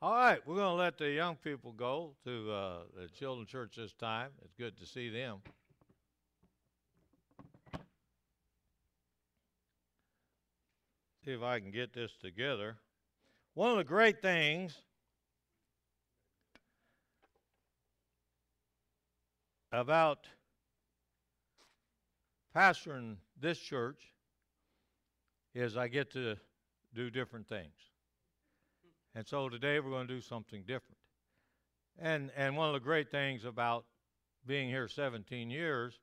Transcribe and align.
All 0.00 0.14
right, 0.14 0.38
we're 0.46 0.54
going 0.54 0.76
to 0.76 0.80
let 0.80 0.96
the 0.96 1.10
young 1.10 1.34
people 1.34 1.72
go 1.72 2.12
to 2.22 2.52
uh, 2.52 2.76
the 2.94 3.08
children's 3.08 3.50
church 3.50 3.74
this 3.76 3.92
time. 3.94 4.30
It's 4.44 4.54
good 4.54 4.78
to 4.78 4.86
see 4.86 5.10
them. 5.10 5.38
See 11.24 11.32
if 11.32 11.42
I 11.42 11.58
can 11.58 11.72
get 11.72 11.92
this 11.92 12.12
together. 12.22 12.76
One 13.54 13.72
of 13.72 13.76
the 13.76 13.82
great 13.82 14.22
things 14.22 14.80
about 19.72 20.28
pastoring 22.54 23.16
this 23.40 23.58
church 23.58 24.12
is 25.56 25.76
I 25.76 25.88
get 25.88 26.12
to 26.12 26.36
do 26.94 27.10
different 27.10 27.48
things. 27.48 27.87
And 29.14 29.26
so 29.26 29.48
today 29.48 29.80
we're 29.80 29.90
going 29.90 30.06
to 30.06 30.14
do 30.14 30.20
something 30.20 30.62
different. 30.62 30.98
And 31.98 32.30
and 32.36 32.56
one 32.56 32.68
of 32.68 32.74
the 32.74 32.80
great 32.80 33.10
things 33.10 33.44
about 33.44 33.84
being 34.46 34.68
here 34.68 34.88
17 34.88 35.50
years 35.50 35.98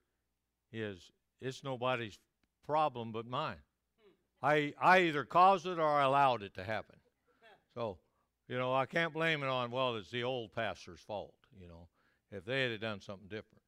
is 0.72 1.12
it's 1.42 1.64
nobody's 1.64 2.20
problem 2.66 3.12
but 3.12 3.26
mine. 3.26 3.62
I 4.42 4.74
I 4.80 5.00
either 5.00 5.24
caused 5.24 5.66
it 5.66 5.80
or 5.80 5.88
I 5.88 6.04
allowed 6.04 6.44
it 6.44 6.54
to 6.56 6.64
happen. 6.64 6.98
So, 7.74 7.98
you 8.48 8.58
know, 8.58 8.74
I 8.74 8.86
can't 8.86 9.14
blame 9.14 9.44
it 9.44 9.48
on 9.48 9.72
well, 9.72 9.96
it's 9.96 10.12
the 10.12 10.24
old 10.24 10.54
pastor's 10.54 11.00
fault, 11.00 11.34
you 11.60 11.68
know, 11.68 11.88
if 12.32 12.46
they 12.46 12.70
had 12.70 12.82
done 12.82 13.00
something 13.00 13.28
different. 13.28 13.62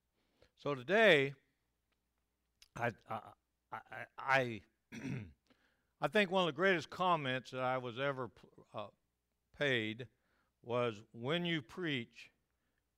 So 0.58 0.76
today 0.76 1.34
I 2.76 2.92
I 3.10 3.20
I, 3.72 3.80
I 4.20 4.62
I 6.02 6.08
think 6.10 6.32
one 6.32 6.44
of 6.44 6.48
the 6.48 6.58
greatest 6.58 6.90
comments 6.90 7.52
that 7.52 7.62
I 7.62 7.78
was 7.78 8.00
ever 8.00 8.30
uh, 8.74 8.88
paid 9.58 10.08
was 10.64 10.96
when 11.14 11.46
you 11.46 11.62
preach, 11.62 12.32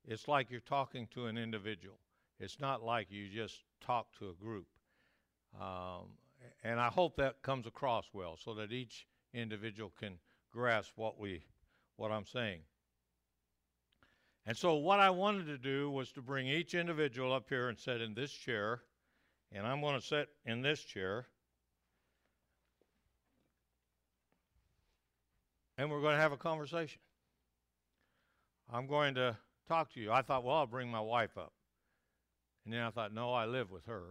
it's 0.06 0.28
like 0.28 0.50
you're 0.50 0.60
talking 0.60 1.08
to 1.14 1.28
an 1.28 1.38
individual. 1.38 2.00
It's 2.40 2.60
not 2.60 2.84
like 2.84 3.08
you 3.12 3.28
just 3.28 3.64
talk 3.82 4.08
to 4.20 4.30
a 4.30 4.34
group. 4.34 4.68
Um, 5.60 6.08
and 6.64 6.80
I 6.80 6.88
hope 6.88 7.16
that 7.18 7.42
comes 7.42 7.68
across 7.68 8.06
well 8.14 8.38
so 8.38 8.54
that 8.56 8.72
each 8.72 9.06
individual 9.34 9.92
can 10.00 10.20
grasp 10.52 10.94
what 10.96 11.20
we 11.20 11.44
what 11.98 12.12
I'm 12.12 12.26
saying. 12.26 12.62
And 14.46 14.58
so 14.58 14.76
what 14.76 15.00
I 15.00 15.10
wanted 15.10 15.46
to 15.48 15.58
do 15.58 15.92
was 15.92 16.12
to 16.14 16.22
bring 16.22 16.48
each 16.48 16.74
individual 16.74 17.34
up 17.34 17.50
here 17.50 17.68
and 17.68 17.78
sit 17.78 18.02
in 18.02 18.14
this 18.14 18.32
chair, 18.32 18.82
and 19.52 19.68
I'm 19.68 19.82
going 19.82 20.00
to 20.00 20.06
sit 20.06 20.30
in 20.46 20.62
this 20.62 20.84
chair. 20.84 21.28
And 25.80 25.90
we're 25.90 26.02
going 26.02 26.16
to 26.16 26.22
have 26.22 26.34
a 26.34 26.38
conversation. 26.38 27.00
I'm 28.70 28.86
going 28.86 29.16
to 29.16 29.38
talk 29.70 29.94
to 29.94 30.02
you. 30.02 30.12
I 30.12 30.22
thought, 30.22 30.44
well, 30.44 30.58
I'll 30.58 30.68
bring 30.68 30.90
my 30.90 31.00
wife 31.00 31.38
up. 31.38 31.54
And 32.66 32.74
then 32.74 32.82
I 32.82 32.90
thought, 32.90 33.14
no, 33.14 33.32
I 33.32 33.46
live 33.46 33.72
with 33.72 33.86
her. 33.86 34.04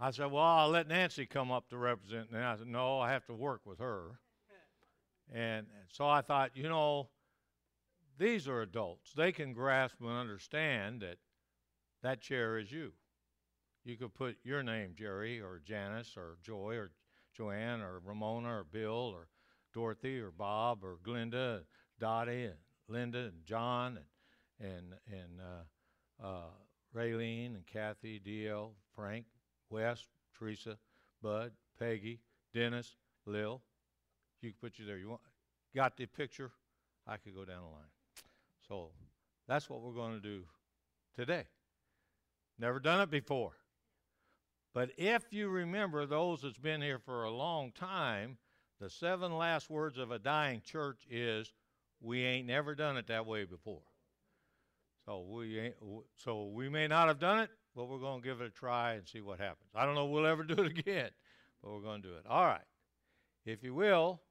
I 0.00 0.10
said, 0.10 0.32
well, 0.32 0.42
I'll 0.42 0.70
let 0.70 0.88
Nancy 0.88 1.24
come 1.24 1.52
up 1.52 1.68
to 1.68 1.78
represent. 1.78 2.30
And 2.32 2.42
I 2.42 2.56
said, 2.56 2.66
no, 2.66 2.98
I 2.98 3.12
have 3.12 3.24
to 3.26 3.32
work 3.32 3.60
with 3.64 3.78
her. 3.78 4.18
And 5.32 5.68
so 5.88 6.08
I 6.08 6.20
thought, 6.20 6.50
you 6.56 6.68
know, 6.68 7.08
these 8.18 8.48
are 8.48 8.62
adults. 8.62 9.12
They 9.16 9.30
can 9.30 9.52
grasp 9.52 9.94
and 10.00 10.10
understand 10.10 11.02
that 11.02 11.18
that 12.02 12.20
chair 12.20 12.58
is 12.58 12.72
you. 12.72 12.90
You 13.84 13.96
could 13.96 14.14
put 14.14 14.36
your 14.42 14.64
name, 14.64 14.94
Jerry, 14.98 15.40
or 15.40 15.62
Janice, 15.64 16.14
or 16.16 16.38
Joy, 16.42 16.74
or 16.74 16.90
Joanne 17.36 17.80
or 17.80 18.00
Ramona 18.04 18.48
or 18.48 18.64
Bill 18.64 19.12
or 19.14 19.28
Dorothy 19.72 20.20
or 20.20 20.30
Bob 20.30 20.84
or 20.84 20.98
Glenda, 21.04 21.62
Dottie 21.98 22.44
and 22.44 22.56
Linda 22.88 23.18
and 23.18 23.44
John 23.44 23.98
and 23.98 24.06
and 24.60 24.94
and 25.06 25.40
uh, 25.40 26.26
uh, 26.26 26.50
Raylene 26.94 27.54
and 27.54 27.66
Kathy, 27.66 28.18
D.L., 28.18 28.74
Frank, 28.94 29.24
West, 29.70 30.06
Teresa, 30.38 30.76
Bud, 31.22 31.52
Peggy, 31.78 32.20
Dennis, 32.54 32.96
Lil. 33.26 33.62
You 34.40 34.50
can 34.50 34.58
put 34.60 34.78
you 34.78 34.84
there. 34.84 34.98
You 34.98 35.10
want 35.10 35.20
got 35.74 35.96
the 35.96 36.06
picture? 36.06 36.50
I 37.06 37.16
could 37.16 37.34
go 37.34 37.44
down 37.44 37.62
the 37.62 37.68
line. 37.68 37.90
So 38.68 38.90
that's 39.48 39.68
what 39.68 39.80
we're 39.80 39.94
going 39.94 40.14
to 40.14 40.20
do 40.20 40.44
today. 41.16 41.44
Never 42.58 42.78
done 42.78 43.00
it 43.00 43.10
before. 43.10 43.52
But 44.74 44.90
if 44.96 45.32
you 45.32 45.48
remember 45.48 46.06
those 46.06 46.42
that's 46.42 46.58
been 46.58 46.80
here 46.80 46.98
for 46.98 47.24
a 47.24 47.30
long 47.30 47.72
time, 47.72 48.38
the 48.80 48.88
seven 48.88 49.36
last 49.36 49.68
words 49.68 49.98
of 49.98 50.10
a 50.10 50.18
dying 50.18 50.62
church 50.62 51.06
is, 51.10 51.52
"We 52.00 52.24
ain't 52.24 52.46
never 52.46 52.74
done 52.74 52.96
it 52.96 53.06
that 53.08 53.26
way 53.26 53.44
before." 53.44 53.84
So 55.04 55.20
we 55.20 55.58
ain't, 55.58 55.76
so 56.14 56.46
we 56.46 56.68
may 56.68 56.86
not 56.88 57.08
have 57.08 57.18
done 57.18 57.40
it, 57.40 57.50
but 57.74 57.86
we're 57.86 57.98
going 57.98 58.22
to 58.22 58.26
give 58.26 58.40
it 58.40 58.46
a 58.46 58.50
try 58.50 58.94
and 58.94 59.06
see 59.06 59.20
what 59.20 59.40
happens. 59.40 59.70
I 59.74 59.84
don't 59.84 59.94
know 59.94 60.06
if 60.06 60.10
we'll 60.12 60.26
ever 60.26 60.44
do 60.44 60.62
it 60.62 60.78
again, 60.78 61.10
but 61.60 61.72
we're 61.72 61.80
going 61.80 62.02
to 62.02 62.08
do 62.08 62.16
it. 62.16 62.26
All 62.26 62.46
right. 62.46 62.64
If 63.44 63.62
you 63.62 63.74
will, 63.74 64.22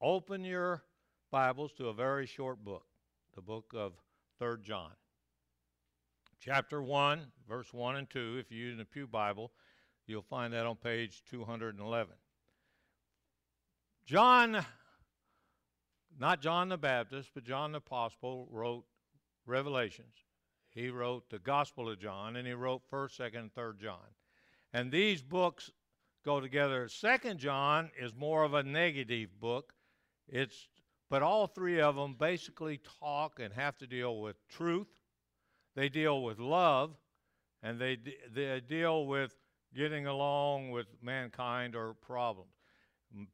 open 0.00 0.44
your 0.44 0.84
Bibles 1.30 1.72
to 1.72 1.88
a 1.88 1.94
very 1.94 2.26
short 2.26 2.62
book, 2.62 2.84
the 3.34 3.40
book 3.40 3.72
of 3.74 3.94
3rd 4.40 4.62
John. 4.62 4.92
Chapter 6.38 6.82
1, 6.82 7.32
verse 7.48 7.72
1 7.72 7.96
and 7.96 8.10
2, 8.10 8.36
if 8.38 8.50
you're 8.50 8.60
using 8.60 8.78
the 8.78 8.84
Pew 8.84 9.06
Bible, 9.06 9.52
You'll 10.06 10.22
find 10.22 10.52
that 10.52 10.66
on 10.66 10.76
page 10.76 11.22
211. 11.30 12.14
John, 14.04 14.64
not 16.18 16.42
John 16.42 16.68
the 16.68 16.76
Baptist, 16.76 17.30
but 17.34 17.44
John 17.44 17.72
the 17.72 17.78
Apostle 17.78 18.48
wrote 18.50 18.84
Revelations. 19.46 20.14
He 20.70 20.88
wrote 20.88 21.28
the 21.30 21.38
Gospel 21.38 21.90
of 21.90 22.00
John, 22.00 22.36
and 22.36 22.46
he 22.46 22.54
wrote 22.54 22.82
1st, 22.90 23.20
2nd, 23.20 23.38
and 23.38 23.54
3rd 23.54 23.78
John. 23.80 24.08
And 24.72 24.90
these 24.90 25.22
books 25.22 25.70
go 26.24 26.40
together. 26.40 26.88
Second 26.88 27.38
John 27.38 27.90
is 28.00 28.14
more 28.14 28.42
of 28.42 28.54
a 28.54 28.62
negative 28.62 29.38
book. 29.40 29.74
It's 30.28 30.68
but 31.10 31.22
all 31.22 31.46
three 31.46 31.78
of 31.78 31.94
them 31.94 32.14
basically 32.18 32.80
talk 33.00 33.38
and 33.38 33.52
have 33.52 33.76
to 33.78 33.86
deal 33.86 34.22
with 34.22 34.36
truth. 34.48 34.88
They 35.74 35.90
deal 35.90 36.22
with 36.22 36.38
love, 36.38 36.96
and 37.62 37.78
they 37.78 37.98
they 38.34 38.60
deal 38.60 39.06
with 39.06 39.34
getting 39.74 40.06
along 40.06 40.70
with 40.70 40.86
mankind 41.02 41.74
or 41.74 41.94
problems. 41.94 42.52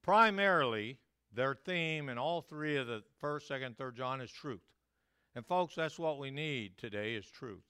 Primarily, 0.02 0.98
their 1.32 1.54
theme 1.54 2.08
in 2.08 2.18
all 2.18 2.40
three 2.40 2.76
of 2.76 2.86
the 2.86 3.02
first, 3.20 3.48
second, 3.48 3.76
third 3.76 3.96
John 3.96 4.20
is 4.20 4.30
truth. 4.30 4.60
And 5.34 5.46
folks, 5.46 5.74
that's 5.74 5.98
what 5.98 6.18
we 6.18 6.30
need 6.30 6.78
today 6.78 7.14
is 7.14 7.26
truth. 7.26 7.62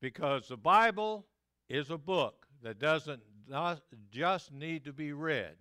Because 0.00 0.48
the 0.48 0.56
Bible 0.56 1.26
is 1.68 1.90
a 1.90 1.98
book 1.98 2.46
that 2.62 2.78
doesn't 2.78 3.22
just 4.10 4.52
need 4.52 4.84
to 4.84 4.92
be 4.92 5.12
read, 5.12 5.56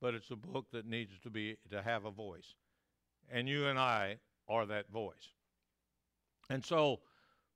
but 0.00 0.14
it's 0.14 0.30
a 0.30 0.36
book 0.36 0.66
that 0.72 0.86
needs 0.86 1.18
to 1.20 1.30
be 1.30 1.56
to 1.70 1.82
have 1.82 2.04
a 2.04 2.10
voice. 2.10 2.54
And 3.30 3.48
you 3.48 3.66
and 3.66 3.78
I 3.78 4.18
are 4.48 4.66
that 4.66 4.90
voice. 4.90 5.32
And 6.50 6.64
so 6.64 7.00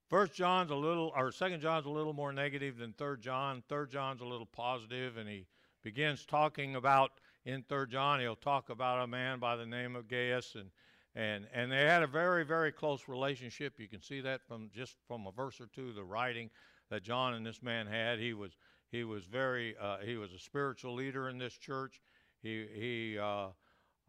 First 0.09 0.33
John's 0.33 0.71
a 0.71 0.75
little, 0.75 1.11
or 1.15 1.31
Second 1.31 1.61
John's 1.61 1.85
a 1.85 1.89
little 1.89 2.13
more 2.13 2.31
negative 2.31 2.77
than 2.77 2.93
Third 2.93 3.21
John. 3.21 3.63
Third 3.67 3.89
John's 3.89 4.21
a 4.21 4.25
little 4.25 4.45
positive, 4.45 5.17
and 5.17 5.27
he 5.27 5.47
begins 5.83 6.25
talking 6.25 6.75
about 6.75 7.11
in 7.45 7.63
Third 7.63 7.91
John. 7.91 8.19
He'll 8.19 8.35
talk 8.35 8.69
about 8.69 9.03
a 9.03 9.07
man 9.07 9.39
by 9.39 9.55
the 9.55 9.65
name 9.65 9.95
of 9.95 10.07
Gaius, 10.07 10.55
and 10.55 10.69
and 11.15 11.47
and 11.53 11.71
they 11.71 11.85
had 11.85 12.03
a 12.03 12.07
very 12.07 12.45
very 12.45 12.71
close 12.71 13.07
relationship. 13.07 13.79
You 13.79 13.87
can 13.87 14.01
see 14.01 14.21
that 14.21 14.41
from 14.47 14.69
just 14.73 14.97
from 15.07 15.25
a 15.25 15.31
verse 15.31 15.59
or 15.59 15.67
two, 15.67 15.93
the 15.93 16.03
writing 16.03 16.49
that 16.89 17.03
John 17.03 17.33
and 17.33 17.45
this 17.45 17.61
man 17.63 17.87
had. 17.87 18.19
He 18.19 18.33
was 18.33 18.51
he 18.91 19.03
was 19.03 19.25
very 19.25 19.75
uh, 19.81 19.97
he 20.05 20.15
was 20.15 20.31
a 20.33 20.39
spiritual 20.39 20.93
leader 20.93 21.29
in 21.29 21.37
this 21.37 21.57
church. 21.57 22.01
He 22.41 22.67
he. 22.73 23.17
Uh, 23.17 23.47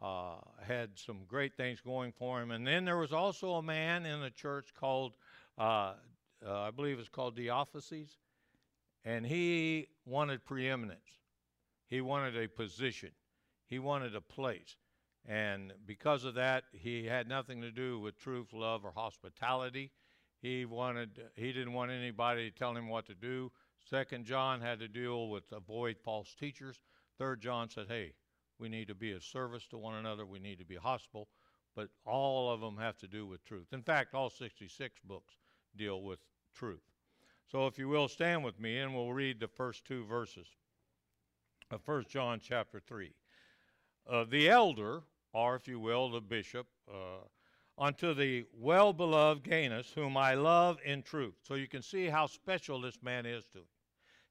uh, 0.02 0.36
had 0.66 0.90
some 0.96 1.20
great 1.28 1.56
things 1.56 1.80
going 1.80 2.12
for 2.12 2.42
him. 2.42 2.50
And 2.50 2.66
then 2.66 2.84
there 2.84 2.96
was 2.96 3.12
also 3.12 3.54
a 3.54 3.62
man 3.62 4.04
in 4.04 4.20
the 4.20 4.30
church 4.30 4.74
called 4.74 5.12
uh, 5.58 5.94
uh, 6.46 6.60
I 6.60 6.70
believe 6.70 6.98
it's 6.98 7.08
called 7.08 7.36
Diophystes, 7.36 8.16
and 9.04 9.24
he 9.24 9.88
wanted 10.04 10.44
preeminence. 10.44 11.20
He 11.86 12.00
wanted 12.00 12.36
a 12.36 12.48
position. 12.48 13.10
He 13.66 13.78
wanted 13.78 14.14
a 14.14 14.20
place. 14.20 14.76
And 15.26 15.72
because 15.86 16.24
of 16.24 16.34
that, 16.34 16.64
he 16.72 17.06
had 17.06 17.28
nothing 17.28 17.62
to 17.62 17.70
do 17.70 17.98
with 17.98 18.18
truth, 18.18 18.52
love, 18.52 18.84
or 18.84 18.92
hospitality. 18.92 19.90
He 20.42 20.66
wanted 20.66 21.18
he 21.36 21.52
didn't 21.52 21.72
want 21.72 21.90
anybody 21.90 22.50
to 22.50 22.56
tell 22.56 22.76
him 22.76 22.88
what 22.88 23.06
to 23.06 23.14
do. 23.14 23.50
Second 23.88 24.26
John 24.26 24.60
had 24.60 24.80
to 24.80 24.88
deal 24.88 25.30
with 25.30 25.44
avoid 25.52 25.96
false 26.04 26.34
teachers. 26.34 26.80
Third 27.18 27.40
John 27.40 27.70
said, 27.70 27.86
"Hey, 27.88 28.12
we 28.58 28.68
need 28.68 28.88
to 28.88 28.94
be 28.94 29.12
of 29.12 29.22
service 29.22 29.66
to 29.68 29.78
one 29.78 29.94
another. 29.94 30.26
We 30.26 30.38
need 30.38 30.58
to 30.58 30.66
be 30.66 30.76
hospitable." 30.76 31.28
But 31.74 31.88
all 32.04 32.52
of 32.52 32.60
them 32.60 32.76
have 32.76 32.98
to 32.98 33.08
do 33.08 33.26
with 33.26 33.44
truth. 33.44 33.72
In 33.72 33.82
fact, 33.82 34.14
all 34.14 34.30
66 34.30 35.00
books 35.04 35.38
deal 35.76 36.02
with 36.02 36.20
truth. 36.54 36.82
So 37.50 37.66
if 37.66 37.78
you 37.78 37.88
will 37.88 38.08
stand 38.08 38.44
with 38.44 38.58
me 38.60 38.78
and 38.78 38.94
we'll 38.94 39.12
read 39.12 39.40
the 39.40 39.48
first 39.48 39.84
two 39.84 40.04
verses 40.04 40.46
of 41.70 41.86
1 41.86 42.04
John 42.08 42.40
chapter 42.42 42.80
3. 42.80 43.12
Uh, 44.08 44.24
the 44.24 44.48
elder 44.48 45.02
or 45.34 45.56
if 45.56 45.66
you 45.66 45.80
will, 45.80 46.10
the 46.10 46.20
bishop, 46.20 46.66
uh, 46.88 47.26
unto 47.76 48.14
the 48.14 48.46
well 48.56 48.92
beloved 48.92 49.42
Gaius, 49.42 49.90
whom 49.92 50.16
I 50.16 50.34
love 50.34 50.78
in 50.84 51.02
truth. 51.02 51.34
So 51.42 51.54
you 51.54 51.66
can 51.66 51.82
see 51.82 52.06
how 52.06 52.26
special 52.26 52.80
this 52.80 53.02
man 53.02 53.26
is 53.26 53.44
to 53.48 53.58
him. 53.58 53.64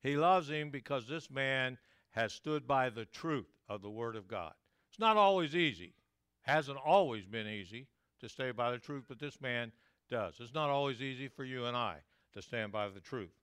He 0.02 0.16
loves 0.16 0.50
him 0.50 0.70
because 0.70 1.08
this 1.08 1.30
man 1.30 1.78
has 2.12 2.34
stood 2.34 2.66
by 2.66 2.90
the 2.90 3.06
truth 3.06 3.48
of 3.68 3.82
the 3.82 3.90
Word 3.90 4.16
of 4.16 4.28
God. 4.28 4.54
It's 4.90 5.00
not 5.00 5.18
always 5.18 5.56
easy, 5.56 5.94
hasn't 6.42 6.78
always 6.78 7.26
been 7.26 7.48
easy 7.48 7.88
to 8.22 8.30
stay 8.30 8.52
by 8.52 8.72
the 8.72 8.78
truth, 8.78 9.04
but 9.10 9.20
this 9.20 9.42
man 9.42 9.72
does. 10.14 10.36
It's 10.40 10.54
not 10.54 10.70
always 10.70 11.02
easy 11.02 11.28
for 11.28 11.44
you 11.44 11.66
and 11.66 11.76
I 11.76 11.98
to 12.34 12.42
stand 12.42 12.72
by 12.72 12.88
the 12.88 13.00
truth. 13.00 13.34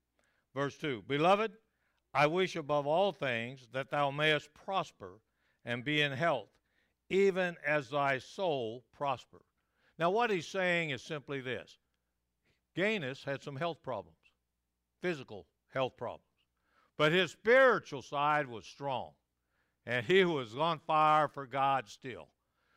Verse 0.55 0.79
2 0.79 1.03
Beloved, 1.09 1.53
I 2.15 2.29
wish 2.29 2.55
above 2.55 2.87
all 2.87 3.13
things 3.13 3.67
that 3.73 3.91
thou 3.91 4.13
mayest 4.13 4.55
prosper 4.55 5.21
and 5.65 5.85
be 5.85 6.01
in 6.01 6.13
health, 6.13 6.49
even 7.09 7.57
as 7.67 7.91
thy 7.91 8.19
soul 8.19 8.85
prosper. 8.97 9.41
Now, 9.99 10.11
what 10.11 10.31
he's 10.31 10.47
saying 10.47 10.91
is 10.91 11.03
simply 11.03 11.41
this 11.41 11.77
Gaius 12.77 13.25
had 13.25 13.43
some 13.43 13.57
health 13.57 13.83
problems, 13.83 14.17
physical 15.03 15.47
health 15.75 15.97
problems, 15.97 16.25
but 16.97 17.11
his 17.11 17.33
spiritual 17.33 18.01
side 18.01 18.47
was 18.47 18.65
strong, 18.65 19.11
and 19.87 20.07
he 20.07 20.25
was 20.25 20.57
on 20.57 20.79
fire 20.79 21.27
for 21.27 21.47
God 21.47 21.89
still. 21.89 22.29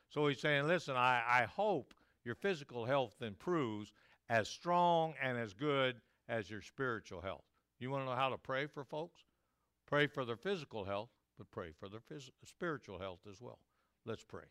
So 0.10 0.28
he's 0.28 0.42
saying, 0.42 0.68
Listen, 0.68 0.96
I, 0.96 1.24
I 1.28 1.44
hope 1.44 1.94
your 2.24 2.36
physical 2.36 2.86
health 2.86 3.22
improves 3.22 3.92
as 4.30 4.48
strong 4.48 5.14
and 5.22 5.38
as 5.38 5.54
good 5.54 6.02
as 6.30 6.50
your 6.50 6.62
spiritual 6.62 7.22
health. 7.22 7.44
You 7.80 7.92
want 7.92 8.04
to 8.04 8.10
know 8.10 8.16
how 8.16 8.30
to 8.30 8.38
pray 8.38 8.66
for 8.66 8.84
folks? 8.84 9.22
Pray 9.86 10.08
for 10.08 10.25
their 10.25 10.38
physical 10.38 10.86
health, 10.86 11.10
but 11.38 11.52
pray 11.52 11.72
for 11.78 11.90
their 11.90 12.00
phys- 12.00 12.31
spiritual 12.46 13.00
health 13.00 13.20
as 13.30 13.42
well. 13.42 13.60
Let's 14.06 14.24
pray. 14.24 14.46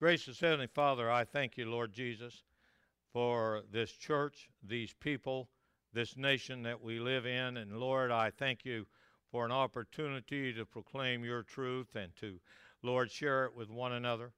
Gracious 0.00 0.40
Heavenly 0.40 0.66
Father, 0.66 1.10
I 1.10 1.24
thank 1.24 1.56
you, 1.56 1.66
Lord 1.66 1.92
Jesus, 1.92 2.42
for 3.12 3.62
this 3.70 3.92
church, 3.92 4.48
these 4.62 4.92
people, 4.92 5.48
this 5.92 6.16
nation 6.16 6.62
that 6.62 6.80
we 6.80 6.98
live 6.98 7.26
in. 7.26 7.56
And 7.56 7.78
Lord, 7.78 8.10
I 8.10 8.30
thank 8.30 8.64
you 8.64 8.86
for 9.30 9.44
an 9.44 9.52
opportunity 9.52 10.52
to 10.52 10.66
proclaim 10.66 11.24
your 11.24 11.42
truth 11.42 11.96
and 11.96 12.14
to, 12.16 12.38
Lord, 12.82 13.10
share 13.10 13.46
it 13.46 13.54
with 13.56 13.70
one 13.70 13.92
another. 13.92 14.32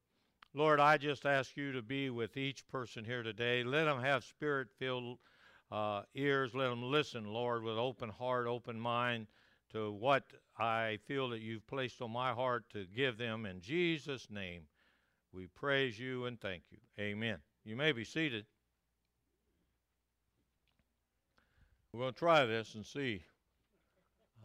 Lord, 0.56 0.80
I 0.80 0.96
just 0.96 1.26
ask 1.26 1.54
you 1.54 1.72
to 1.72 1.82
be 1.82 2.08
with 2.08 2.38
each 2.38 2.66
person 2.68 3.04
here 3.04 3.22
today. 3.22 3.62
Let 3.62 3.84
them 3.84 4.00
have 4.00 4.24
spirit 4.24 4.68
filled 4.78 5.18
uh, 5.70 6.04
ears. 6.14 6.54
Let 6.54 6.70
them 6.70 6.82
listen, 6.82 7.26
Lord, 7.26 7.62
with 7.62 7.76
open 7.76 8.08
heart, 8.08 8.46
open 8.46 8.80
mind 8.80 9.26
to 9.72 9.92
what 9.92 10.22
I 10.58 10.98
feel 11.06 11.28
that 11.28 11.42
you've 11.42 11.66
placed 11.66 12.00
on 12.00 12.10
my 12.10 12.32
heart 12.32 12.64
to 12.72 12.86
give 12.86 13.18
them. 13.18 13.44
In 13.44 13.60
Jesus' 13.60 14.28
name, 14.30 14.62
we 15.30 15.46
praise 15.46 15.98
you 15.98 16.24
and 16.24 16.40
thank 16.40 16.62
you. 16.70 16.78
Amen. 16.98 17.36
You 17.62 17.76
may 17.76 17.92
be 17.92 18.04
seated. 18.04 18.46
We're 21.92 22.00
going 22.00 22.14
to 22.14 22.18
try 22.18 22.46
this 22.46 22.74
and 22.74 22.86
see. 22.86 23.24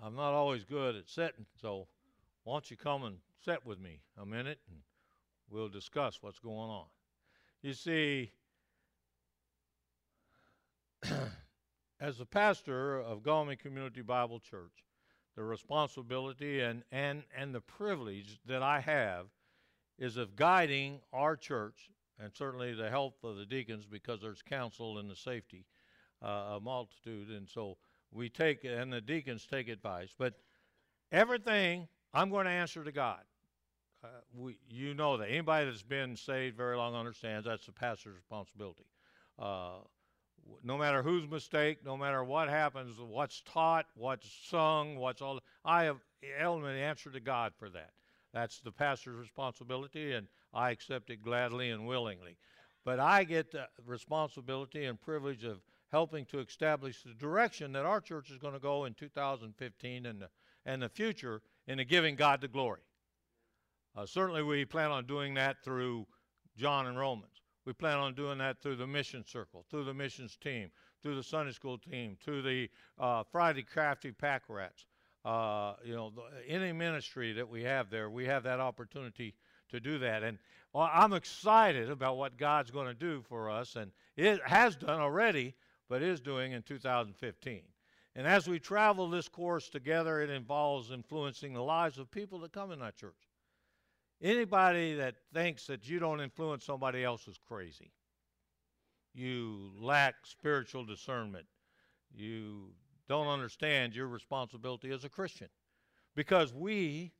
I'm 0.03 0.17
not 0.17 0.33
always 0.33 0.65
good 0.65 0.97
at 0.97 1.07
sitting, 1.07 1.45
so 1.61 1.87
why 2.43 2.55
don't 2.55 2.69
you 2.69 2.75
come 2.75 3.05
and 3.05 3.19
sit 3.45 3.65
with 3.65 3.79
me 3.79 4.01
a 4.21 4.25
minute 4.25 4.59
and 4.69 4.79
we'll 5.51 5.69
discuss 5.69 6.19
what's 6.21 6.39
going 6.39 6.69
on. 6.69 6.85
You 7.61 7.73
see, 7.73 8.31
as 11.99 12.19
a 12.19 12.25
pastor 12.25 12.99
of 12.99 13.23
Gulmy 13.23 13.59
Community 13.59 14.01
Bible 14.01 14.39
Church, 14.39 14.85
the 15.35 15.43
responsibility 15.43 16.61
and, 16.61 16.83
and, 16.91 17.23
and 17.37 17.53
the 17.53 17.61
privilege 17.61 18.39
that 18.45 18.63
I 18.63 18.79
have 18.79 19.27
is 19.97 20.17
of 20.17 20.35
guiding 20.35 20.99
our 21.13 21.35
church 21.35 21.89
and 22.19 22.31
certainly 22.35 22.73
the 22.73 22.89
help 22.89 23.23
of 23.23 23.37
the 23.37 23.45
deacons 23.45 23.85
because 23.85 24.21
there's 24.21 24.41
counsel 24.41 24.97
and 24.99 25.09
the 25.09 25.15
safety, 25.15 25.65
uh, 26.23 26.55
a 26.55 26.59
multitude. 26.61 27.29
And 27.29 27.49
so 27.49 27.77
we 28.11 28.29
take, 28.29 28.63
and 28.63 28.91
the 28.91 29.01
deacons 29.01 29.47
take 29.49 29.69
advice. 29.69 30.09
But 30.17 30.35
everything 31.11 31.87
I'm 32.13 32.29
going 32.29 32.45
to 32.45 32.51
answer 32.51 32.83
to 32.83 32.91
God. 32.91 33.21
We, 34.37 34.57
you 34.69 34.93
know 34.93 35.17
that 35.17 35.29
anybody 35.29 35.65
that's 35.65 35.83
been 35.83 36.15
saved 36.15 36.55
very 36.55 36.77
long 36.77 36.95
understands 36.95 37.45
that's 37.45 37.65
the 37.65 37.71
pastor's 37.71 38.15
responsibility. 38.15 38.85
Uh, 39.37 39.79
no 40.63 40.77
matter 40.77 41.03
whose 41.03 41.29
mistake, 41.29 41.79
no 41.85 41.97
matter 41.97 42.23
what 42.23 42.49
happens, 42.49 42.97
what's 42.99 43.41
taught, 43.41 43.85
what's 43.95 44.27
sung, 44.49 44.95
what's 44.95 45.21
all, 45.21 45.39
I 45.65 45.83
have 45.83 45.97
ultimately 46.43 46.81
answer 46.81 47.09
to 47.11 47.19
God 47.19 47.53
for 47.57 47.69
that. 47.69 47.91
That's 48.33 48.59
the 48.59 48.71
pastor's 48.71 49.17
responsibility, 49.17 50.13
and 50.13 50.27
I 50.53 50.71
accept 50.71 51.09
it 51.09 51.21
gladly 51.21 51.69
and 51.69 51.85
willingly. 51.85 52.37
But 52.83 52.99
I 52.99 53.23
get 53.23 53.51
the 53.51 53.67
responsibility 53.85 54.85
and 54.85 54.99
privilege 54.99 55.43
of 55.43 55.59
helping 55.91 56.25
to 56.25 56.39
establish 56.39 57.03
the 57.03 57.13
direction 57.13 57.73
that 57.73 57.85
our 57.85 57.99
church 57.99 58.31
is 58.31 58.37
going 58.37 58.53
to 58.53 58.59
go 58.59 58.85
in 58.85 58.93
2015 58.93 60.05
and 60.05 60.21
the, 60.21 60.29
and 60.65 60.81
the 60.81 60.89
future 60.89 61.41
in 61.67 61.77
the 61.77 61.85
giving 61.85 62.15
God 62.15 62.41
the 62.41 62.47
glory. 62.47 62.81
Uh, 63.95 64.05
certainly, 64.05 64.43
we 64.43 64.65
plan 64.65 64.91
on 64.91 65.05
doing 65.05 65.33
that 65.33 65.63
through 65.63 66.07
John 66.57 66.87
and 66.87 66.97
Romans. 66.97 67.41
We 67.65 67.73
plan 67.73 67.97
on 67.97 68.15
doing 68.15 68.37
that 68.39 68.61
through 68.61 68.77
the 68.77 68.87
mission 68.87 69.23
circle, 69.25 69.65
through 69.69 69.83
the 69.83 69.93
missions 69.93 70.37
team, 70.37 70.71
through 71.03 71.15
the 71.15 71.23
Sunday 71.23 71.51
school 71.51 71.77
team, 71.77 72.17
through 72.23 72.41
the 72.41 72.69
uh, 72.97 73.23
Friday 73.31 73.63
Crafty 73.63 74.11
Pack 74.11 74.43
Rats. 74.47 74.85
Uh, 75.23 75.73
you 75.83 75.95
know, 75.95 76.09
the, 76.09 76.23
any 76.49 76.71
ministry 76.71 77.33
that 77.33 77.47
we 77.47 77.61
have 77.63 77.89
there, 77.91 78.09
we 78.09 78.25
have 78.25 78.43
that 78.43 78.59
opportunity 78.59 79.35
to 79.69 79.79
do 79.79 79.99
that. 79.99 80.23
And 80.23 80.39
well, 80.73 80.89
I'm 80.91 81.13
excited 81.13 81.89
about 81.89 82.17
what 82.17 82.37
God's 82.37 82.71
going 82.71 82.87
to 82.87 82.93
do 82.93 83.21
for 83.21 83.49
us, 83.49 83.75
and 83.75 83.91
it 84.15 84.41
has 84.45 84.75
done 84.75 84.99
already, 84.99 85.53
but 85.89 86.01
is 86.01 86.19
doing 86.19 86.53
in 86.53 86.63
2015. 86.63 87.61
And 88.15 88.27
as 88.27 88.47
we 88.47 88.59
travel 88.59 89.09
this 89.09 89.29
course 89.29 89.69
together, 89.69 90.21
it 90.21 90.29
involves 90.29 90.91
influencing 90.91 91.53
the 91.53 91.63
lives 91.63 91.97
of 91.97 92.09
people 92.09 92.39
that 92.39 92.51
come 92.51 92.71
in 92.71 92.79
that 92.79 92.97
church. 92.97 93.30
Anybody 94.21 94.95
that 94.95 95.15
thinks 95.33 95.65
that 95.67 95.87
you 95.89 95.99
don't 95.99 96.21
influence 96.21 96.63
somebody 96.65 97.03
else 97.03 97.27
is 97.27 97.39
crazy. 97.47 97.91
You 99.13 99.71
lack 99.79 100.15
spiritual 100.23 100.85
discernment. 100.85 101.45
You 102.13 102.73
don't 103.09 103.27
understand 103.27 103.95
your 103.95 104.07
responsibility 104.07 104.91
as 104.91 105.03
a 105.03 105.09
Christian. 105.09 105.49
Because 106.15 106.53
we, 106.53 107.11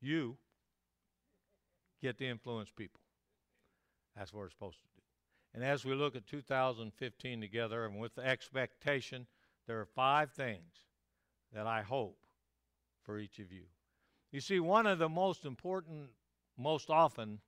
you, 0.00 0.36
get 2.02 2.18
to 2.18 2.26
influence 2.26 2.70
people. 2.70 3.00
That's 4.16 4.32
what 4.32 4.40
we're 4.40 4.50
supposed 4.50 4.80
to 4.80 4.88
do. 4.96 5.02
And 5.54 5.64
as 5.64 5.84
we 5.84 5.94
look 5.94 6.16
at 6.16 6.26
2015 6.26 7.40
together 7.40 7.84
and 7.84 7.98
with 7.98 8.14
the 8.14 8.26
expectation, 8.26 9.26
there 9.66 9.80
are 9.80 9.86
five 9.86 10.32
things 10.32 10.72
that 11.52 11.66
I 11.66 11.82
hope 11.82 12.18
for 13.04 13.18
each 13.18 13.38
of 13.38 13.52
you. 13.52 13.64
You 14.32 14.40
see, 14.40 14.60
one 14.60 14.86
of 14.86 14.98
the 14.98 15.10
most 15.10 15.44
important, 15.44 16.08
most 16.58 16.88
often, 16.88 17.38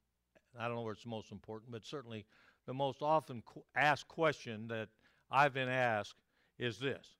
I 0.59 0.67
don't 0.67 0.77
know 0.77 0.83
where 0.83 0.93
it's 0.93 1.07
most 1.07 1.33
important, 1.33 1.73
but 1.73 1.85
certainly 1.85 2.27
the 2.67 2.75
most 2.75 3.03
often 3.03 3.43
asked 3.75 4.07
question 4.07 4.69
that 4.69 4.89
I've 5.31 5.55
been 5.55 5.69
asked 5.69 6.15
is 6.59 6.79
this 6.79 7.17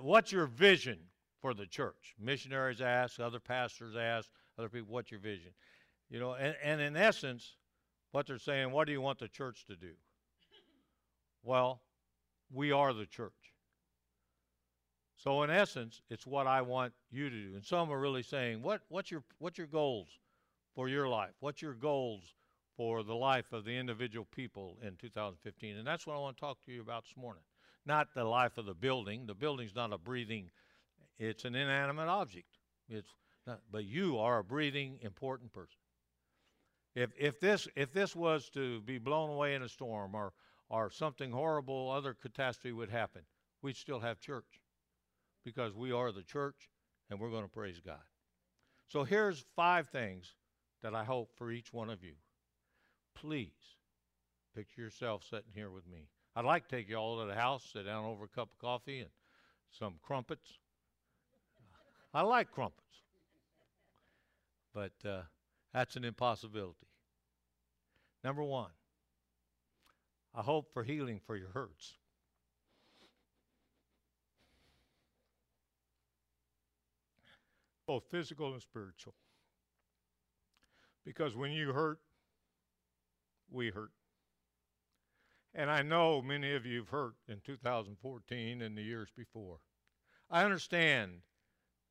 What's 0.00 0.32
your 0.32 0.46
vision 0.46 0.98
for 1.40 1.54
the 1.54 1.66
church? 1.66 2.14
Missionaries 2.18 2.80
ask, 2.80 3.20
other 3.20 3.38
pastors 3.38 3.94
ask, 3.94 4.28
other 4.58 4.68
people, 4.68 4.88
what's 4.90 5.10
your 5.10 5.20
vision? 5.20 5.52
You 6.10 6.18
know, 6.18 6.34
and, 6.34 6.56
and 6.62 6.80
in 6.80 6.96
essence, 6.96 7.56
what 8.12 8.26
they're 8.26 8.38
saying, 8.38 8.72
what 8.72 8.86
do 8.86 8.92
you 8.92 9.00
want 9.00 9.18
the 9.18 9.28
church 9.28 9.64
to 9.66 9.76
do? 9.76 9.92
Well, 11.42 11.82
we 12.50 12.72
are 12.72 12.92
the 12.92 13.06
church. 13.06 13.32
So 15.18 15.42
in 15.42 15.50
essence, 15.50 16.00
it's 16.10 16.26
what 16.26 16.46
I 16.46 16.62
want 16.62 16.92
you 17.10 17.28
to 17.28 17.36
do. 17.36 17.54
And 17.56 17.64
some 17.64 17.90
are 17.90 17.98
really 17.98 18.22
saying, 18.22 18.62
what, 18.62 18.82
what's, 18.88 19.10
your, 19.10 19.24
what's 19.38 19.58
your 19.58 19.66
goals 19.66 20.08
for 20.76 20.88
your 20.88 21.08
life? 21.08 21.32
What's 21.40 21.60
your 21.60 21.74
goals 21.74 22.34
for 22.76 23.02
the 23.02 23.16
life 23.16 23.52
of 23.52 23.64
the 23.64 23.76
individual 23.76 24.28
people 24.30 24.78
in 24.80 24.94
2015? 24.94 25.76
And 25.76 25.84
that's 25.84 26.06
what 26.06 26.14
I 26.14 26.20
want 26.20 26.36
to 26.36 26.40
talk 26.40 26.58
to 26.66 26.72
you 26.72 26.80
about 26.80 27.02
this 27.02 27.16
morning. 27.16 27.42
Not 27.84 28.14
the 28.14 28.22
life 28.22 28.58
of 28.58 28.66
the 28.66 28.74
building. 28.74 29.26
The 29.26 29.34
building's 29.34 29.74
not 29.74 29.92
a 29.92 29.98
breathing, 29.98 30.50
it's 31.18 31.44
an 31.44 31.56
inanimate 31.56 32.08
object. 32.08 32.58
It's 32.88 33.10
not, 33.44 33.60
but 33.72 33.84
you 33.84 34.18
are 34.18 34.38
a 34.38 34.44
breathing, 34.44 35.00
important 35.02 35.52
person. 35.52 35.80
If, 36.94 37.10
if, 37.18 37.40
this, 37.40 37.66
if 37.74 37.92
this 37.92 38.14
was 38.14 38.50
to 38.50 38.80
be 38.82 38.98
blown 38.98 39.30
away 39.30 39.56
in 39.56 39.62
a 39.62 39.68
storm 39.68 40.14
or, 40.14 40.32
or 40.70 40.92
something 40.92 41.32
horrible, 41.32 41.90
other 41.90 42.14
catastrophe 42.14 42.72
would 42.72 42.90
happen, 42.90 43.22
we'd 43.62 43.76
still 43.76 43.98
have 43.98 44.20
church 44.20 44.60
because 45.44 45.74
we 45.74 45.92
are 45.92 46.12
the 46.12 46.22
church 46.22 46.68
and 47.10 47.18
we're 47.18 47.30
going 47.30 47.44
to 47.44 47.48
praise 47.48 47.80
God. 47.84 48.02
So 48.88 49.04
here's 49.04 49.44
five 49.56 49.88
things 49.88 50.34
that 50.82 50.94
I 50.94 51.04
hope 51.04 51.30
for 51.36 51.50
each 51.50 51.72
one 51.72 51.90
of 51.90 52.02
you. 52.02 52.14
Please 53.14 53.76
picture 54.54 54.80
yourself 54.80 55.24
sitting 55.28 55.52
here 55.54 55.70
with 55.70 55.86
me. 55.86 56.08
I'd 56.36 56.44
like 56.44 56.68
to 56.68 56.76
take 56.76 56.88
you 56.88 56.96
all 56.96 57.20
to 57.20 57.26
the 57.26 57.34
house, 57.34 57.68
sit 57.72 57.84
down 57.84 58.04
over 58.04 58.24
a 58.24 58.28
cup 58.28 58.50
of 58.52 58.58
coffee 58.58 59.00
and 59.00 59.10
some 59.70 59.94
crumpets. 60.02 60.58
I 62.14 62.22
like 62.22 62.50
crumpets. 62.50 63.02
but 64.74 64.92
uh, 65.08 65.22
that's 65.74 65.96
an 65.96 66.04
impossibility. 66.04 66.86
Number 68.24 68.42
one, 68.42 68.70
I 70.34 70.42
hope 70.42 70.72
for 70.72 70.84
healing 70.84 71.20
for 71.26 71.36
your 71.36 71.50
hurts. 71.50 71.94
Both 77.88 78.04
physical 78.10 78.52
and 78.52 78.60
spiritual. 78.60 79.14
Because 81.06 81.34
when 81.34 81.52
you 81.52 81.72
hurt, 81.72 82.00
we 83.50 83.70
hurt. 83.70 83.92
And 85.54 85.70
I 85.70 85.80
know 85.80 86.20
many 86.20 86.54
of 86.54 86.66
you 86.66 86.80
have 86.80 86.90
hurt 86.90 87.14
in 87.28 87.40
2014 87.46 88.60
and 88.60 88.76
the 88.76 88.82
years 88.82 89.08
before. 89.16 89.60
I 90.30 90.44
understand 90.44 91.22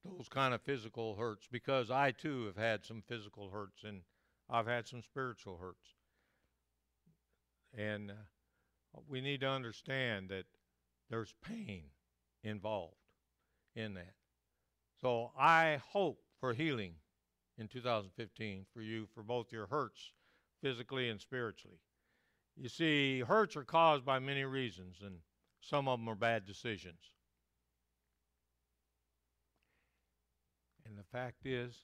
those 0.05 0.29
kind 0.29 0.53
of 0.53 0.61
physical 0.61 1.15
hurts 1.15 1.47
because 1.51 1.89
I 1.89 2.11
too 2.11 2.45
have 2.45 2.57
had 2.57 2.85
some 2.85 3.01
physical 3.07 3.49
hurts 3.49 3.83
and 3.83 4.01
I've 4.47 4.67
had 4.67 4.87
some 4.87 5.01
spiritual 5.01 5.57
hurts. 5.57 5.95
And 7.75 8.11
uh, 8.11 8.99
we 9.09 9.19
need 9.19 9.41
to 9.41 9.49
understand 9.49 10.29
that 10.29 10.45
there's 11.09 11.33
pain 11.43 11.85
involved 12.43 12.97
in 13.75 13.95
that. 13.95 14.13
So 15.01 15.31
I 15.37 15.79
hope 15.89 16.19
for 16.39 16.53
healing 16.53 16.93
in 17.57 17.67
2015 17.67 18.65
for 18.73 18.81
you 18.81 19.07
for 19.13 19.23
both 19.23 19.51
your 19.51 19.67
hurts 19.67 20.11
physically 20.61 21.09
and 21.09 21.21
spiritually. 21.21 21.77
You 22.55 22.69
see, 22.69 23.19
hurts 23.19 23.55
are 23.55 23.63
caused 23.63 24.03
by 24.03 24.17
many 24.19 24.43
reasons, 24.43 24.97
and 25.03 25.17
some 25.61 25.87
of 25.87 25.99
them 25.99 26.09
are 26.09 26.15
bad 26.15 26.45
decisions. 26.45 27.11
And 30.87 30.97
the 30.97 31.03
fact 31.03 31.45
is, 31.45 31.75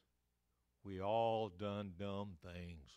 we 0.83 1.01
all 1.01 1.49
done 1.49 1.93
dumb 1.99 2.31
things. 2.43 2.89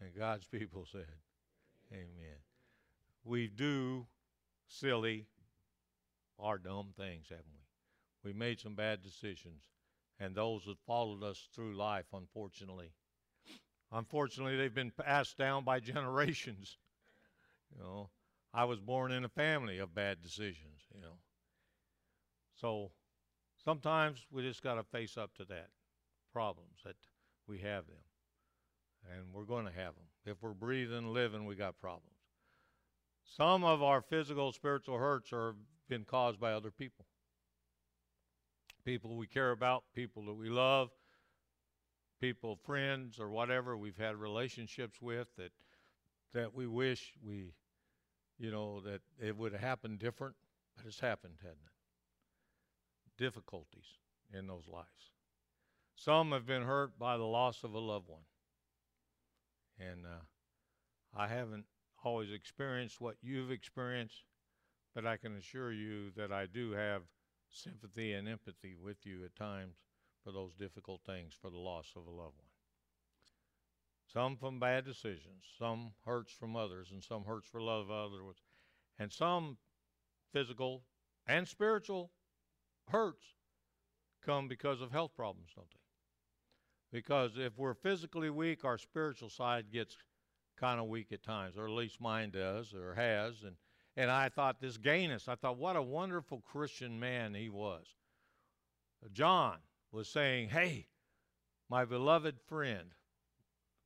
And 0.00 0.14
God's 0.16 0.46
people 0.46 0.86
said, 0.90 1.06
Amen. 1.92 2.38
We 3.24 3.48
do 3.48 4.06
silly 4.68 5.26
or 6.38 6.58
dumb 6.58 6.88
things, 6.96 7.26
haven't 7.28 7.44
we? 7.54 7.61
We 8.24 8.32
made 8.32 8.60
some 8.60 8.74
bad 8.74 9.02
decisions, 9.02 9.62
and 10.18 10.34
those 10.34 10.64
that 10.66 10.78
followed 10.86 11.22
us 11.22 11.48
through 11.54 11.76
life, 11.76 12.06
unfortunately. 12.12 12.92
Unfortunately, 13.90 14.56
they've 14.56 14.74
been 14.74 14.92
passed 14.92 15.36
down 15.36 15.64
by 15.64 15.80
generations. 15.80 16.78
You 17.72 17.82
know, 17.82 18.10
I 18.54 18.64
was 18.64 18.80
born 18.80 19.12
in 19.12 19.24
a 19.24 19.28
family 19.28 19.78
of 19.78 19.94
bad 19.94 20.22
decisions, 20.22 20.80
you 20.94 21.00
know. 21.00 21.18
So 22.54 22.92
sometimes 23.64 24.26
we 24.30 24.42
just 24.42 24.62
got 24.62 24.74
to 24.74 24.84
face 24.84 25.16
up 25.16 25.34
to 25.36 25.44
that 25.46 25.68
problems 26.32 26.78
that 26.84 26.96
we 27.46 27.58
have 27.58 27.86
them. 27.86 27.96
And 29.10 29.32
we're 29.32 29.44
going 29.44 29.66
to 29.66 29.72
have 29.72 29.94
them. 29.94 30.04
If 30.24 30.42
we're 30.42 30.54
breathing, 30.54 31.12
living, 31.12 31.44
we 31.44 31.56
got 31.56 31.80
problems. 31.80 32.16
Some 33.24 33.64
of 33.64 33.82
our 33.82 34.00
physical, 34.00 34.52
spiritual 34.52 34.98
hurts 34.98 35.32
are 35.32 35.56
been 35.88 36.04
caused 36.04 36.38
by 36.38 36.52
other 36.52 36.70
people. 36.70 37.06
People 38.84 39.16
we 39.16 39.26
care 39.26 39.52
about, 39.52 39.84
people 39.94 40.24
that 40.26 40.34
we 40.34 40.48
love, 40.48 40.90
people, 42.20 42.56
friends 42.64 43.18
or 43.18 43.30
whatever 43.30 43.76
we've 43.76 43.96
had 43.96 44.16
relationships 44.16 45.00
with 45.00 45.28
that 45.36 45.52
that 46.32 46.54
we 46.54 46.66
wish 46.66 47.12
we 47.24 47.52
you 48.38 48.50
know 48.50 48.80
that 48.80 49.00
it 49.20 49.36
would 49.36 49.52
have 49.52 49.60
happened 49.60 49.98
different, 49.98 50.34
but 50.76 50.86
it's 50.86 51.00
happened, 51.00 51.34
hasn't 51.42 51.58
it? 51.64 53.22
Difficulties 53.22 53.98
in 54.32 54.46
those 54.46 54.66
lives. 54.66 55.12
Some 55.94 56.32
have 56.32 56.46
been 56.46 56.62
hurt 56.62 56.98
by 56.98 57.16
the 57.16 57.24
loss 57.24 57.62
of 57.62 57.74
a 57.74 57.78
loved 57.78 58.08
one. 58.08 58.22
And 59.78 60.04
uh, 60.04 61.16
I 61.16 61.28
haven't 61.28 61.66
always 62.04 62.32
experienced 62.32 63.00
what 63.00 63.16
you've 63.22 63.50
experienced, 63.50 64.24
but 64.94 65.06
I 65.06 65.16
can 65.16 65.36
assure 65.36 65.72
you 65.72 66.10
that 66.16 66.32
I 66.32 66.46
do 66.46 66.72
have 66.72 67.02
sympathy 67.52 68.12
and 68.12 68.28
empathy 68.28 68.74
with 68.74 69.04
you 69.04 69.24
at 69.24 69.36
times 69.36 69.76
for 70.24 70.32
those 70.32 70.54
difficult 70.54 71.00
things, 71.04 71.34
for 71.40 71.50
the 71.50 71.58
loss 71.58 71.92
of 71.96 72.06
a 72.06 72.10
loved 72.10 72.36
one. 72.36 72.48
Some 74.12 74.36
from 74.36 74.60
bad 74.60 74.84
decisions, 74.84 75.44
some 75.58 75.92
hurts 76.04 76.32
from 76.32 76.54
others, 76.54 76.90
and 76.90 77.02
some 77.02 77.24
hurts 77.24 77.48
for 77.48 77.60
love 77.60 77.88
of 77.88 78.12
others, 78.12 78.36
and 78.98 79.12
some 79.12 79.56
physical 80.32 80.82
and 81.26 81.46
spiritual 81.48 82.10
hurts 82.88 83.24
come 84.24 84.48
because 84.48 84.80
of 84.80 84.92
health 84.92 85.14
problems, 85.16 85.50
don't 85.54 85.70
they? 85.70 86.98
Because 86.98 87.32
if 87.36 87.58
we're 87.58 87.74
physically 87.74 88.28
weak, 88.28 88.64
our 88.64 88.78
spiritual 88.78 89.30
side 89.30 89.72
gets 89.72 89.96
kind 90.58 90.78
of 90.78 90.88
weak 90.88 91.10
at 91.12 91.22
times, 91.22 91.56
or 91.56 91.66
at 91.66 91.72
least 91.72 92.00
mine 92.00 92.30
does, 92.30 92.74
or 92.74 92.94
has. 92.94 93.42
And, 93.42 93.56
and 93.96 94.10
I 94.10 94.28
thought 94.28 94.60
this 94.60 94.76
Gaius, 94.76 95.28
I 95.28 95.34
thought, 95.34 95.58
what 95.58 95.76
a 95.76 95.82
wonderful 95.82 96.40
Christian 96.40 96.98
man 96.98 97.34
he 97.34 97.48
was. 97.48 97.84
John 99.12 99.58
was 99.90 100.08
saying, 100.08 100.48
Hey, 100.48 100.86
my 101.68 101.84
beloved 101.84 102.36
friend, 102.48 102.94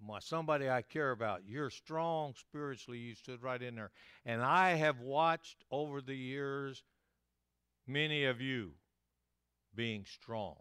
my 0.01 0.21
somebody 0.21 0.69
I 0.69 0.83
care 0.83 1.11
about, 1.11 1.43
you're 1.47 1.71
strong 1.71 2.35
spiritually. 2.35 2.99
You 2.99 3.15
stood 3.15 3.43
right 3.43 3.61
in 3.61 3.75
there. 3.75 3.91
And 4.25 4.43
I 4.43 4.75
have 4.75 5.01
watched 5.01 5.65
over 5.71 6.01
the 6.01 6.17
years 6.17 6.83
many 7.87 8.25
of 8.25 8.41
you 8.41 8.73
being 9.75 10.05
strong 10.05 10.57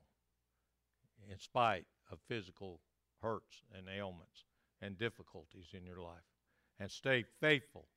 in 1.29 1.37
spite 1.39 1.85
of 2.11 2.19
physical 2.27 2.79
hurts 3.21 3.63
and 3.77 3.87
ailments 3.89 4.45
and 4.81 4.97
difficulties 4.97 5.67
in 5.73 5.85
your 5.85 6.01
life. 6.01 6.23
And 6.79 6.89
stay 6.89 7.23
faithful 7.39 7.87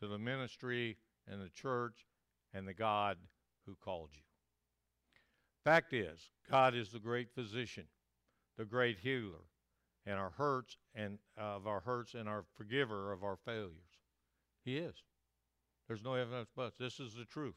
to 0.00 0.06
the 0.06 0.18
ministry 0.18 0.96
and 1.26 1.40
the 1.40 1.50
church 1.50 2.06
and 2.54 2.66
the 2.66 2.74
God 2.74 3.18
who 3.66 3.76
called 3.82 4.10
you. 4.12 4.22
Fact 5.64 5.92
is, 5.92 6.30
God 6.50 6.74
is 6.74 6.90
the 6.90 6.98
great 6.98 7.30
physician, 7.34 7.84
the 8.56 8.64
great 8.64 8.98
healer, 8.98 9.44
and 10.06 10.18
our 10.18 10.30
hurts 10.30 10.76
and 10.94 11.18
of 11.36 11.66
our 11.66 11.80
hurts 11.80 12.14
and 12.14 12.28
our 12.28 12.44
forgiver 12.56 13.12
of 13.12 13.22
our 13.22 13.36
failures. 13.36 13.98
He 14.64 14.78
is. 14.78 14.94
There's 15.86 16.02
no 16.02 16.14
evidence 16.14 16.48
but 16.54 16.78
this 16.78 17.00
is 17.00 17.14
the 17.14 17.24
truth. 17.24 17.56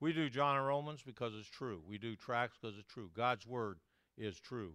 We 0.00 0.12
do 0.12 0.30
John 0.30 0.56
and 0.56 0.66
Romans 0.66 1.02
because 1.04 1.34
it's 1.34 1.48
true. 1.48 1.82
We 1.86 1.98
do 1.98 2.14
tracts 2.14 2.58
because 2.60 2.76
it's 2.78 2.92
true. 2.92 3.10
God's 3.14 3.46
word 3.46 3.78
is 4.16 4.38
true. 4.38 4.74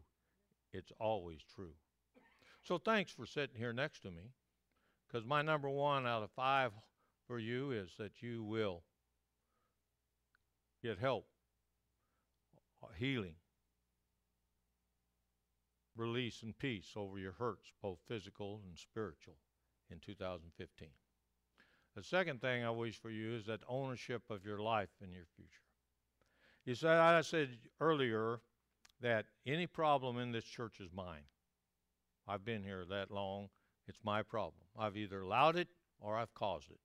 It's 0.74 0.92
always 1.00 1.40
true. 1.56 1.74
So 2.64 2.78
thanks 2.78 3.12
for 3.12 3.26
sitting 3.26 3.56
here 3.56 3.74
next 3.74 4.02
to 4.02 4.12
me 4.12 4.32
because 5.08 5.26
my 5.26 5.42
number 5.42 5.70
one 5.70 6.08
out 6.08 6.24
of 6.24 6.32
five 6.32 6.72
for 7.28 7.40
you 7.40 7.72
is 7.72 7.92
that 7.98 8.22
you 8.22 8.44
will 8.44 8.84
get 10.82 11.00
help, 11.00 11.26
uh, 12.84 12.88
healing, 12.98 13.36
release, 15.96 16.44
and 16.44 16.58
peace 16.58 16.92
over 16.96 17.18
your 17.18 17.34
hurts, 17.34 17.72
both 17.82 18.00
physical 18.08 18.62
and 18.68 18.78
spiritual, 18.78 19.36
in 19.90 20.00
2015. 20.00 20.90
The 21.96 22.04
second 22.04 22.42
thing 22.42 22.64
I 22.64 22.72
wish 22.72 23.00
for 23.00 23.12
you 23.12 23.36
is 23.36 23.46
that 23.46 23.62
ownership 23.68 24.24
of 24.30 24.44
your 24.44 24.60
life 24.60 24.90
and 25.02 25.14
your 25.14 25.26
future. 25.36 25.50
You 26.66 26.76
said 26.76 26.98
I 26.98 27.22
said 27.22 27.50
earlier 27.80 28.40
that 29.02 29.26
any 29.46 29.68
problem 29.68 30.18
in 30.18 30.32
this 30.32 30.46
church 30.46 30.80
is 30.80 30.90
mine. 30.94 31.24
I've 32.28 32.46
been 32.46 32.64
here 32.64 32.86
that 32.90 33.12
long. 33.12 33.50
It's 33.88 34.00
my 34.04 34.24
problem. 34.24 34.64
I've 34.78 34.98
either 34.98 35.22
allowed 35.22 35.58
it 35.58 35.68
or 36.00 36.18
I've 36.18 36.34
caused 36.34 36.72
it. 36.72 36.80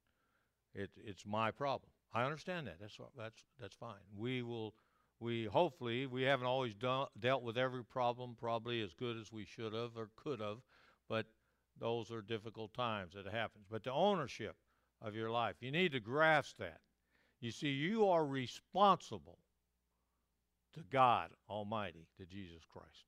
It 0.75 0.90
it's 0.96 1.26
my 1.26 1.50
problem. 1.50 1.90
I 2.12 2.25
understand 2.25 2.66
that. 2.66 2.78
That's 2.80 2.98
that's 3.16 3.44
that's 3.60 3.76
fine. 3.76 4.02
We 4.16 4.42
will. 4.42 4.75
We 5.20 5.46
hopefully 5.46 6.06
we 6.06 6.22
haven't 6.22 6.46
always 6.46 6.75
done, 6.75 7.08
dealt 7.18 7.42
with 7.42 7.58
every 7.58 7.84
problem 7.84 8.37
probably 8.38 8.80
as 8.82 8.94
good 8.94 9.16
as 9.16 9.32
we 9.32 9.44
should 9.44 9.72
have 9.72 9.96
or 9.96 10.10
could 10.14 10.38
have, 10.40 10.58
but 11.08 11.26
those 11.80 12.12
are 12.12 12.22
difficult 12.22 12.72
times 12.72 13.14
that 13.14 13.26
happens. 13.26 13.66
But 13.68 13.82
the 13.82 13.92
ownership 13.92 14.54
of 15.02 15.16
your 15.16 15.30
life, 15.30 15.56
you 15.60 15.72
need 15.72 15.92
to 15.92 16.00
grasp 16.00 16.58
that. 16.58 16.80
You 17.40 17.50
see, 17.50 17.68
you 17.68 18.08
are 18.08 18.25
responsible 18.25 19.38
to 20.75 20.84
God 20.90 21.30
Almighty, 21.48 22.06
to 22.18 22.26
Jesus 22.26 22.62
Christ. 22.68 23.06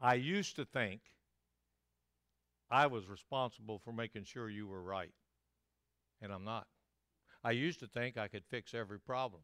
I 0.00 0.14
used 0.14 0.56
to 0.56 0.64
think 0.64 1.00
I 2.70 2.86
was 2.86 3.08
responsible 3.08 3.78
for 3.78 3.92
making 3.92 4.24
sure 4.24 4.48
you 4.48 4.66
were 4.66 4.82
right, 4.82 5.12
and 6.22 6.32
I'm 6.32 6.44
not. 6.44 6.66
I 7.44 7.52
used 7.52 7.80
to 7.80 7.88
think 7.88 8.16
I 8.18 8.28
could 8.28 8.44
fix 8.50 8.74
every 8.74 9.00
problem, 9.00 9.42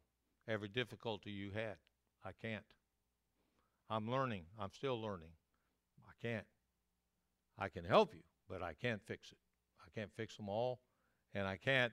every 0.49 0.69
difficulty 0.69 1.31
you 1.33 1.51
had. 1.53 1.77
I 2.25 2.33
can't. 2.33 2.65
I'm 3.91 4.11
learning. 4.11 4.45
I'm 4.59 4.73
still 4.73 5.01
learning. 5.01 5.31
I 6.09 6.13
can't. 6.27 6.47
I 7.59 7.69
can 7.69 7.85
help 7.85 8.15
you, 8.15 8.23
but 8.49 8.63
I 8.63 8.75
can't 8.75 9.03
fix 9.07 9.33
it. 9.33 9.39
I 9.85 9.91
can't 9.99 10.13
fix 10.17 10.37
them 10.37 10.49
all, 10.49 10.81
and 11.35 11.47
I 11.47 11.57
can't 11.59 11.93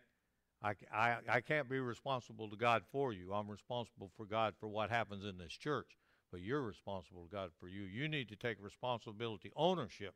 I, 0.64 0.74
I, 0.94 1.18
I 1.30 1.42
can't 1.42 1.70
be 1.70 1.80
responsible 1.80 2.50
to 2.50 2.58
God 2.58 2.84
for 2.92 3.14
you. 3.14 3.34
I'm 3.34 3.50
responsible 3.50 4.12
for 4.18 4.26
God 4.26 4.56
for 4.60 4.68
what 4.70 4.90
happens 4.90 5.26
in 5.26 5.38
this 5.38 5.54
church. 5.54 5.98
but 6.32 6.42
you're 6.42 6.62
responsible 6.62 7.24
to 7.26 7.32
God 7.32 7.52
for 7.60 7.68
you. 7.70 7.84
You 7.84 8.08
need 8.10 8.30
to 8.30 8.36
take 8.36 8.58
responsibility, 8.62 9.52
ownership 9.56 10.16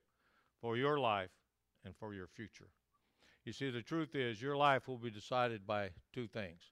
for 0.62 0.78
your 0.78 1.00
life 1.00 1.32
and 1.86 1.96
for 1.98 2.14
your 2.14 2.28
future. 2.28 2.70
You 3.46 3.54
see, 3.54 3.70
the 3.70 3.82
truth 3.82 4.16
is, 4.16 4.42
your 4.42 4.58
life 4.58 4.88
will 4.88 4.98
be 4.98 5.10
decided 5.10 5.66
by 5.66 5.90
two 6.14 6.28
things. 6.28 6.72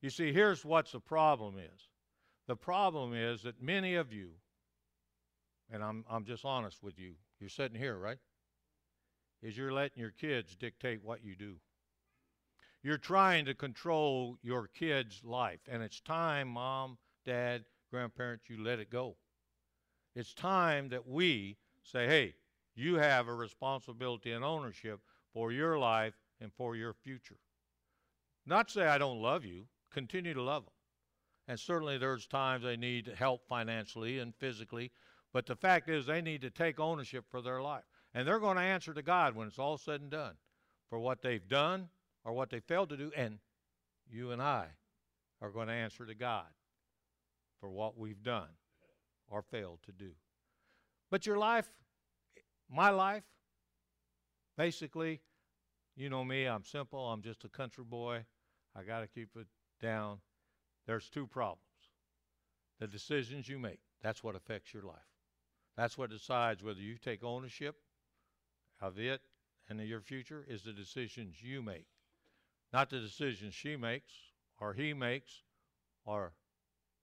You 0.00 0.10
see, 0.10 0.32
here's 0.32 0.64
what's 0.64 0.92
the 0.92 1.00
problem 1.00 1.56
is. 1.58 1.88
The 2.46 2.56
problem 2.56 3.14
is 3.14 3.42
that 3.42 3.62
many 3.62 3.94
of 3.94 4.12
you, 4.12 4.30
and 5.70 5.82
I'm, 5.82 6.04
I'm 6.10 6.24
just 6.24 6.44
honest 6.44 6.82
with 6.82 6.98
you, 6.98 7.14
you're 7.40 7.48
sitting 7.48 7.78
here, 7.78 7.96
right? 7.96 8.18
Is 9.42 9.56
you're 9.56 9.72
letting 9.72 9.98
your 10.00 10.10
kids 10.10 10.56
dictate 10.56 11.02
what 11.02 11.24
you 11.24 11.36
do. 11.36 11.56
You're 12.82 12.98
trying 12.98 13.44
to 13.46 13.54
control 13.54 14.36
your 14.42 14.68
kid's 14.68 15.22
life, 15.24 15.60
and 15.68 15.82
it's 15.82 16.00
time, 16.00 16.48
mom, 16.48 16.96
dad, 17.24 17.64
grandparents, 17.90 18.48
you 18.48 18.62
let 18.62 18.78
it 18.78 18.90
go. 18.90 19.16
It's 20.14 20.34
time 20.34 20.88
that 20.88 21.06
we 21.06 21.56
say, 21.82 22.06
hey, 22.06 22.34
you 22.74 22.96
have 22.96 23.28
a 23.28 23.34
responsibility 23.34 24.32
and 24.32 24.44
ownership 24.44 25.00
for 25.38 25.52
your 25.52 25.78
life 25.78 26.14
and 26.40 26.52
for 26.52 26.74
your 26.74 26.92
future. 26.92 27.38
Not 28.44 28.72
say 28.72 28.86
I 28.86 28.98
don't 28.98 29.22
love 29.22 29.44
you, 29.44 29.66
continue 29.92 30.34
to 30.34 30.42
love 30.42 30.64
them. 30.64 30.72
And 31.46 31.60
certainly 31.60 31.96
there's 31.96 32.26
times 32.26 32.64
they 32.64 32.76
need 32.76 33.12
help 33.16 33.46
financially 33.48 34.18
and 34.18 34.34
physically, 34.34 34.90
but 35.32 35.46
the 35.46 35.54
fact 35.54 35.88
is 35.88 36.06
they 36.06 36.20
need 36.20 36.40
to 36.40 36.50
take 36.50 36.80
ownership 36.80 37.24
for 37.30 37.40
their 37.40 37.62
life. 37.62 37.84
And 38.14 38.26
they're 38.26 38.40
going 38.40 38.56
to 38.56 38.62
answer 38.64 38.92
to 38.92 39.00
God 39.00 39.36
when 39.36 39.46
it's 39.46 39.60
all 39.60 39.78
said 39.78 40.00
and 40.00 40.10
done 40.10 40.34
for 40.90 40.98
what 40.98 41.22
they've 41.22 41.46
done 41.46 41.88
or 42.24 42.32
what 42.32 42.50
they 42.50 42.58
failed 42.58 42.88
to 42.88 42.96
do. 42.96 43.12
And 43.16 43.38
you 44.10 44.32
and 44.32 44.42
I 44.42 44.66
are 45.40 45.50
going 45.50 45.68
to 45.68 45.72
answer 45.72 46.04
to 46.04 46.16
God 46.16 46.46
for 47.60 47.70
what 47.70 47.96
we've 47.96 48.24
done 48.24 48.48
or 49.30 49.42
failed 49.42 49.78
to 49.86 49.92
do. 49.92 50.10
But 51.12 51.26
your 51.26 51.38
life, 51.38 51.68
my 52.68 52.90
life, 52.90 53.22
basically, 54.56 55.20
you 55.98 56.08
know 56.08 56.24
me, 56.24 56.46
I'm 56.46 56.64
simple, 56.64 57.08
I'm 57.08 57.22
just 57.22 57.44
a 57.44 57.48
country 57.48 57.84
boy. 57.84 58.24
I 58.76 58.82
got 58.82 59.00
to 59.00 59.06
keep 59.08 59.30
it 59.36 59.46
down. 59.80 60.18
There's 60.86 61.08
two 61.08 61.26
problems. 61.26 61.62
The 62.78 62.86
decisions 62.86 63.48
you 63.48 63.58
make, 63.58 63.80
that's 64.00 64.22
what 64.22 64.36
affects 64.36 64.72
your 64.72 64.84
life. 64.84 64.96
That's 65.76 65.98
what 65.98 66.10
decides 66.10 66.62
whether 66.62 66.80
you 66.80 66.96
take 66.96 67.24
ownership 67.24 67.76
of 68.80 68.98
it 68.98 69.20
and 69.68 69.80
your 69.80 70.00
future 70.00 70.44
is 70.48 70.62
the 70.62 70.72
decisions 70.72 71.42
you 71.42 71.62
make. 71.62 71.86
Not 72.72 72.90
the 72.90 73.00
decisions 73.00 73.54
she 73.54 73.76
makes 73.76 74.12
or 74.60 74.74
he 74.74 74.94
makes 74.94 75.42
or 76.04 76.32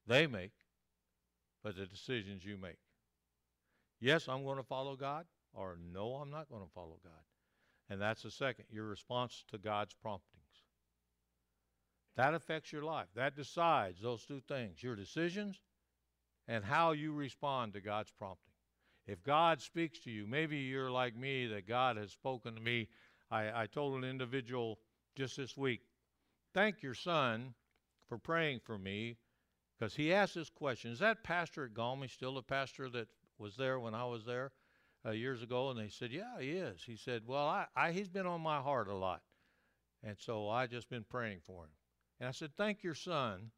they 0.08 0.28
make, 0.28 0.54
but 1.64 1.76
the 1.76 1.86
decisions 1.86 2.46
you 2.46 2.58
make. 2.58 2.78
Yes, 4.00 4.28
I'm 4.28 4.44
going 4.44 4.58
to 4.58 4.64
follow 4.64 4.96
God, 4.96 5.26
or 5.54 5.78
no, 5.94 6.16
I'm 6.16 6.30
not 6.30 6.50
going 6.50 6.64
to 6.64 6.72
follow 6.74 7.00
God. 7.04 7.14
And 7.90 8.02
that's 8.02 8.24
the 8.24 8.32
second, 8.32 8.66
your 8.70 8.86
response 8.86 9.44
to 9.50 9.58
God's 9.58 9.94
promptings. 9.94 10.32
That 12.18 12.34
affects 12.34 12.72
your 12.72 12.84
life. 12.84 13.08
That 13.16 13.36
decides 13.36 14.02
those 14.02 14.26
two 14.26 14.42
things 14.48 14.82
your 14.82 14.96
decisions 14.96 15.60
and 16.48 16.64
how 16.64 16.92
you 16.92 17.14
respond 17.14 17.74
to 17.74 17.82
God's 17.82 18.12
prompting. 18.12 18.54
If 19.08 19.24
God 19.24 19.62
speaks 19.62 20.00
to 20.00 20.12
you, 20.12 20.26
maybe 20.26 20.58
you're 20.58 20.92
like 20.92 21.16
me, 21.16 21.46
that 21.48 21.68
God 21.68 21.98
has 21.98 22.12
spoken 22.12 22.56
to 22.56 22.62
me. 22.62 22.88
I, 23.30 23.64
I 23.64 23.68
told 23.68 23.96
an 23.96 24.10
individual 24.10 24.80
just 25.16 25.38
this 25.38 25.56
week, 25.56 25.82
thank 26.54 26.82
your 26.82 26.94
son 26.94 27.54
for 28.08 28.18
praying 28.18 28.62
for 28.64 28.78
me 28.78 29.18
because 29.78 29.96
he 29.96 30.14
asked 30.14 30.36
this 30.36 30.50
question 30.50 30.92
Is 30.92 31.00
that 31.00 31.24
pastor 31.24 31.66
at 31.66 31.74
Galmi 31.74 32.10
still 32.10 32.36
the 32.36 32.42
pastor 32.42 32.90
that 32.90 33.08
was 33.38 33.56
there 33.58 33.80
when 33.80 33.94
I 33.94 34.06
was 34.06 34.26
there 34.26 34.52
uh, 35.06 35.12
years 35.12 35.44
ago? 35.44 35.70
And 35.70 35.80
they 35.80 35.90
said, 35.90 36.12
Yeah, 36.12 36.40
he 36.40 36.52
is. 36.52 36.82
He 36.86 36.96
said, 36.96 37.24
Well, 37.26 37.48
I, 37.48 37.66
I, 37.76 37.92
he's 37.92 38.10
been 38.10 38.26
on 38.26 38.42
my 38.42 38.60
heart 38.60 38.88
a 38.88 38.96
lot. 38.96 39.22
And 40.04 40.16
so 40.20 40.50
I 40.50 40.68
just 40.68 40.90
been 40.90 41.06
praying 41.10 41.40
for 41.46 41.64
him. 41.64 41.72
And 42.20 42.30
I 42.30 42.32
said, 42.32 42.52
Thank 42.58 42.84
your 42.84 42.96
son 42.96 43.52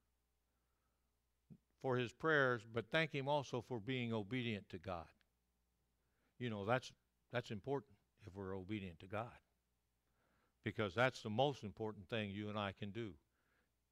for 1.81 1.97
his 1.97 2.11
prayers, 2.11 2.61
but 2.73 2.89
thank 2.91 3.11
him 3.13 3.27
also 3.27 3.63
for 3.67 3.79
being 3.79 4.13
obedient 4.13 4.67
to 4.69 4.77
God. 4.77 5.05
You 6.39 6.49
know, 6.49 6.65
that's 6.65 6.91
that's 7.31 7.51
important 7.51 7.93
if 8.25 8.35
we're 8.35 8.55
obedient 8.55 8.99
to 8.99 9.07
God. 9.07 9.27
Because 10.63 10.93
that's 10.93 11.21
the 11.21 11.29
most 11.29 11.63
important 11.63 12.09
thing 12.09 12.29
you 12.29 12.49
and 12.49 12.57
I 12.57 12.73
can 12.77 12.91
do 12.91 13.11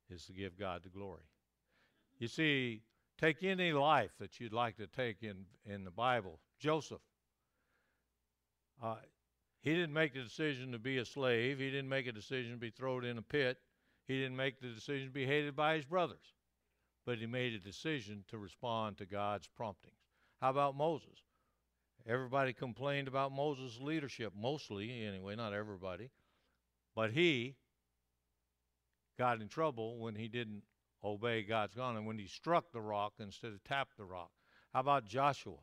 is 0.10 0.26
to 0.26 0.34
give 0.34 0.60
God 0.60 0.82
the 0.84 0.90
glory. 0.90 1.24
You 2.20 2.28
see, 2.28 2.82
take 3.20 3.44
any 3.44 3.72
life 3.72 4.12
that 4.20 4.40
you'd 4.40 4.54
like 4.54 4.78
to 4.78 4.88
take 4.88 5.24
in, 5.24 5.46
in 5.66 5.84
the 5.84 5.92
Bible. 5.92 6.40
Joseph, 6.60 7.02
uh, 8.82 8.96
he 9.62 9.74
didn't 9.74 9.94
make 9.94 10.14
the 10.14 10.22
decision 10.22 10.72
to 10.72 10.80
be 10.80 10.98
a 10.98 11.06
slave. 11.06 11.60
He 11.60 11.72
didn't 11.72 11.90
make 11.90 12.08
a 12.08 12.12
decision 12.12 12.52
to 12.52 12.58
be 12.58 12.70
thrown 12.70 13.04
in 13.04 13.18
a 13.18 13.22
pit. 13.22 13.58
He 14.08 14.18
didn't 14.20 14.36
make 14.36 14.60
the 14.60 14.68
decision 14.68 15.08
to 15.08 15.14
be 15.14 15.26
hated 15.26 15.56
by 15.56 15.76
his 15.76 15.86
brothers. 15.86 16.34
But 17.06 17.18
he 17.18 17.26
made 17.26 17.54
a 17.54 17.60
decision 17.60 18.24
to 18.28 18.38
respond 18.38 18.98
to 18.98 19.06
God's 19.06 19.48
promptings. 19.48 19.96
How 20.42 20.52
about 20.52 20.76
Moses? 20.76 21.24
Everybody 22.08 22.54
complained 22.54 23.08
about 23.08 23.32
Moses' 23.32 23.80
leadership, 23.82 24.34
mostly 24.40 25.04
anyway, 25.04 25.36
not 25.36 25.54
everybody. 25.54 26.12
But 26.96 27.12
he 27.12 27.56
got 29.18 29.42
in 29.42 29.48
trouble 29.48 29.98
when 29.98 30.16
he 30.16 30.28
didn't 30.28 30.62
obey 31.04 31.42
God's 31.42 31.74
command. 31.74 31.98
And 31.98 32.06
when 32.06 32.20
he 32.20 32.28
struck 32.28 32.72
the 32.72 32.82
rock 32.82 33.14
instead 33.20 33.52
of 33.52 33.64
tapped 33.64 33.98
the 33.98 34.06
rock. 34.06 34.30
How 34.74 34.82
about 34.82 35.06
Joshua? 35.06 35.58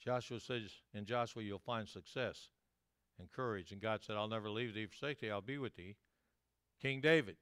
Joshua 0.00 0.40
says, 0.40 0.70
In 0.94 1.04
Joshua 1.04 1.42
you'll 1.42 1.58
find 1.58 1.88
success 1.88 2.48
and 3.18 3.30
courage. 3.30 3.70
And 3.70 3.80
God 3.80 4.02
said, 4.02 4.16
I'll 4.16 4.28
never 4.28 4.50
leave 4.50 4.74
thee, 4.74 4.86
forsake 4.86 5.20
thee, 5.20 5.30
I'll 5.30 5.40
be 5.40 5.58
with 5.58 5.76
thee. 5.76 5.96
King 6.80 7.00
David, 7.00 7.36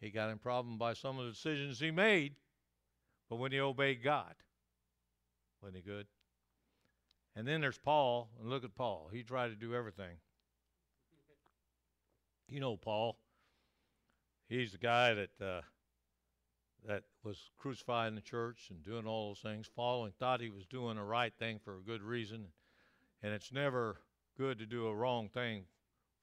he 0.00 0.10
got 0.10 0.30
in 0.30 0.38
problem 0.38 0.76
by 0.76 0.92
some 0.92 1.18
of 1.18 1.24
the 1.24 1.32
decisions 1.32 1.80
he 1.80 1.90
made, 1.90 2.34
but 3.30 3.36
when 3.36 3.52
he 3.52 3.60
obeyed 3.60 4.02
God, 4.02 4.34
wasn't 5.62 5.76
he 5.76 5.82
good? 5.82 6.06
And 7.34 7.48
then 7.48 7.62
there's 7.62 7.78
Paul, 7.78 8.28
and 8.38 8.50
look 8.50 8.64
at 8.64 8.74
Paul. 8.74 9.08
He 9.10 9.22
tried 9.22 9.48
to 9.48 9.56
do 9.56 9.74
everything. 9.74 10.18
You 12.48 12.60
know 12.60 12.76
Paul. 12.76 13.18
He's 14.46 14.72
the 14.72 14.78
guy 14.78 15.14
that 15.14 15.30
uh, 15.40 15.62
that 16.86 17.02
was 17.22 17.50
crucified 17.56 18.08
in 18.08 18.14
the 18.14 18.20
church 18.20 18.68
and 18.70 18.82
doing 18.82 19.06
all 19.06 19.30
those 19.30 19.40
things, 19.40 19.70
following, 19.74 20.12
thought 20.18 20.40
he 20.40 20.50
was 20.50 20.66
doing 20.66 20.96
the 20.96 21.02
right 21.02 21.32
thing 21.38 21.58
for 21.64 21.76
a 21.76 21.82
good 21.82 22.02
reason. 22.02 22.48
And 23.22 23.32
it's 23.32 23.52
never 23.52 23.96
good 24.36 24.58
to 24.58 24.66
do 24.66 24.86
a 24.86 24.94
wrong 24.94 25.28
thing 25.28 25.64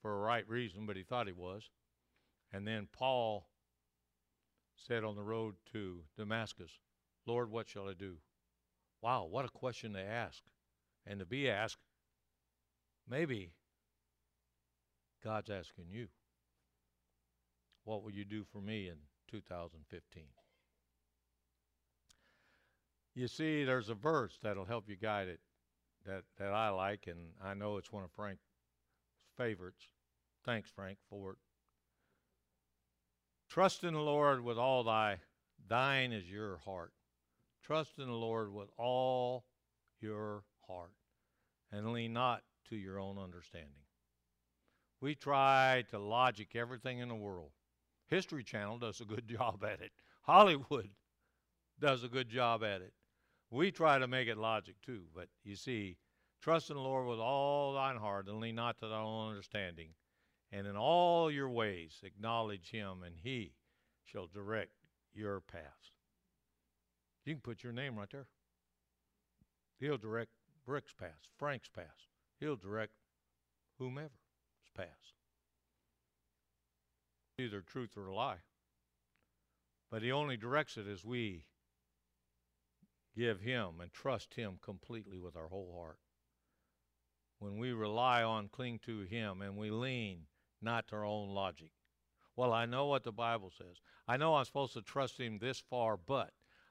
for 0.00 0.12
a 0.14 0.20
right 0.20 0.48
reason, 0.48 0.86
but 0.86 0.96
he 0.96 1.02
thought 1.02 1.26
he 1.26 1.32
was. 1.32 1.70
And 2.52 2.66
then 2.66 2.88
Paul 2.92 3.48
said 4.76 5.04
on 5.04 5.16
the 5.16 5.22
road 5.22 5.54
to 5.72 6.00
Damascus, 6.16 6.70
Lord, 7.26 7.50
what 7.50 7.68
shall 7.68 7.88
I 7.88 7.94
do? 7.94 8.16
Wow, 9.00 9.26
what 9.28 9.44
a 9.44 9.48
question 9.48 9.94
to 9.94 10.00
ask. 10.00 10.42
And 11.06 11.18
to 11.18 11.26
be 11.26 11.50
asked, 11.50 11.78
maybe 13.08 13.52
God's 15.24 15.50
asking 15.50 15.86
you. 15.90 16.08
What 17.84 18.04
will 18.04 18.12
you 18.12 18.24
do 18.24 18.44
for 18.44 18.60
me 18.60 18.88
in 18.88 18.96
2015? 19.28 20.22
You 23.14 23.28
see, 23.28 23.64
there's 23.64 23.90
a 23.90 23.94
verse 23.94 24.38
that'll 24.42 24.64
help 24.64 24.88
you 24.88 24.96
guide 24.96 25.28
it 25.28 25.40
that, 26.06 26.24
that 26.38 26.52
I 26.52 26.70
like, 26.70 27.06
and 27.06 27.18
I 27.44 27.54
know 27.54 27.76
it's 27.76 27.92
one 27.92 28.04
of 28.04 28.10
Frank's 28.10 28.44
favorites. 29.36 29.84
Thanks, 30.44 30.70
Frank, 30.70 30.98
for 31.10 31.32
it. 31.32 31.38
Trust 33.48 33.84
in 33.84 33.92
the 33.92 34.00
Lord 34.00 34.42
with 34.42 34.56
all 34.56 34.82
thy, 34.82 35.18
thine 35.68 36.12
is 36.12 36.30
your 36.30 36.56
heart. 36.64 36.92
Trust 37.62 37.98
in 37.98 38.06
the 38.06 38.12
Lord 38.12 38.52
with 38.52 38.68
all 38.78 39.44
your 40.00 40.44
heart, 40.66 40.94
and 41.70 41.92
lean 41.92 42.14
not 42.14 42.42
to 42.70 42.76
your 42.76 42.98
own 42.98 43.18
understanding. 43.18 43.68
We 45.00 45.14
try 45.14 45.84
to 45.90 45.98
logic 45.98 46.54
everything 46.54 47.00
in 47.00 47.08
the 47.08 47.14
world. 47.14 47.50
History 48.06 48.42
Channel 48.42 48.78
does 48.78 49.00
a 49.00 49.04
good 49.04 49.28
job 49.28 49.62
at 49.64 49.80
it. 49.80 49.92
Hollywood 50.22 50.88
does 51.78 52.04
a 52.04 52.08
good 52.08 52.28
job 52.28 52.64
at 52.64 52.80
it. 52.80 52.94
We 53.52 53.70
try 53.70 53.98
to 53.98 54.08
make 54.08 54.28
it 54.28 54.38
logic 54.38 54.76
too, 54.82 55.02
but 55.14 55.28
you 55.44 55.56
see, 55.56 55.98
trust 56.40 56.70
in 56.70 56.76
the 56.76 56.82
Lord 56.82 57.06
with 57.06 57.20
all 57.20 57.74
thine 57.74 57.96
heart 57.96 58.26
and 58.26 58.40
lean 58.40 58.54
not 58.54 58.78
to 58.78 58.88
thine 58.88 59.04
own 59.04 59.28
understanding. 59.28 59.90
And 60.50 60.66
in 60.66 60.76
all 60.76 61.30
your 61.30 61.50
ways 61.50 62.00
acknowledge 62.02 62.70
him, 62.70 63.02
and 63.04 63.14
he 63.22 63.52
shall 64.04 64.26
direct 64.26 64.72
your 65.14 65.40
paths. 65.40 65.92
You 67.24 67.34
can 67.34 67.42
put 67.42 67.62
your 67.62 67.72
name 67.72 67.96
right 67.96 68.10
there. 68.10 68.26
He'll 69.78 69.98
direct 69.98 70.30
Brick's 70.66 70.92
path, 70.92 71.28
Frank's 71.36 71.68
path. 71.68 72.08
He'll 72.40 72.56
direct 72.56 72.94
whomever's 73.78 74.10
path 74.74 75.12
either 77.38 77.60
truth 77.60 77.96
or 77.96 78.06
a 78.06 78.14
lie. 78.14 78.42
But 79.90 80.02
he 80.02 80.12
only 80.12 80.36
directs 80.36 80.76
it 80.76 80.86
as 80.86 81.04
we 81.04 81.44
give 83.16 83.40
Him 83.40 83.80
and 83.80 83.92
trust 83.92 84.34
Him 84.34 84.58
completely 84.62 85.18
with 85.18 85.36
our 85.36 85.48
whole 85.48 85.74
heart. 85.78 85.98
When 87.38 87.58
we 87.58 87.72
rely 87.72 88.22
on, 88.22 88.48
cling 88.48 88.80
to 88.86 89.00
Him, 89.00 89.42
and 89.42 89.56
we 89.56 89.70
lean 89.70 90.26
not 90.60 90.88
to 90.88 90.96
our 90.96 91.04
own 91.04 91.30
logic. 91.30 91.70
Well, 92.36 92.52
I 92.52 92.66
know 92.66 92.86
what 92.86 93.04
the 93.04 93.12
Bible 93.12 93.50
says. 93.56 93.80
I 94.08 94.16
know 94.16 94.34
I'm 94.34 94.44
supposed 94.44 94.72
to 94.74 94.82
trust 94.82 95.18
Him 95.18 95.38
this 95.38 95.58
far, 95.58 95.96
but 95.96 96.30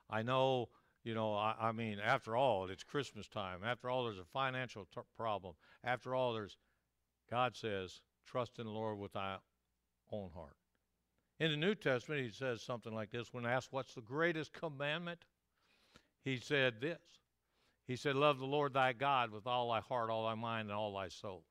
I 0.09 0.23
know, 0.23 0.69
you 1.03 1.13
know, 1.13 1.33
I, 1.35 1.55
I 1.59 1.71
mean, 1.71 1.99
after 1.99 2.35
all, 2.35 2.69
it's 2.69 2.83
Christmas 2.83 3.27
time. 3.27 3.59
After 3.63 3.89
all, 3.89 4.03
there's 4.03 4.17
a 4.17 4.25
financial 4.25 4.85
t- 4.93 5.01
problem. 5.15 5.55
After 5.83 6.15
all, 6.15 6.33
there's, 6.33 6.57
God 7.29 7.55
says, 7.55 8.01
trust 8.25 8.59
in 8.59 8.65
the 8.65 8.71
Lord 8.71 8.97
with 8.97 9.13
thy 9.13 9.37
own 10.11 10.31
heart. 10.33 10.55
In 11.39 11.51
the 11.51 11.57
New 11.57 11.75
Testament, 11.75 12.23
He 12.23 12.31
says 12.31 12.61
something 12.61 12.93
like 12.93 13.11
this 13.11 13.33
when 13.33 13.45
asked, 13.45 13.71
What's 13.71 13.93
the 13.93 14.01
greatest 14.01 14.53
commandment? 14.53 15.25
He 16.23 16.37
said 16.37 16.75
this 16.79 16.99
He 17.87 17.95
said, 17.95 18.15
Love 18.15 18.39
the 18.39 18.45
Lord 18.45 18.73
thy 18.73 18.93
God 18.93 19.31
with 19.31 19.47
all 19.47 19.71
thy 19.71 19.81
heart, 19.81 20.09
all 20.09 20.25
thy 20.25 20.35
mind, 20.35 20.69
and 20.69 20.77
all 20.77 20.93
thy 20.93 21.09
soul. 21.09 21.43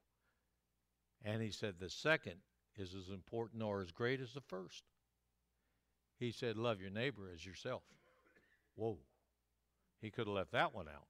And 1.25 1.43
he 1.43 1.51
said, 1.51 1.75
The 1.79 1.91
second 1.91 2.37
is 2.77 2.95
as 2.95 3.09
important 3.09 3.63
or 3.63 3.81
as 3.83 3.91
great 3.91 4.21
as 4.21 4.33
the 4.33 4.41
first. 4.41 4.85
He 6.19 6.33
said, 6.33 6.57
Love 6.57 6.81
your 6.81 6.91
neighbor 6.91 7.31
as 7.33 7.45
yourself. 7.45 7.83
Whoa. 8.75 8.99
He 10.01 10.11
could 10.11 10.27
have 10.27 10.37
left 10.37 10.53
that 10.53 10.75
one 10.75 10.89
out. 10.89 11.07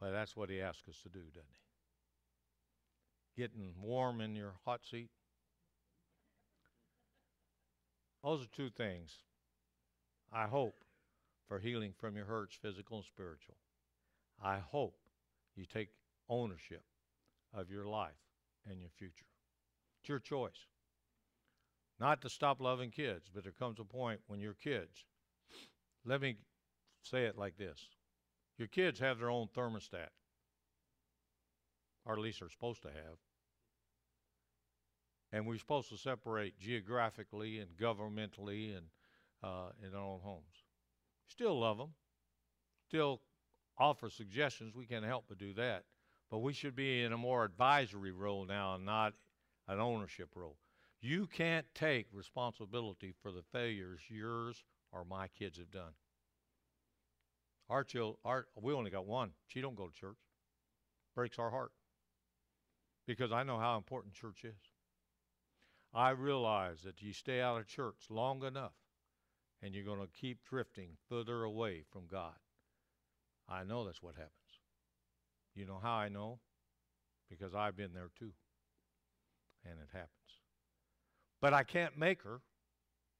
But 0.00 0.12
that's 0.12 0.36
what 0.36 0.50
he 0.50 0.60
asked 0.60 0.88
us 0.88 1.00
to 1.02 1.08
do, 1.08 1.20
doesn't 1.20 1.44
he? 3.36 3.42
Getting 3.42 3.74
warm 3.80 4.20
in 4.20 4.36
your 4.36 4.54
hot 4.64 4.80
seat. 4.88 5.10
Those 8.22 8.42
are 8.42 8.48
two 8.48 8.68
things 8.70 9.18
I 10.32 10.46
hope 10.46 10.84
for 11.48 11.58
healing 11.58 11.94
from 11.98 12.14
your 12.14 12.26
hurts, 12.26 12.54
physical 12.54 12.98
and 12.98 13.06
spiritual. 13.06 13.56
I 14.42 14.58
hope 14.58 14.98
you 15.56 15.64
take 15.64 15.88
ownership 16.28 16.82
of 17.54 17.70
your 17.70 17.86
life 17.86 18.12
and 18.68 18.78
your 18.78 18.90
future. 18.90 19.26
It's 20.00 20.08
your 20.08 20.18
choice. 20.18 20.66
Not 21.98 22.22
to 22.22 22.28
stop 22.28 22.60
loving 22.60 22.90
kids, 22.90 23.28
but 23.34 23.42
there 23.42 23.52
comes 23.52 23.80
a 23.80 23.84
point 23.84 24.20
when 24.26 24.40
your 24.40 24.54
kids, 24.54 25.04
let 26.04 26.20
me 26.20 26.36
say 27.02 27.24
it 27.24 27.36
like 27.36 27.56
this 27.56 27.88
your 28.58 28.68
kids 28.68 28.98
have 28.98 29.18
their 29.18 29.30
own 29.30 29.48
thermostat, 29.56 30.10
or 32.04 32.12
at 32.12 32.18
least 32.18 32.40
they're 32.40 32.50
supposed 32.50 32.82
to 32.82 32.88
have. 32.88 33.18
And 35.32 35.46
we're 35.46 35.58
supposed 35.58 35.90
to 35.90 35.96
separate 35.96 36.58
geographically 36.58 37.58
and 37.58 37.76
governmentally 37.76 38.76
and 38.76 38.86
uh, 39.42 39.70
in 39.86 39.94
our 39.94 40.02
own 40.02 40.20
homes. 40.22 40.67
Still 41.28 41.60
love 41.60 41.78
them, 41.78 41.94
still 42.88 43.20
offer 43.78 44.10
suggestions. 44.10 44.74
We 44.74 44.86
can't 44.86 45.04
help 45.04 45.26
but 45.28 45.38
do 45.38 45.52
that. 45.54 45.84
But 46.30 46.38
we 46.38 46.52
should 46.52 46.74
be 46.74 47.02
in 47.02 47.12
a 47.12 47.18
more 47.18 47.44
advisory 47.44 48.12
role 48.12 48.44
now 48.44 48.74
and 48.74 48.84
not 48.84 49.14
an 49.66 49.80
ownership 49.80 50.30
role. 50.34 50.58
You 51.00 51.26
can't 51.26 51.66
take 51.74 52.06
responsibility 52.12 53.14
for 53.22 53.30
the 53.30 53.42
failures 53.52 54.00
yours 54.08 54.64
or 54.92 55.04
my 55.04 55.28
kids 55.28 55.58
have 55.58 55.70
done. 55.70 55.92
Our 57.70 57.84
child, 57.84 58.16
our, 58.24 58.46
we 58.60 58.72
only 58.72 58.90
got 58.90 59.06
one. 59.06 59.30
She 59.46 59.60
don't 59.60 59.76
go 59.76 59.88
to 59.88 59.94
church. 59.94 60.16
Breaks 61.14 61.38
our 61.38 61.50
heart. 61.50 61.72
Because 63.06 63.32
I 63.32 63.42
know 63.42 63.58
how 63.58 63.76
important 63.76 64.14
church 64.14 64.44
is. 64.44 64.70
I 65.94 66.10
realize 66.10 66.82
that 66.82 67.00
you 67.00 67.12
stay 67.12 67.40
out 67.40 67.58
of 67.58 67.66
church 67.66 68.06
long 68.10 68.42
enough 68.44 68.72
and 69.62 69.74
you're 69.74 69.84
going 69.84 70.00
to 70.00 70.20
keep 70.20 70.38
drifting 70.48 70.90
further 71.08 71.42
away 71.42 71.82
from 71.92 72.02
God. 72.10 72.34
I 73.48 73.64
know 73.64 73.84
that's 73.84 74.02
what 74.02 74.14
happens. 74.14 74.32
You 75.54 75.66
know 75.66 75.80
how 75.82 75.94
I 75.94 76.08
know? 76.08 76.38
Because 77.28 77.54
I've 77.54 77.76
been 77.76 77.92
there 77.94 78.10
too. 78.18 78.32
And 79.64 79.74
it 79.80 79.88
happens. 79.92 80.10
But 81.40 81.54
I 81.54 81.62
can't 81.62 81.98
make 81.98 82.22
her. 82.22 82.40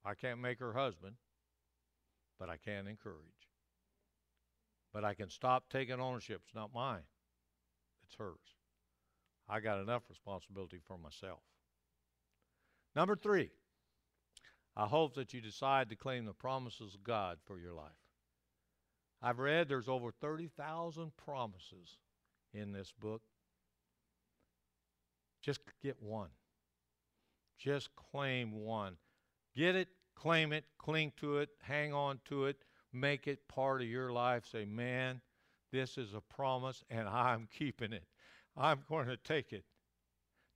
I 0.05 0.13
can't 0.13 0.39
make 0.39 0.59
her 0.59 0.73
husband. 0.73 1.15
But 2.39 2.49
I 2.49 2.57
can 2.57 2.87
encourage. 2.87 3.17
But 4.93 5.03
I 5.03 5.13
can 5.13 5.29
stop 5.29 5.69
taking 5.69 5.99
ownership. 5.99 6.41
It's 6.45 6.55
not 6.55 6.73
mine, 6.73 7.03
it's 8.05 8.15
hers. 8.15 8.37
I 9.47 9.59
got 9.59 9.81
enough 9.81 10.03
responsibility 10.09 10.79
for 10.87 10.97
myself. 10.97 11.39
Number 12.95 13.15
three, 13.15 13.49
I 14.75 14.85
hope 14.85 15.15
that 15.15 15.33
you 15.33 15.41
decide 15.41 15.89
to 15.89 15.95
claim 15.95 16.25
the 16.25 16.33
promises 16.33 16.93
of 16.93 17.03
God 17.03 17.37
for 17.45 17.59
your 17.59 17.73
life. 17.73 17.91
I've 19.21 19.39
read 19.39 19.67
there's 19.67 19.89
over 19.89 20.11
30,000 20.11 21.11
promises 21.17 21.97
in 22.53 22.71
this 22.71 22.93
book. 22.97 23.21
Just 25.41 25.59
get 25.81 26.01
one. 26.01 26.29
Just 27.57 27.89
claim 27.95 28.53
one. 28.53 28.95
Get 29.55 29.75
it, 29.75 29.89
claim 30.15 30.53
it, 30.53 30.65
cling 30.77 31.11
to 31.17 31.37
it, 31.39 31.49
hang 31.61 31.93
on 31.93 32.19
to 32.25 32.45
it, 32.45 32.57
make 32.93 33.27
it 33.27 33.47
part 33.47 33.81
of 33.81 33.87
your 33.87 34.11
life. 34.11 34.45
Say, 34.49 34.63
man, 34.65 35.21
this 35.71 35.97
is 35.97 36.13
a 36.13 36.21
promise 36.21 36.83
and 36.89 37.07
I'm 37.07 37.47
keeping 37.57 37.93
it. 37.93 38.05
I'm 38.55 38.79
going 38.87 39.07
to 39.07 39.17
take 39.17 39.53
it. 39.53 39.65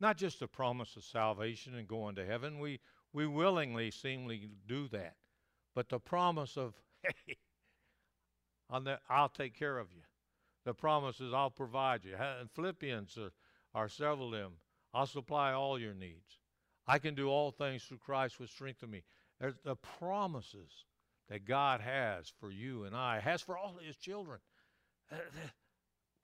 Not 0.04 0.18
just 0.18 0.42
a 0.42 0.50
promise 0.50 0.98
of 0.98 1.06
salvation 1.06 1.76
and 1.76 1.88
going 1.88 2.16
to 2.16 2.26
heaven. 2.26 2.60
We, 2.60 2.82
we 3.14 3.26
willingly 3.26 3.90
seemingly 3.90 4.50
do 4.68 4.90
that. 4.90 5.16
But 5.74 5.88
the 5.88 5.98
promise 5.98 6.58
of, 6.58 6.74
hey, 7.04 7.38
I'll 9.10 9.30
take 9.30 9.58
care 9.58 9.78
of 9.78 9.94
you. 9.94 10.02
The 10.66 10.74
promise 10.74 11.22
is 11.22 11.34
I'll 11.34 11.50
provide 11.50 12.04
you. 12.04 12.18
Philippians 12.54 13.18
are, 13.18 13.32
are 13.74 13.88
several 13.88 14.34
of 14.34 14.42
them. 14.42 14.52
I'll 14.94 15.06
supply 15.06 15.54
all 15.54 15.80
your 15.80 15.94
needs. 15.94 16.38
I 16.86 17.00
can 17.00 17.16
do 17.16 17.30
all 17.30 17.52
things 17.52 17.84
through 17.84 18.00
Christ 18.00 18.42
which 18.42 18.52
strengthen 18.52 18.92
me. 18.92 19.04
There's 19.40 19.56
the 19.64 19.78
promises 19.78 20.84
that 21.30 21.46
God 21.46 21.80
has 21.80 22.30
for 22.42 22.52
you 22.52 22.84
and 22.84 22.94
I, 22.94 23.22
has 23.22 23.42
for 23.42 23.58
all 23.58 23.80
his 23.82 23.96
children. 23.96 24.40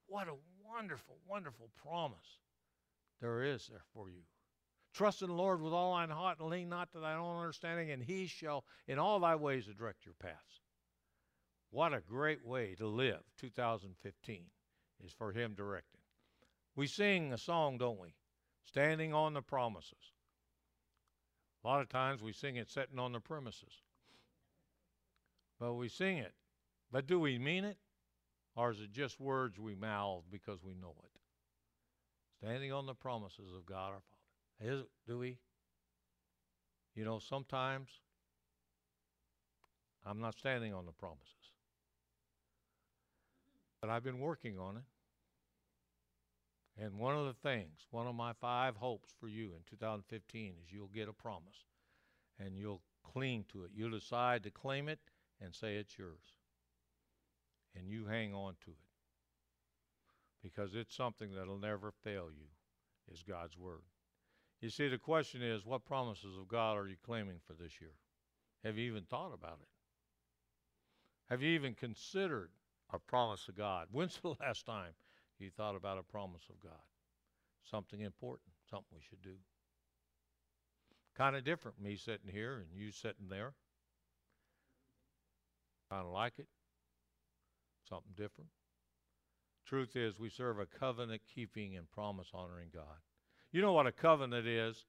What 0.06 0.26
a 0.26 0.34
wonderful, 0.68 1.18
wonderful 1.28 1.70
promise 1.84 2.39
there 3.20 3.42
is 3.42 3.66
there 3.68 3.84
for 3.92 4.08
you. 4.08 4.22
Trust 4.92 5.22
in 5.22 5.28
the 5.28 5.34
Lord 5.34 5.62
with 5.62 5.72
all 5.72 5.94
thine 5.94 6.10
heart 6.10 6.40
and 6.40 6.48
lean 6.48 6.68
not 6.68 6.90
to 6.92 7.00
thine 7.00 7.18
own 7.18 7.38
understanding, 7.38 7.90
and 7.90 8.02
he 8.02 8.26
shall 8.26 8.64
in 8.88 8.98
all 8.98 9.20
thy 9.20 9.36
ways 9.36 9.66
direct 9.66 10.04
your 10.04 10.14
paths. 10.20 10.60
What 11.70 11.94
a 11.94 12.00
great 12.00 12.44
way 12.44 12.74
to 12.76 12.86
live 12.86 13.20
2015 13.38 14.44
is 15.04 15.12
for 15.12 15.32
him 15.32 15.54
directing. 15.54 16.00
We 16.74 16.86
sing 16.86 17.32
a 17.32 17.38
song, 17.38 17.78
don't 17.78 18.00
we? 18.00 18.14
Standing 18.64 19.14
on 19.14 19.34
the 19.34 19.42
promises. 19.42 20.12
A 21.62 21.68
lot 21.68 21.80
of 21.80 21.88
times 21.88 22.22
we 22.22 22.32
sing 22.32 22.56
it 22.56 22.70
sitting 22.70 22.98
on 22.98 23.12
the 23.12 23.20
premises. 23.20 23.82
But 25.58 25.74
we 25.74 25.88
sing 25.88 26.18
it. 26.18 26.34
But 26.90 27.06
do 27.06 27.20
we 27.20 27.38
mean 27.38 27.64
it? 27.64 27.76
Or 28.56 28.70
is 28.70 28.80
it 28.80 28.92
just 28.92 29.20
words 29.20 29.58
we 29.58 29.74
mouth 29.74 30.24
because 30.30 30.64
we 30.64 30.74
know 30.74 30.94
it? 31.04 31.09
Standing 32.42 32.72
on 32.72 32.86
the 32.86 32.94
promises 32.94 33.52
of 33.54 33.66
God 33.66 33.92
our 33.92 34.00
Father. 34.00 34.72
Is 34.72 34.82
do 35.06 35.18
we? 35.18 35.38
You 36.94 37.04
know, 37.04 37.18
sometimes 37.18 37.88
I'm 40.06 40.20
not 40.20 40.38
standing 40.38 40.72
on 40.72 40.86
the 40.86 40.92
promises. 40.92 41.26
But 43.80 43.90
I've 43.90 44.04
been 44.04 44.20
working 44.20 44.58
on 44.58 44.76
it. 44.76 44.82
And 46.82 46.98
one 46.98 47.16
of 47.16 47.26
the 47.26 47.34
things, 47.34 47.86
one 47.90 48.06
of 48.06 48.14
my 48.14 48.32
five 48.32 48.76
hopes 48.76 49.10
for 49.20 49.28
you 49.28 49.52
in 49.54 49.62
2015 49.68 50.54
is 50.64 50.72
you'll 50.72 50.88
get 50.88 51.08
a 51.08 51.12
promise 51.12 51.66
and 52.38 52.56
you'll 52.56 52.80
cling 53.12 53.44
to 53.52 53.64
it. 53.64 53.70
You'll 53.74 53.90
decide 53.90 54.42
to 54.44 54.50
claim 54.50 54.88
it 54.88 54.98
and 55.42 55.54
say 55.54 55.76
it's 55.76 55.98
yours. 55.98 56.38
And 57.76 57.88
you 57.88 58.06
hang 58.06 58.34
on 58.34 58.54
to 58.64 58.70
it. 58.70 58.89
Because 60.42 60.74
it's 60.74 60.96
something 60.96 61.34
that'll 61.34 61.58
never 61.58 61.92
fail 62.02 62.28
you, 62.30 62.46
is 63.12 63.22
God's 63.22 63.58
Word. 63.58 63.82
You 64.60 64.70
see, 64.70 64.88
the 64.88 64.98
question 64.98 65.42
is 65.42 65.64
what 65.64 65.84
promises 65.84 66.36
of 66.38 66.48
God 66.48 66.76
are 66.76 66.86
you 66.86 66.96
claiming 67.04 67.40
for 67.46 67.54
this 67.54 67.80
year? 67.80 67.94
Have 68.64 68.76
you 68.76 68.90
even 68.90 69.04
thought 69.04 69.32
about 69.32 69.58
it? 69.62 69.68
Have 71.30 71.42
you 71.42 71.50
even 71.50 71.74
considered 71.74 72.50
a 72.92 72.98
promise 72.98 73.48
of 73.48 73.56
God? 73.56 73.88
When's 73.92 74.18
the 74.20 74.34
last 74.40 74.66
time 74.66 74.92
you 75.38 75.50
thought 75.50 75.76
about 75.76 75.98
a 75.98 76.02
promise 76.02 76.42
of 76.50 76.60
God? 76.60 76.82
Something 77.70 78.00
important, 78.00 78.50
something 78.68 78.88
we 78.92 79.02
should 79.08 79.22
do. 79.22 79.36
Kind 81.16 81.36
of 81.36 81.44
different, 81.44 81.80
me 81.80 81.96
sitting 81.96 82.30
here 82.30 82.56
and 82.56 82.66
you 82.74 82.90
sitting 82.92 83.28
there. 83.28 83.52
Kind 85.90 86.06
of 86.06 86.12
like 86.12 86.34
it. 86.38 86.46
Something 87.88 88.12
different. 88.16 88.50
Truth 89.66 89.96
is, 89.96 90.18
we 90.18 90.30
serve 90.30 90.58
a 90.58 90.66
covenant 90.66 91.22
keeping 91.32 91.76
and 91.76 91.90
promise 91.90 92.28
honoring 92.34 92.70
God. 92.74 92.98
You 93.52 93.62
know 93.62 93.72
what 93.72 93.86
a 93.86 93.92
covenant 93.92 94.46
is? 94.46 94.84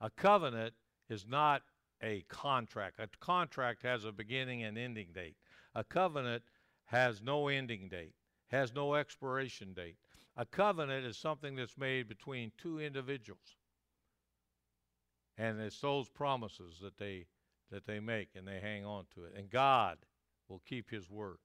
A 0.00 0.10
covenant 0.10 0.74
is 1.08 1.26
not 1.26 1.62
a 2.02 2.24
contract. 2.28 2.98
A 2.98 3.08
contract 3.20 3.82
has 3.82 4.04
a 4.04 4.12
beginning 4.12 4.62
and 4.62 4.76
ending 4.76 5.08
date. 5.14 5.36
A 5.74 5.84
covenant 5.84 6.42
has 6.86 7.22
no 7.22 7.48
ending 7.48 7.88
date, 7.88 8.14
has 8.48 8.74
no 8.74 8.94
expiration 8.94 9.72
date. 9.74 9.96
A 10.36 10.44
covenant 10.44 11.04
is 11.06 11.16
something 11.16 11.56
that's 11.56 11.78
made 11.78 12.08
between 12.08 12.52
two 12.58 12.78
individuals. 12.78 13.56
And 15.38 15.60
it's 15.60 15.80
those 15.80 16.08
promises 16.08 16.78
that 16.82 16.98
they 16.98 17.26
that 17.70 17.86
they 17.86 17.98
make 17.98 18.28
and 18.36 18.46
they 18.46 18.60
hang 18.60 18.84
on 18.84 19.06
to 19.14 19.24
it. 19.24 19.32
And 19.36 19.50
God 19.50 19.98
will 20.48 20.62
keep 20.66 20.90
his 20.90 21.10
word. 21.10 21.38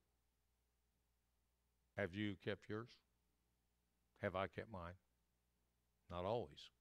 Have 2.01 2.15
you 2.15 2.33
kept 2.43 2.67
yours? 2.67 2.89
Have 4.23 4.35
I 4.35 4.47
kept 4.47 4.73
mine? 4.73 4.97
Not 6.09 6.25
always. 6.25 6.71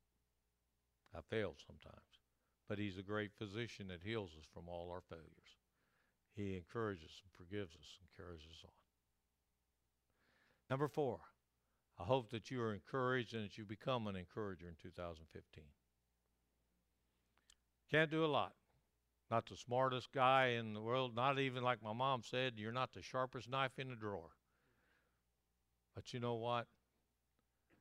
I 1.14 1.20
fail 1.20 1.56
sometimes. 1.66 2.16
But 2.66 2.78
he's 2.78 2.96
a 2.96 3.02
great 3.02 3.32
physician 3.36 3.88
that 3.88 4.00
heals 4.02 4.30
us 4.38 4.46
from 4.54 4.66
all 4.66 4.90
our 4.90 5.02
failures. 5.02 5.58
He 6.34 6.56
encourages 6.56 7.20
and 7.22 7.30
forgives 7.32 7.74
us 7.74 7.98
and 8.00 8.08
carries 8.16 8.46
us 8.50 8.64
on. 8.64 8.70
Number 10.70 10.88
four, 10.88 11.18
I 11.98 12.04
hope 12.04 12.30
that 12.30 12.50
you 12.50 12.62
are 12.62 12.72
encouraged 12.72 13.34
and 13.34 13.44
that 13.44 13.58
you 13.58 13.66
become 13.66 14.06
an 14.06 14.16
encourager 14.16 14.68
in 14.68 14.76
2015. 14.82 15.64
Can't 17.90 18.10
do 18.10 18.24
a 18.24 18.26
lot. 18.26 18.54
Not 19.30 19.46
the 19.50 19.56
smartest 19.56 20.12
guy 20.12 20.56
in 20.58 20.72
the 20.72 20.80
world, 20.80 21.14
not 21.14 21.38
even 21.38 21.62
like 21.62 21.82
my 21.82 21.92
mom 21.92 22.22
said, 22.22 22.54
you're 22.56 22.72
not 22.72 22.94
the 22.94 23.02
sharpest 23.02 23.50
knife 23.50 23.78
in 23.78 23.90
the 23.90 23.96
drawer. 23.96 24.30
But 25.94 26.12
you 26.12 26.20
know 26.20 26.34
what? 26.34 26.66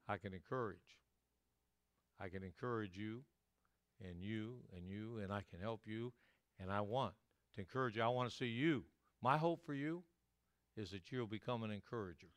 I 0.08 0.18
can 0.18 0.34
encourage. 0.34 0.98
I 2.20 2.30
can 2.30 2.44
encourage 2.44 2.98
you 2.98 3.22
and 4.02 4.22
you 4.22 4.56
and 4.76 4.90
you, 4.90 5.20
and 5.22 5.32
I 5.32 5.44
can 5.50 5.60
help 5.60 5.82
you, 5.86 6.14
and 6.60 6.72
I 6.72 6.82
want 6.82 7.14
to 7.56 7.62
encourage 7.62 7.96
you. 7.98 8.04
I 8.04 8.08
want 8.08 8.30
to 8.30 8.36
see 8.36 8.48
you. 8.48 8.86
My 9.22 9.38
hope 9.38 9.66
for 9.66 9.74
you 9.74 10.04
is 10.76 10.92
that 10.92 11.12
you'll 11.12 11.28
become 11.28 11.64
an 11.64 11.72
encourager 11.72 12.30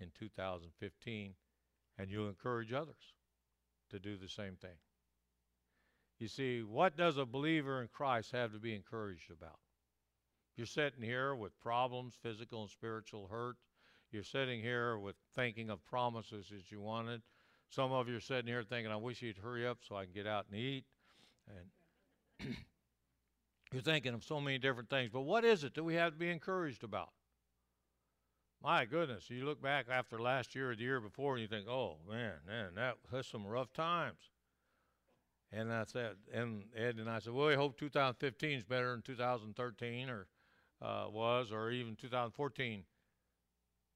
in 0.00 0.10
2015 0.18 1.34
and 1.98 2.10
you'll 2.10 2.28
encourage 2.28 2.72
others 2.72 3.14
to 3.90 3.98
do 3.98 4.16
the 4.16 4.28
same 4.28 4.54
thing. 4.54 4.78
You 6.18 6.28
see, 6.28 6.62
what 6.62 6.96
does 6.96 7.16
a 7.16 7.24
believer 7.24 7.80
in 7.80 7.88
Christ 7.88 8.32
have 8.32 8.52
to 8.52 8.58
be 8.58 8.74
encouraged 8.74 9.30
about? 9.30 9.58
You're 10.56 10.66
sitting 10.66 11.02
here 11.02 11.34
with 11.34 11.60
problems, 11.60 12.14
physical 12.20 12.62
and 12.62 12.70
spiritual 12.70 13.28
hurt. 13.28 13.56
You're 14.10 14.22
sitting 14.22 14.62
here 14.62 14.98
with 14.98 15.16
thinking 15.34 15.68
of 15.70 15.84
promises 15.84 16.46
that 16.50 16.70
you 16.70 16.80
wanted. 16.80 17.22
Some 17.68 17.92
of 17.92 18.08
you 18.08 18.16
are 18.16 18.20
sitting 18.20 18.46
here 18.46 18.62
thinking, 18.62 18.90
I 18.90 18.96
wish 18.96 19.20
you'd 19.20 19.38
hurry 19.38 19.66
up 19.66 19.78
so 19.86 19.96
I 19.96 20.04
can 20.04 20.14
get 20.14 20.26
out 20.26 20.46
and 20.50 20.58
eat. 20.58 20.84
And 21.48 22.56
you're 23.72 23.82
thinking 23.82 24.14
of 24.14 24.24
so 24.24 24.40
many 24.40 24.58
different 24.58 24.88
things. 24.88 25.10
But 25.12 25.22
what 25.22 25.44
is 25.44 25.64
it 25.64 25.74
that 25.74 25.84
we 25.84 25.94
have 25.94 26.12
to 26.12 26.18
be 26.18 26.30
encouraged 26.30 26.84
about? 26.84 27.10
My 28.62 28.86
goodness, 28.86 29.30
you 29.30 29.44
look 29.44 29.62
back 29.62 29.86
after 29.90 30.18
last 30.18 30.54
year 30.54 30.72
or 30.72 30.76
the 30.76 30.82
year 30.82 31.00
before 31.00 31.34
and 31.34 31.42
you 31.42 31.48
think, 31.48 31.68
oh 31.68 31.96
man, 32.08 32.32
man, 32.46 32.70
that, 32.76 32.96
that's 33.12 33.28
some 33.28 33.46
rough 33.46 33.72
times. 33.72 34.18
And 35.52 35.72
I 35.72 35.84
said, 35.84 36.16
and 36.32 36.64
Ed 36.76 36.96
and 36.96 37.08
I 37.08 37.20
said, 37.20 37.32
well, 37.32 37.48
we 37.48 37.54
hope 37.54 37.78
2015 37.78 38.58
is 38.58 38.64
better 38.64 38.90
than 38.90 39.02
2013 39.02 40.10
or 40.10 40.26
uh, 40.82 41.06
was, 41.10 41.52
or 41.52 41.70
even 41.70 41.94
2014. 41.96 42.84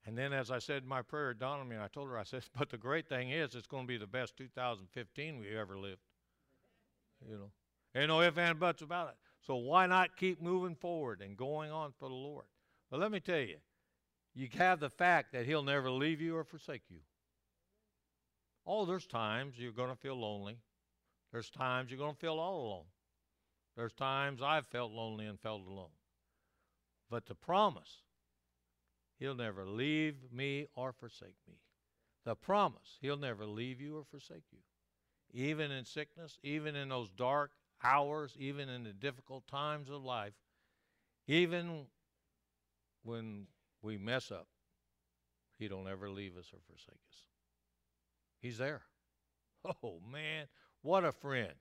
And 0.05 0.19
then, 0.19 0.33
as 0.33 0.51
I 0.51 0.59
said 0.59 0.85
my 0.85 1.03
prayer, 1.03 1.33
dawned 1.33 1.61
on 1.61 1.69
me, 1.69 1.77
and 1.77 1.85
I 1.85 1.89
told 1.89 2.09
her, 2.09 2.19
I 2.19 2.25
said, 2.25 2.43
but 2.59 2.71
the 2.71 2.77
great 2.77 3.09
thing 3.09 3.31
is, 3.31 3.55
it's 3.55 3.67
going 3.67 3.85
to 3.85 3.89
be 3.89 3.99
the 3.99 4.07
best 4.07 4.37
2015 4.37 5.39
we 5.39 5.57
ever 5.57 5.79
lived. 5.79 6.01
You 7.29 7.37
know, 7.37 7.51
ain't 7.95 8.09
no 8.09 8.21
ifs 8.21 8.37
and 8.39 8.59
buts 8.59 8.83
about 8.83 9.09
it. 9.09 9.15
So 9.47 9.57
why 9.57 9.87
not 9.87 10.17
keep 10.17 10.41
moving 10.41 10.75
forward 10.75 11.21
and 11.21 11.37
going 11.37 11.71
on 11.71 11.93
for 11.99 12.09
the 12.09 12.15
Lord? 12.15 12.45
But 12.91 13.01
let 13.01 13.13
me 13.13 13.21
tell 13.21 13.39
you, 13.39 13.57
you 14.35 14.49
have 14.59 14.81
the 14.81 14.91
fact 14.91 15.33
that 15.33 15.47
He'll 15.47 15.63
never 15.63 15.91
leave 15.91 16.21
you 16.21 16.37
or 16.37 16.45
forsake 16.45 16.83
you. 16.89 17.01
Oh, 18.67 18.85
there's 18.85 19.07
times 19.07 19.55
you're 19.57 19.73
going 19.73 19.91
to 19.91 19.97
feel 19.97 20.17
lonely. 20.17 20.59
There's 21.33 21.51
times 21.51 21.91
you're 21.91 21.99
going 21.99 22.15
to 22.15 22.21
feel 22.21 22.39
all 22.39 22.67
alone. 22.67 22.85
There's 23.77 23.93
times 23.93 24.43
I've 24.43 24.67
felt 24.67 24.93
lonely 24.93 25.27
and 25.27 25.41
felt 25.41 25.67
alone. 25.67 25.91
But 27.11 27.27
the 27.27 27.35
promise, 27.35 28.03
He'll 29.23 29.37
never 29.37 29.65
leave 29.65 30.17
me 30.33 30.67
or 30.75 30.93
forsake 30.93 31.37
me. 31.47 31.55
The 32.25 32.35
promise, 32.35 32.99
He'll 33.01 33.17
never 33.17 33.47
leave 33.47 33.81
you 33.81 33.99
or 33.99 34.03
forsake 34.03 34.43
you. 34.51 34.59
Even 35.33 35.71
in 35.71 35.85
sickness, 35.85 36.41
even 36.43 36.75
in 36.75 36.89
those 36.89 37.09
dark 37.09 37.53
hours, 37.85 38.35
even 38.37 38.69
in 38.69 38.83
the 38.83 38.93
difficult 38.93 39.47
times 39.47 39.91
of 39.91 40.03
life, 40.03 40.33
even 41.29 41.87
when 43.05 43.47
we 43.81 43.97
mess 43.97 44.33
up, 44.33 44.49
He 45.57 45.69
don't 45.69 45.87
ever 45.87 46.11
leave 46.11 46.37
us 46.37 46.51
or 46.53 46.59
forsake 46.67 47.01
us. 47.09 47.19
He's 48.41 48.59
there. 48.59 48.83
Oh, 49.85 50.01
man, 50.13 50.49
what 50.81 51.05
a 51.05 51.13
friend. 51.13 51.53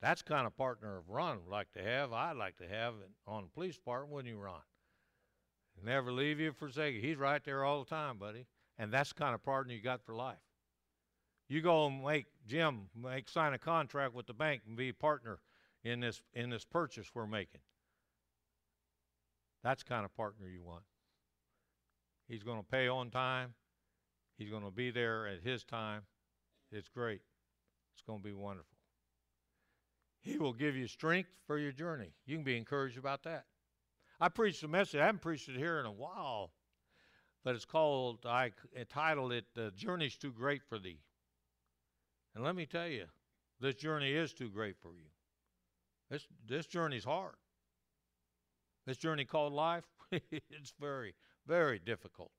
That's 0.00 0.22
kind 0.22 0.46
of 0.46 0.56
partner 0.56 0.96
of 0.96 1.10
Ron 1.10 1.40
would 1.44 1.52
like 1.52 1.72
to 1.72 1.82
have. 1.82 2.14
I'd 2.14 2.38
like 2.38 2.56
to 2.56 2.66
have 2.66 2.94
on 3.26 3.42
the 3.42 3.50
police 3.50 3.76
department, 3.76 4.14
wouldn't 4.14 4.34
you, 4.34 4.40
Ron? 4.40 4.62
Never 5.82 6.12
leave 6.12 6.40
you, 6.40 6.52
forsake 6.52 6.94
you. 6.94 7.00
He's 7.00 7.16
right 7.16 7.42
there 7.44 7.64
all 7.64 7.84
the 7.84 7.90
time, 7.90 8.18
buddy. 8.18 8.46
And 8.78 8.92
that's 8.92 9.10
the 9.10 9.16
kind 9.16 9.34
of 9.34 9.42
partner 9.42 9.72
you 9.72 9.82
got 9.82 10.02
for 10.02 10.14
life. 10.14 10.38
You 11.48 11.60
go 11.60 11.86
and 11.86 12.02
make 12.02 12.26
Jim 12.46 12.88
make 12.96 13.28
sign 13.28 13.52
a 13.52 13.58
contract 13.58 14.14
with 14.14 14.26
the 14.26 14.32
bank 14.32 14.62
and 14.66 14.76
be 14.76 14.88
a 14.88 14.94
partner 14.94 15.40
in 15.84 16.00
this 16.00 16.22
in 16.32 16.50
this 16.50 16.64
purchase 16.64 17.10
we're 17.14 17.26
making. 17.26 17.60
That's 19.62 19.82
kind 19.82 20.04
of 20.04 20.14
partner 20.16 20.48
you 20.48 20.62
want. 20.62 20.84
He's 22.28 22.42
going 22.42 22.58
to 22.58 22.66
pay 22.66 22.88
on 22.88 23.10
time. 23.10 23.54
He's 24.38 24.50
going 24.50 24.64
to 24.64 24.70
be 24.70 24.90
there 24.90 25.26
at 25.26 25.42
his 25.42 25.64
time. 25.64 26.02
It's 26.72 26.88
great. 26.88 27.20
It's 27.94 28.02
going 28.06 28.20
to 28.20 28.24
be 28.24 28.32
wonderful. 28.32 28.76
He 30.20 30.38
will 30.38 30.54
give 30.54 30.74
you 30.74 30.86
strength 30.86 31.28
for 31.46 31.58
your 31.58 31.72
journey. 31.72 32.14
You 32.26 32.36
can 32.36 32.44
be 32.44 32.56
encouraged 32.56 32.98
about 32.98 33.22
that. 33.24 33.44
I 34.24 34.30
preached 34.30 34.62
a 34.62 34.68
message. 34.68 34.98
I 35.00 35.04
haven't 35.04 35.20
preached 35.20 35.50
it 35.50 35.56
here 35.58 35.78
in 35.80 35.84
a 35.84 35.92
while, 35.92 36.50
but 37.44 37.54
it's 37.54 37.66
called, 37.66 38.24
I 38.24 38.52
titled 38.88 39.34
it, 39.34 39.44
The 39.54 39.70
Journey's 39.76 40.16
Too 40.16 40.32
Great 40.32 40.62
for 40.66 40.78
Thee. 40.78 41.02
And 42.34 42.42
let 42.42 42.56
me 42.56 42.64
tell 42.64 42.88
you, 42.88 43.04
this 43.60 43.74
journey 43.74 44.12
is 44.12 44.32
too 44.32 44.48
great 44.48 44.76
for 44.80 44.94
you. 44.94 45.10
This, 46.10 46.26
this 46.48 46.64
journey's 46.64 47.04
hard. 47.04 47.34
This 48.86 48.96
journey 48.96 49.26
called 49.26 49.52
life, 49.52 49.84
it's 50.10 50.72
very, 50.80 51.14
very 51.46 51.78
difficult. 51.78 52.32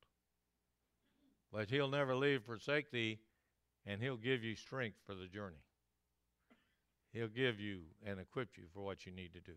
But 1.53 1.69
He'll 1.69 1.87
never 1.87 2.15
leave, 2.15 2.45
forsake 2.45 2.89
thee, 2.89 3.19
and 3.85 4.01
He'll 4.01 4.17
give 4.17 4.43
you 4.43 4.55
strength 4.55 4.97
for 5.05 5.13
the 5.13 5.27
journey. 5.27 5.61
He'll 7.13 7.27
give 7.27 7.59
you 7.59 7.81
and 8.03 8.19
equip 8.19 8.57
you 8.57 8.63
for 8.73 8.83
what 8.83 9.05
you 9.05 9.11
need 9.11 9.33
to 9.33 9.39
do. 9.39 9.53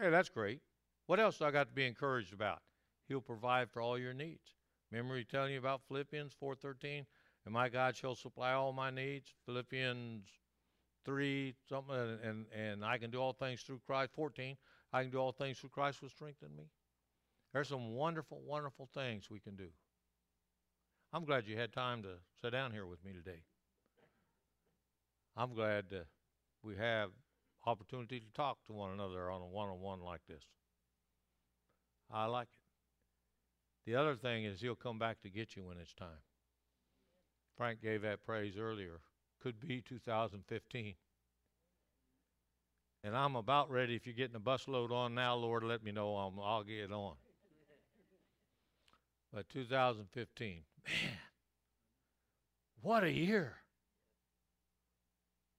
Hey, 0.00 0.08
that's 0.08 0.28
great. 0.28 0.60
What 1.06 1.20
else 1.20 1.38
do 1.38 1.44
I 1.44 1.50
got 1.50 1.68
to 1.68 1.74
be 1.74 1.86
encouraged 1.86 2.32
about? 2.32 2.60
He'll 3.08 3.20
provide 3.20 3.70
for 3.70 3.82
all 3.82 3.98
your 3.98 4.14
needs. 4.14 4.54
Remember 4.90 5.16
he 5.16 5.24
telling 5.24 5.52
you 5.52 5.58
about 5.58 5.82
Philippians 5.88 6.34
4.13? 6.40 7.04
And 7.44 7.52
my 7.52 7.68
God 7.68 7.96
shall 7.96 8.14
supply 8.14 8.52
all 8.52 8.72
my 8.72 8.90
needs. 8.90 9.32
Philippians 9.46 10.26
3, 11.04 11.54
something, 11.68 12.18
and, 12.22 12.46
and 12.56 12.84
I 12.84 12.98
can 12.98 13.10
do 13.10 13.18
all 13.18 13.32
things 13.32 13.62
through 13.62 13.80
Christ. 13.84 14.12
14, 14.14 14.56
I 14.92 15.02
can 15.02 15.10
do 15.10 15.18
all 15.18 15.32
things 15.32 15.58
through 15.58 15.70
Christ 15.70 15.98
who 16.00 16.08
strengthen 16.08 16.54
me. 16.56 16.64
There's 17.52 17.68
some 17.68 17.94
wonderful, 17.94 18.40
wonderful 18.46 18.88
things 18.94 19.30
we 19.30 19.40
can 19.40 19.56
do. 19.56 19.68
I'm 21.12 21.24
glad 21.24 21.46
you 21.46 21.58
had 21.58 21.72
time 21.72 22.02
to 22.04 22.14
sit 22.40 22.50
down 22.50 22.72
here 22.72 22.86
with 22.86 23.04
me 23.04 23.12
today. 23.12 23.42
I'm 25.36 25.54
glad 25.54 25.90
that 25.90 26.06
we 26.62 26.76
have 26.76 27.10
opportunity 27.66 28.20
to 28.20 28.32
talk 28.32 28.58
to 28.66 28.72
one 28.72 28.92
another 28.92 29.30
on 29.30 29.42
a 29.42 29.46
one-on-one 29.46 30.00
like 30.00 30.20
this. 30.28 30.44
I 32.12 32.26
like 32.26 32.48
it. 32.52 33.90
The 33.90 33.96
other 33.96 34.14
thing 34.14 34.44
is 34.44 34.60
he'll 34.60 34.74
come 34.74 34.98
back 34.98 35.20
to 35.22 35.30
get 35.30 35.56
you 35.56 35.64
when 35.64 35.78
it's 35.78 35.94
time. 35.94 36.22
Frank 37.56 37.82
gave 37.82 38.02
that 38.02 38.24
praise 38.24 38.54
earlier. 38.58 39.00
Could 39.42 39.58
be 39.60 39.80
2015. 39.80 40.94
And 43.04 43.16
I'm 43.16 43.34
about 43.34 43.70
ready. 43.70 43.96
If 43.96 44.06
you're 44.06 44.14
getting 44.14 44.36
a 44.36 44.40
bus 44.40 44.68
load 44.68 44.92
on 44.92 45.14
now, 45.14 45.34
Lord, 45.34 45.64
let 45.64 45.82
me 45.82 45.90
know. 45.90 46.14
I'll, 46.14 46.34
I'll 46.42 46.62
get 46.62 46.92
on. 46.92 47.14
But 49.32 49.48
2015, 49.48 50.62
man, 50.86 51.18
what 52.82 53.02
a 53.02 53.10
year. 53.10 53.56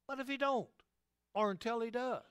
What 0.06 0.20
if 0.20 0.28
he 0.28 0.38
don't? 0.38 0.68
Or 1.34 1.52
until 1.52 1.82
he 1.82 1.90
does? 1.90 2.22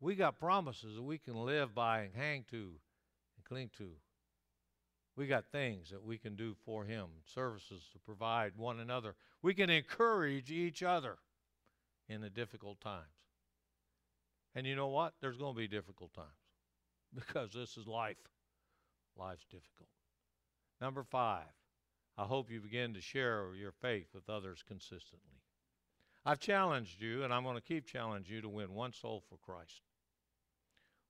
We 0.00 0.14
got 0.14 0.38
promises 0.38 0.96
that 0.96 1.02
we 1.02 1.18
can 1.18 1.34
live 1.34 1.74
by 1.74 2.00
and 2.00 2.14
hang 2.14 2.44
to 2.50 2.56
and 2.56 3.44
cling 3.44 3.70
to. 3.78 3.90
We 5.16 5.26
got 5.26 5.46
things 5.50 5.90
that 5.90 6.04
we 6.04 6.18
can 6.18 6.36
do 6.36 6.54
for 6.64 6.84
him, 6.84 7.06
services 7.24 7.82
to 7.92 7.98
provide 7.98 8.52
one 8.56 8.78
another. 8.78 9.16
We 9.42 9.54
can 9.54 9.68
encourage 9.68 10.52
each 10.52 10.82
other 10.82 11.18
in 12.08 12.20
the 12.20 12.30
difficult 12.30 12.80
times. 12.80 13.04
And 14.54 14.66
you 14.66 14.76
know 14.76 14.88
what? 14.88 15.14
There's 15.20 15.36
going 15.36 15.54
to 15.54 15.58
be 15.58 15.66
difficult 15.66 16.14
times. 16.14 16.28
because 17.14 17.52
this 17.52 17.76
is 17.76 17.86
life. 17.86 18.16
Life's 19.16 19.46
difficult. 19.46 19.88
Number 20.80 21.02
five, 21.02 21.46
I 22.16 22.24
hope 22.24 22.50
you 22.50 22.60
begin 22.60 22.94
to 22.94 23.00
share 23.00 23.54
your 23.54 23.72
faith 23.72 24.08
with 24.14 24.28
others 24.28 24.62
consistently. 24.66 25.42
I've 26.24 26.40
challenged 26.40 27.00
you, 27.00 27.24
and 27.24 27.32
I'm 27.32 27.42
going 27.42 27.56
to 27.56 27.62
keep 27.62 27.86
challenging 27.86 28.36
you 28.36 28.42
to 28.42 28.48
win 28.48 28.74
one 28.74 28.92
soul 28.92 29.22
for 29.28 29.36
Christ. 29.38 29.82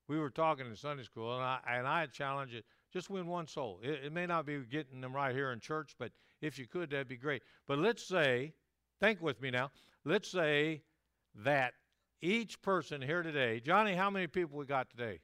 We 0.09 0.18
were 0.18 0.31
talking 0.31 0.66
in 0.66 0.75
Sunday 0.75 1.03
school, 1.05 1.35
and 1.35 1.44
I 1.44 1.59
and 1.68 1.87
I 1.87 2.07
challenge 2.07 2.53
you 2.53 2.62
just 2.92 3.11
win 3.11 3.27
one 3.27 3.47
soul. 3.47 3.79
It, 3.83 4.07
it 4.07 4.12
may 4.12 4.27
not 4.27 4.47
be 4.47 4.59
getting 4.61 5.01
them 5.01 5.14
right 5.14 5.35
here 5.35 5.53
in 5.53 5.61
church, 5.61 5.94
but 5.99 6.11
if 6.40 6.59
you 6.59 6.66
could, 6.66 6.90
that'd 6.90 7.09
be 7.09 7.16
great. 7.16 7.42
But 7.66 7.79
let's 7.79 8.03
say, 8.03 8.55
think 9.01 9.21
with 9.21 9.40
me 9.42 9.51
now. 9.51 9.71
Let's 10.05 10.31
say 10.31 10.83
that 11.44 11.75
each 12.23 12.61
person 12.62 13.03
here 13.03 13.23
today, 13.23 13.61
Johnny, 13.61 13.94
how 13.94 14.09
many 14.09 14.27
people 14.27 14.59
we 14.59 14.64
got 14.64 14.88
today? 14.90 15.21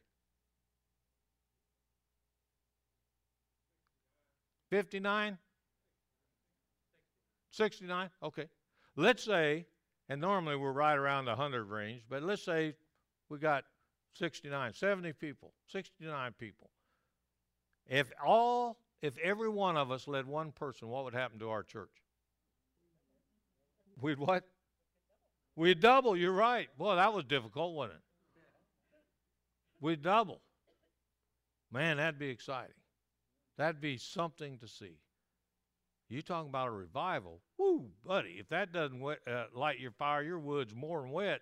59? 4.70 5.38
69? 7.50 8.10
Okay. 8.22 8.48
Let's 8.96 9.24
say, 9.24 9.66
and 10.08 10.20
normally 10.20 10.56
we're 10.56 10.72
right 10.72 10.96
around 10.96 11.24
the 11.24 11.30
100 11.30 11.64
range, 11.64 12.02
but 12.10 12.22
let's 12.22 12.44
say 12.44 12.74
we 13.28 13.38
got 13.38 13.64
69, 14.14 14.72
70 14.72 15.12
people, 15.14 15.52
69 15.68 16.34
people. 16.38 16.70
If 17.86 18.10
all, 18.24 18.78
if 19.02 19.16
every 19.18 19.48
one 19.48 19.76
of 19.76 19.90
us 19.90 20.08
led 20.08 20.26
one 20.26 20.52
person, 20.52 20.88
what 20.88 21.04
would 21.04 21.14
happen 21.14 21.38
to 21.40 21.50
our 21.50 21.62
church? 21.62 21.90
We'd 24.00 24.18
what? 24.18 24.44
We'd 25.56 25.80
double, 25.80 26.16
you're 26.16 26.32
right. 26.32 26.68
Boy, 26.78 26.96
that 26.96 27.12
was 27.12 27.24
difficult, 27.24 27.74
wasn't 27.74 27.98
it? 27.98 28.02
We'd 29.80 30.02
double. 30.02 30.40
Man, 31.70 31.98
that'd 31.98 32.18
be 32.18 32.30
exciting. 32.30 32.74
That'd 33.56 33.80
be 33.80 33.98
something 33.98 34.58
to 34.58 34.68
see. 34.68 34.98
You 36.08 36.22
talking 36.22 36.48
about 36.48 36.68
a 36.68 36.72
revival? 36.72 37.40
Woo, 37.58 37.86
buddy! 38.06 38.36
If 38.38 38.48
that 38.50 38.72
doesn't 38.72 39.00
wet, 39.00 39.18
uh, 39.26 39.44
light 39.54 39.80
your 39.80 39.90
fire, 39.90 40.22
your 40.22 40.38
wood's 40.38 40.74
more 40.74 41.00
than 41.00 41.10
wet. 41.10 41.40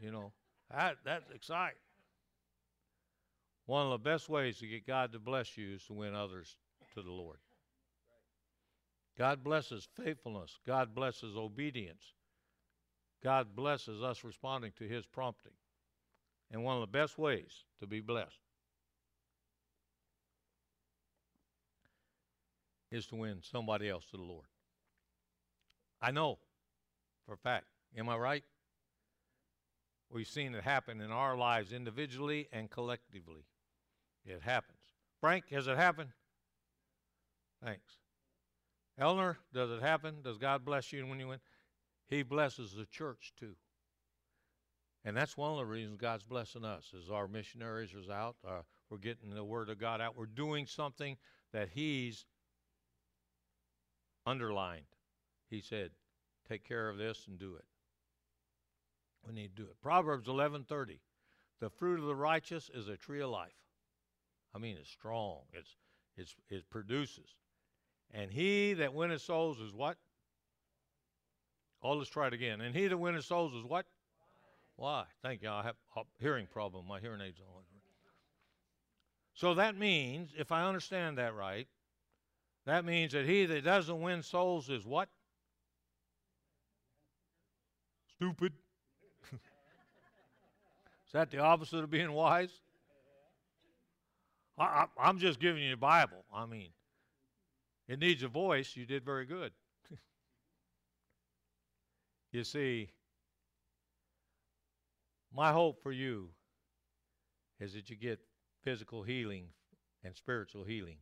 You 0.00 0.12
know 0.12 0.32
that 0.70 0.96
that's 1.04 1.30
exciting. 1.30 1.78
One 3.66 3.86
of 3.86 3.92
the 3.92 4.10
best 4.10 4.28
ways 4.28 4.58
to 4.58 4.66
get 4.66 4.86
God 4.86 5.12
to 5.12 5.18
bless 5.18 5.56
you 5.56 5.74
is 5.74 5.84
to 5.84 5.94
win 5.94 6.14
others 6.14 6.56
to 6.94 7.02
the 7.02 7.10
Lord. 7.10 7.38
God 9.16 9.42
blesses 9.42 9.88
faithfulness. 9.96 10.58
God 10.66 10.94
blesses 10.94 11.36
obedience. 11.36 12.02
God 13.22 13.56
blesses 13.56 14.02
us 14.02 14.24
responding 14.24 14.72
to 14.78 14.84
His 14.84 15.06
prompting. 15.06 15.52
And 16.50 16.62
one 16.62 16.74
of 16.74 16.82
the 16.82 16.86
best 16.86 17.18
ways 17.18 17.64
to 17.80 17.86
be 17.86 18.00
blessed 18.00 18.38
is 22.90 23.06
to 23.06 23.16
win 23.16 23.38
somebody 23.40 23.88
else 23.88 24.04
to 24.10 24.16
the 24.16 24.22
Lord. 24.22 24.46
I 26.02 26.10
know 26.10 26.38
for 27.26 27.32
a 27.32 27.36
fact. 27.36 27.66
Am 27.96 28.08
I 28.08 28.16
right? 28.16 28.44
We've 30.14 30.28
seen 30.28 30.54
it 30.54 30.62
happen 30.62 31.00
in 31.00 31.10
our 31.10 31.36
lives 31.36 31.72
individually 31.72 32.46
and 32.52 32.70
collectively. 32.70 33.46
It 34.24 34.42
happens. 34.42 34.78
Frank, 35.20 35.48
has 35.50 35.66
it 35.66 35.76
happened? 35.76 36.10
Thanks. 37.64 37.98
Eleanor, 38.96 39.38
does 39.52 39.72
it 39.72 39.82
happen? 39.82 40.22
Does 40.22 40.38
God 40.38 40.64
bless 40.64 40.92
you 40.92 41.04
when 41.04 41.18
you 41.18 41.26
win? 41.26 41.40
He 42.06 42.22
blesses 42.22 42.72
the 42.72 42.86
church 42.86 43.32
too. 43.36 43.56
And 45.04 45.16
that's 45.16 45.36
one 45.36 45.50
of 45.50 45.58
the 45.58 45.66
reasons 45.66 45.98
God's 46.00 46.22
blessing 46.22 46.64
us 46.64 46.92
is 46.94 47.10
our 47.10 47.26
missionaries 47.26 47.90
are 47.92 48.12
out. 48.12 48.36
Uh, 48.46 48.60
we're 48.90 48.98
getting 48.98 49.34
the 49.34 49.42
word 49.42 49.68
of 49.68 49.80
God 49.80 50.00
out. 50.00 50.16
We're 50.16 50.26
doing 50.26 50.66
something 50.66 51.16
that 51.52 51.70
He's 51.74 52.24
underlined. 54.24 54.86
He 55.50 55.60
said, 55.60 55.90
"Take 56.48 56.62
care 56.62 56.88
of 56.88 56.98
this 56.98 57.26
and 57.26 57.36
do 57.36 57.56
it." 57.56 57.64
We 59.26 59.34
need 59.34 59.56
to 59.56 59.62
do 59.62 59.68
it. 59.68 59.80
Proverbs 59.82 60.28
11:30. 60.28 61.00
The 61.60 61.70
fruit 61.70 62.00
of 62.00 62.06
the 62.06 62.16
righteous 62.16 62.70
is 62.74 62.88
a 62.88 62.96
tree 62.96 63.22
of 63.22 63.30
life. 63.30 63.54
I 64.54 64.58
mean, 64.58 64.76
it's 64.78 64.90
strong. 64.90 65.40
It's, 65.52 65.76
it's 66.16 66.34
it 66.48 66.68
produces. 66.70 67.36
And 68.12 68.30
he 68.30 68.74
that 68.74 68.92
winneth 68.92 69.22
souls 69.22 69.60
is 69.60 69.72
what? 69.72 69.96
Oh, 71.82 71.92
let's 71.92 72.10
try 72.10 72.28
it 72.28 72.32
again. 72.32 72.60
And 72.60 72.74
he 72.74 72.86
that 72.86 72.96
winneth 72.96 73.24
souls 73.24 73.54
is 73.54 73.64
what? 73.64 73.86
Why? 74.76 75.04
Thank 75.22 75.42
you. 75.42 75.50
I 75.50 75.62
have 75.62 75.76
a 75.96 76.02
hearing 76.18 76.46
problem. 76.46 76.86
My 76.86 77.00
hearing 77.00 77.20
aids 77.20 77.40
on. 77.40 77.62
So 79.34 79.54
that 79.54 79.76
means, 79.76 80.30
if 80.38 80.52
I 80.52 80.64
understand 80.64 81.18
that 81.18 81.34
right, 81.34 81.66
that 82.66 82.84
means 82.84 83.12
that 83.12 83.26
he 83.26 83.46
that 83.46 83.64
doesn't 83.64 84.00
win 84.00 84.22
souls 84.22 84.70
is 84.70 84.86
what? 84.86 85.08
Stupid. 88.16 88.52
That 91.14 91.30
the 91.30 91.38
opposite 91.38 91.78
of 91.78 91.90
being 91.90 92.12
wise? 92.12 92.50
I, 94.58 94.86
am 94.98 95.18
just 95.18 95.40
giving 95.40 95.62
you 95.62 95.70
the 95.70 95.76
Bible. 95.76 96.24
I 96.32 96.44
mean, 96.44 96.70
it 97.88 98.00
needs 98.00 98.22
a 98.22 98.28
voice. 98.28 98.76
You 98.76 98.84
did 98.84 99.04
very 99.04 99.24
good. 99.24 99.52
you 102.32 102.42
see, 102.42 102.90
my 105.32 105.52
hope 105.52 105.82
for 105.82 105.92
you 105.92 106.30
is 107.60 107.74
that 107.74 107.90
you 107.90 107.96
get 107.96 108.18
physical 108.62 109.04
healing 109.04 109.46
and 110.02 110.16
spiritual 110.16 110.64
healing 110.64 110.98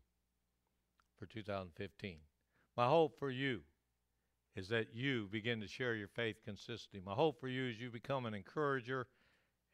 for 1.18 1.24
2015. 1.24 2.18
My 2.76 2.86
hope 2.86 3.18
for 3.18 3.30
you 3.30 3.60
is 4.56 4.68
that 4.68 4.94
you 4.94 5.28
begin 5.32 5.60
to 5.60 5.66
share 5.66 5.94
your 5.94 6.08
faith 6.08 6.36
consistently. 6.44 7.00
My 7.04 7.14
hope 7.14 7.40
for 7.40 7.48
you 7.48 7.68
is 7.68 7.80
you 7.80 7.90
become 7.90 8.26
an 8.26 8.34
encourager 8.34 9.06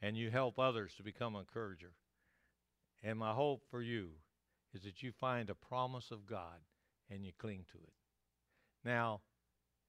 and 0.00 0.16
you 0.16 0.30
help 0.30 0.58
others 0.58 0.94
to 0.96 1.02
become 1.02 1.34
an 1.34 1.40
encourager. 1.40 1.92
And 3.02 3.18
my 3.18 3.32
hope 3.32 3.62
for 3.70 3.82
you 3.82 4.10
is 4.74 4.82
that 4.82 5.02
you 5.02 5.12
find 5.12 5.50
a 5.50 5.54
promise 5.54 6.10
of 6.10 6.26
God 6.26 6.60
and 7.10 7.24
you 7.24 7.32
cling 7.38 7.64
to 7.72 7.78
it. 7.78 7.92
Now, 8.84 9.20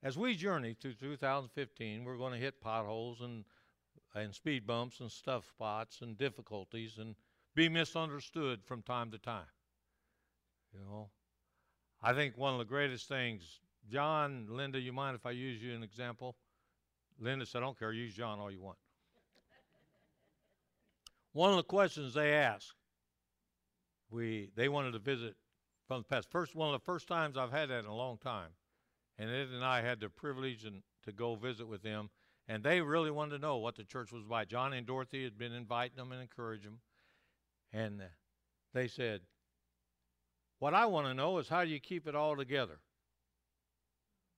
as 0.01 0.17
we 0.17 0.35
journey 0.35 0.75
through 0.79 0.93
2015, 0.93 2.03
we're 2.03 2.17
going 2.17 2.33
to 2.33 2.39
hit 2.39 2.61
potholes 2.61 3.21
and 3.21 3.43
and 4.15 4.33
speed 4.33 4.65
bumps 4.65 4.99
and 5.01 5.11
stuff 5.11 5.47
spots 5.47 6.01
and 6.01 6.17
difficulties 6.17 6.97
and 6.97 7.15
be 7.55 7.69
misunderstood 7.69 8.61
from 8.65 8.81
time 8.81 9.11
to 9.11 9.17
time. 9.17 9.45
You 10.73 10.79
know, 10.79 11.09
I 12.01 12.13
think 12.13 12.37
one 12.37 12.53
of 12.53 12.59
the 12.59 12.65
greatest 12.65 13.07
things, 13.07 13.59
John, 13.89 14.47
Linda, 14.49 14.79
you 14.79 14.93
mind 14.93 15.15
if 15.15 15.25
I 15.25 15.31
use 15.31 15.61
you 15.61 15.73
an 15.73 15.83
example? 15.83 16.35
Linda 17.19 17.45
said, 17.45 17.59
I 17.59 17.65
don't 17.65 17.77
care, 17.77 17.91
use 17.91 18.13
John 18.13 18.39
all 18.39 18.51
you 18.51 18.61
want. 18.61 18.77
One 21.33 21.51
of 21.51 21.57
the 21.57 21.63
questions 21.63 22.13
they 22.13 22.33
asked 22.33 22.73
we 24.09 24.49
they 24.55 24.69
wanted 24.69 24.91
to 24.91 24.99
visit 24.99 25.35
from 25.87 26.01
the 26.01 26.03
past. 26.03 26.29
First, 26.31 26.55
one 26.55 26.73
of 26.73 26.79
the 26.79 26.85
first 26.85 27.07
times 27.07 27.37
I've 27.37 27.51
had 27.51 27.69
that 27.69 27.79
in 27.79 27.85
a 27.85 27.95
long 27.95 28.17
time, 28.17 28.51
and 29.17 29.29
Ed 29.29 29.49
and 29.53 29.63
I 29.63 29.81
had 29.81 29.99
the 29.99 30.09
privilege 30.09 30.65
and 30.65 30.81
to 31.03 31.11
go 31.11 31.35
visit 31.35 31.67
with 31.67 31.81
them, 31.81 32.09
and 32.47 32.63
they 32.63 32.81
really 32.81 33.11
wanted 33.11 33.37
to 33.37 33.39
know 33.39 33.57
what 33.57 33.75
the 33.75 33.83
church 33.83 34.11
was 34.11 34.25
about. 34.25 34.47
John 34.47 34.73
and 34.73 34.85
Dorothy 34.85 35.23
had 35.23 35.37
been 35.37 35.53
inviting 35.53 35.97
them 35.97 36.11
and 36.11 36.21
encouraging 36.21 36.71
them, 36.71 36.81
and 37.71 38.01
they 38.73 38.87
said, 38.87 39.21
"What 40.57 40.73
I 40.73 40.85
want 40.87 41.07
to 41.07 41.13
know 41.13 41.37
is 41.37 41.49
how 41.49 41.63
do 41.63 41.69
you 41.69 41.79
keep 41.79 42.07
it 42.07 42.15
all 42.15 42.35
together." 42.35 42.79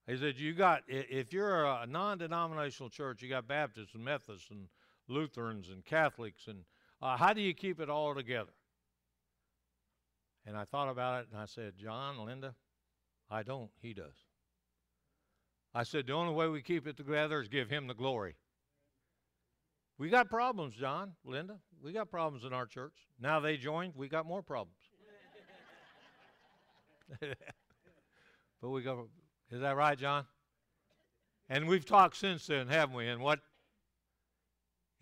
He 0.07 0.17
said, 0.17 0.37
"You 0.37 0.53
got 0.53 0.83
if 0.87 1.31
you're 1.31 1.65
a 1.65 1.85
non-denominational 1.85 2.89
church, 2.89 3.21
you 3.21 3.29
got 3.29 3.47
Baptists 3.47 3.93
and 3.93 4.03
Methodists 4.03 4.49
and 4.49 4.69
Lutherans 5.07 5.69
and 5.69 5.85
Catholics, 5.85 6.47
and 6.47 6.65
uh, 7.01 7.17
how 7.17 7.33
do 7.33 7.41
you 7.41 7.53
keep 7.53 7.79
it 7.79 7.89
all 7.89 8.15
together?" 8.15 8.51
And 10.45 10.57
I 10.57 10.65
thought 10.65 10.89
about 10.89 11.21
it 11.21 11.27
and 11.31 11.39
I 11.39 11.45
said, 11.45 11.73
John, 11.77 12.25
Linda, 12.25 12.55
I 13.29 13.43
don't. 13.43 13.69
He 13.81 13.93
does. 13.93 14.25
I 15.73 15.83
said, 15.83 16.07
the 16.07 16.13
only 16.13 16.33
way 16.33 16.47
we 16.47 16.61
keep 16.61 16.87
it 16.87 16.97
together 16.97 17.39
is 17.39 17.47
give 17.47 17.69
him 17.69 17.87
the 17.87 17.93
glory. 17.93 18.35
We 19.97 20.09
got 20.09 20.29
problems, 20.29 20.73
John, 20.73 21.13
Linda. 21.23 21.57
We 21.81 21.93
got 21.93 22.09
problems 22.09 22.43
in 22.43 22.53
our 22.53 22.65
church. 22.65 22.95
Now 23.19 23.39
they 23.39 23.55
joined, 23.55 23.93
we 23.95 24.09
got 24.09 24.25
more 24.25 24.41
problems. 24.41 24.79
but 28.61 28.69
we 28.69 28.81
go, 28.81 29.09
is 29.51 29.61
that 29.61 29.75
right, 29.75 29.97
John? 29.97 30.25
And 31.49 31.67
we've 31.67 31.85
talked 31.85 32.17
since 32.17 32.47
then, 32.47 32.67
haven't 32.67 32.95
we? 32.95 33.07
And 33.07 33.21
what? 33.21 33.39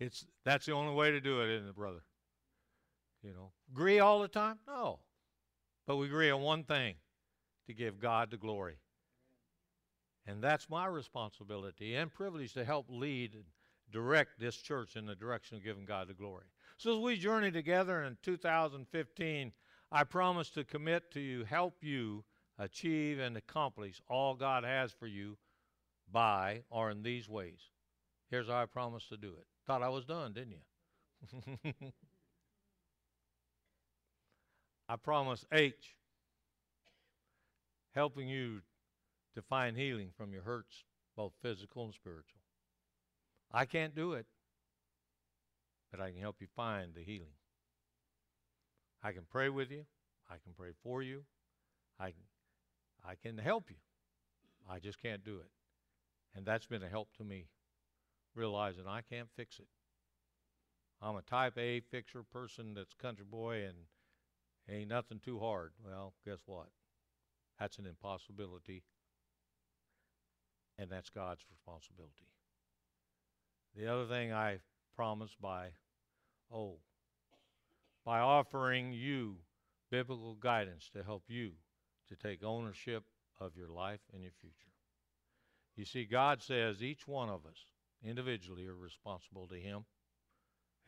It's 0.00 0.24
that's 0.44 0.66
the 0.66 0.72
only 0.72 0.94
way 0.94 1.10
to 1.10 1.20
do 1.20 1.42
it, 1.42 1.50
isn't 1.50 1.68
it, 1.68 1.76
brother? 1.76 2.02
You 3.22 3.34
know, 3.34 3.52
agree 3.70 4.00
all 4.00 4.20
the 4.20 4.28
time? 4.28 4.58
No. 4.66 4.98
But 5.86 5.96
we 5.96 6.06
agree 6.06 6.30
on 6.30 6.40
one 6.40 6.64
thing 6.64 6.94
to 7.66 7.74
give 7.74 8.00
God 8.00 8.30
the 8.30 8.38
glory. 8.38 8.78
And 10.26 10.42
that's 10.42 10.70
my 10.70 10.86
responsibility 10.86 11.94
and 11.96 12.12
privilege 12.12 12.54
to 12.54 12.64
help 12.64 12.86
lead 12.88 13.34
and 13.34 13.44
direct 13.92 14.38
this 14.38 14.56
church 14.56 14.96
in 14.96 15.06
the 15.06 15.14
direction 15.14 15.56
of 15.56 15.64
giving 15.64 15.84
God 15.84 16.08
the 16.08 16.14
glory. 16.14 16.44
So 16.78 16.94
as 16.96 17.02
we 17.02 17.16
journey 17.16 17.50
together 17.50 18.04
in 18.04 18.16
2015, 18.22 19.52
I 19.92 20.04
promise 20.04 20.50
to 20.50 20.64
commit 20.64 21.10
to 21.12 21.44
help 21.44 21.82
you 21.82 22.24
achieve 22.58 23.18
and 23.18 23.36
accomplish 23.36 24.00
all 24.08 24.34
God 24.34 24.64
has 24.64 24.92
for 24.92 25.06
you 25.06 25.36
by 26.10 26.62
or 26.70 26.90
in 26.90 27.02
these 27.02 27.28
ways. 27.28 27.70
Here's 28.30 28.48
how 28.48 28.62
I 28.62 28.66
promise 28.66 29.06
to 29.08 29.16
do 29.16 29.28
it. 29.28 29.46
Thought 29.66 29.82
I 29.82 29.88
was 29.88 30.04
done, 30.04 30.32
didn't 30.32 30.52
you? 30.52 31.72
I 34.88 34.96
promise 34.96 35.44
H, 35.52 35.96
helping 37.94 38.28
you 38.28 38.62
to 39.34 39.42
find 39.42 39.76
healing 39.76 40.10
from 40.16 40.32
your 40.32 40.42
hurts, 40.42 40.84
both 41.16 41.32
physical 41.42 41.84
and 41.84 41.94
spiritual. 41.94 42.40
I 43.52 43.64
can't 43.64 43.94
do 43.94 44.12
it, 44.12 44.26
but 45.90 46.00
I 46.00 46.10
can 46.10 46.20
help 46.20 46.36
you 46.40 46.46
find 46.54 46.94
the 46.94 47.02
healing. 47.02 47.34
I 49.02 49.12
can 49.12 49.22
pray 49.28 49.48
with 49.48 49.70
you. 49.70 49.84
I 50.28 50.34
can 50.42 50.52
pray 50.56 50.70
for 50.82 51.02
you. 51.02 51.22
I 51.98 52.12
I 53.04 53.14
can 53.14 53.38
help 53.38 53.70
you. 53.70 53.76
I 54.68 54.78
just 54.78 55.00
can't 55.00 55.24
do 55.24 55.38
it. 55.38 55.50
And 56.34 56.44
that's 56.44 56.66
been 56.66 56.82
a 56.82 56.88
help 56.88 57.08
to 57.16 57.24
me, 57.24 57.46
realizing 58.34 58.84
I 58.86 59.00
can't 59.02 59.28
fix 59.36 59.58
it. 59.58 59.68
I'm 61.02 61.16
a 61.16 61.22
type 61.22 61.56
A 61.56 61.80
fixer 61.80 62.22
person 62.22 62.74
that's 62.74 62.94
country 62.94 63.24
boy 63.28 63.64
and 63.64 63.76
ain't 64.68 64.90
nothing 64.90 65.18
too 65.18 65.38
hard. 65.38 65.72
Well, 65.84 66.14
guess 66.26 66.40
what? 66.46 66.68
That's 67.58 67.78
an 67.78 67.86
impossibility. 67.86 68.82
And 70.78 70.90
that's 70.90 71.10
God's 71.10 71.44
responsibility. 71.50 72.28
The 73.76 73.86
other 73.86 74.06
thing 74.06 74.32
I 74.32 74.58
promise 74.96 75.36
by, 75.40 75.68
oh, 76.52 76.76
by 78.04 78.18
offering 78.20 78.92
you 78.92 79.36
biblical 79.90 80.34
guidance 80.34 80.90
to 80.94 81.02
help 81.02 81.24
you 81.28 81.52
to 82.08 82.16
take 82.16 82.42
ownership 82.42 83.04
of 83.40 83.56
your 83.56 83.68
life 83.68 84.00
and 84.12 84.22
your 84.22 84.32
future. 84.40 84.54
You 85.76 85.84
see, 85.84 86.04
God 86.04 86.42
says 86.42 86.82
each 86.82 87.06
one 87.06 87.28
of 87.28 87.46
us 87.46 87.58
individually 88.04 88.66
are 88.66 88.74
responsible 88.74 89.46
to 89.48 89.56
Him 89.56 89.84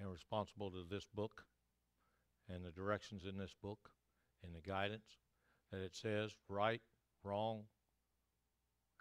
and 0.01 0.11
responsible 0.11 0.71
to 0.71 0.85
this 0.89 1.07
book 1.15 1.45
and 2.49 2.65
the 2.65 2.71
directions 2.71 3.25
in 3.25 3.39
this 3.39 3.55
book 3.63 3.91
and 4.43 4.55
the 4.55 4.61
guidance 4.61 5.19
that 5.71 5.81
it 5.81 5.95
says 5.95 6.33
right, 6.49 6.83
wrong, 7.25 7.65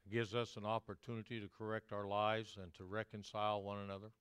it 0.06 0.12
gives 0.12 0.34
us 0.34 0.56
an 0.56 0.66
opportunity 0.66 1.40
to 1.40 1.50
correct 1.58 1.92
our 1.92 2.08
lives 2.08 2.58
and 2.62 2.74
to 2.76 2.86
reconcile 2.86 3.62
one 3.62 3.80
another. 3.80 4.12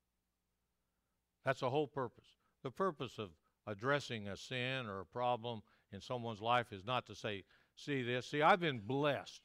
That's 1.44 1.60
the 1.60 1.70
whole 1.70 1.86
purpose. 1.86 2.26
The 2.62 2.70
purpose 2.70 3.18
of 3.18 3.30
addressing 3.66 4.28
a 4.28 4.36
sin 4.36 4.86
or 4.86 5.00
a 5.00 5.06
problem 5.06 5.62
in 5.92 6.00
someone's 6.00 6.40
life 6.40 6.72
is 6.72 6.84
not 6.84 7.06
to 7.06 7.14
say, 7.14 7.44
see 7.76 8.02
this. 8.02 8.26
See, 8.26 8.42
I've 8.42 8.60
been 8.60 8.80
blessed 8.80 9.40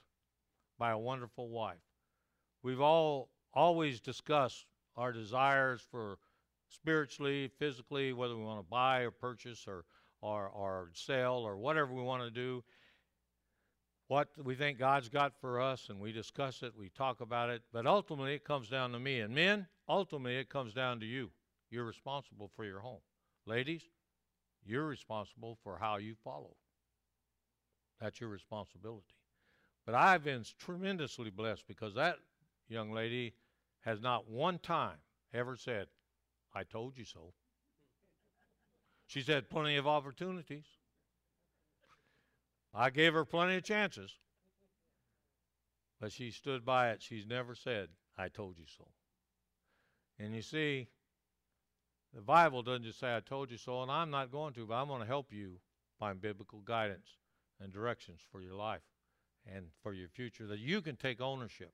by 0.77 0.91
a 0.91 0.97
wonderful 0.97 1.49
wife. 1.49 1.77
We've 2.63 2.81
all 2.81 3.29
always 3.55 3.99
discuss 3.99 4.65
our 4.95 5.11
desires 5.11 5.81
for 5.89 6.17
spiritually, 6.69 7.49
physically, 7.59 8.13
whether 8.13 8.35
we 8.35 8.43
want 8.43 8.59
to 8.59 8.69
buy 8.69 9.01
or 9.01 9.11
purchase 9.11 9.65
or, 9.67 9.85
or, 10.21 10.47
or 10.47 10.89
sell 10.93 11.37
or 11.37 11.57
whatever 11.57 11.93
we 11.93 12.01
want 12.01 12.23
to 12.23 12.31
do 12.31 12.63
what 14.07 14.29
we 14.43 14.55
think 14.55 14.77
God's 14.77 15.09
got 15.09 15.33
for 15.39 15.59
us, 15.59 15.87
and 15.89 15.99
we 15.99 16.11
discuss 16.11 16.61
it, 16.61 16.73
we 16.77 16.89
talk 16.89 17.21
about 17.21 17.49
it, 17.49 17.63
but 17.73 17.87
ultimately 17.87 18.35
it 18.35 18.43
comes 18.43 18.69
down 18.69 18.91
to 18.91 18.99
me. 18.99 19.21
And 19.21 19.33
men, 19.33 19.67
ultimately 19.89 20.37
it 20.37 20.49
comes 20.49 20.73
down 20.73 20.99
to 20.99 21.05
you. 21.05 21.31
You're 21.71 21.85
responsible 21.85 22.51
for 22.55 22.65
your 22.65 22.79
home. 22.79 22.99
Ladies, 23.47 23.81
you're 24.63 24.85
responsible 24.85 25.57
for 25.63 25.77
how 25.79 25.97
you 25.97 26.15
follow. 26.23 26.55
That's 27.99 28.19
your 28.19 28.29
responsibility. 28.29 29.15
But 29.85 29.95
I've 29.95 30.23
been 30.23 30.43
tremendously 30.59 31.29
blessed 31.29 31.67
because 31.67 31.95
that 31.95 32.17
young 32.67 32.91
lady 32.91 33.33
has 33.85 34.01
not 34.01 34.27
one 34.27 34.57
time 34.57 34.97
ever 35.33 35.55
said, 35.55 35.87
I 36.53 36.63
told 36.63 36.97
you 36.97 37.05
so. 37.05 37.33
She's 39.05 39.27
had 39.27 39.49
plenty 39.49 39.77
of 39.77 39.85
opportunities. 39.85 40.65
I 42.73 42.89
gave 42.89 43.13
her 43.13 43.25
plenty 43.25 43.55
of 43.55 43.63
chances. 43.63 44.11
But 46.01 46.11
she 46.11 46.31
stood 46.31 46.65
by 46.65 46.89
it. 46.89 47.01
She's 47.01 47.27
never 47.27 47.53
said, 47.53 47.89
I 48.17 48.27
told 48.27 48.57
you 48.57 48.65
so. 48.77 48.87
And 50.17 50.33
you 50.33 50.41
see, 50.41 50.87
the 52.13 52.21
Bible 52.21 52.63
doesn't 52.63 52.83
just 52.83 52.99
say, 52.99 53.15
I 53.15 53.19
told 53.19 53.51
you 53.51 53.57
so, 53.57 53.83
and 53.83 53.91
I'm 53.91 54.09
not 54.09 54.31
going 54.31 54.53
to, 54.53 54.65
but 54.65 54.75
I'm 54.75 54.87
going 54.87 55.01
to 55.01 55.07
help 55.07 55.31
you 55.31 55.59
find 55.99 56.19
biblical 56.19 56.59
guidance 56.59 57.07
and 57.61 57.71
directions 57.71 58.21
for 58.31 58.41
your 58.41 58.55
life 58.55 58.81
and 59.45 59.67
for 59.83 59.93
your 59.93 60.07
future 60.07 60.47
that 60.47 60.59
you 60.59 60.81
can 60.81 60.95
take 60.95 61.21
ownership. 61.21 61.73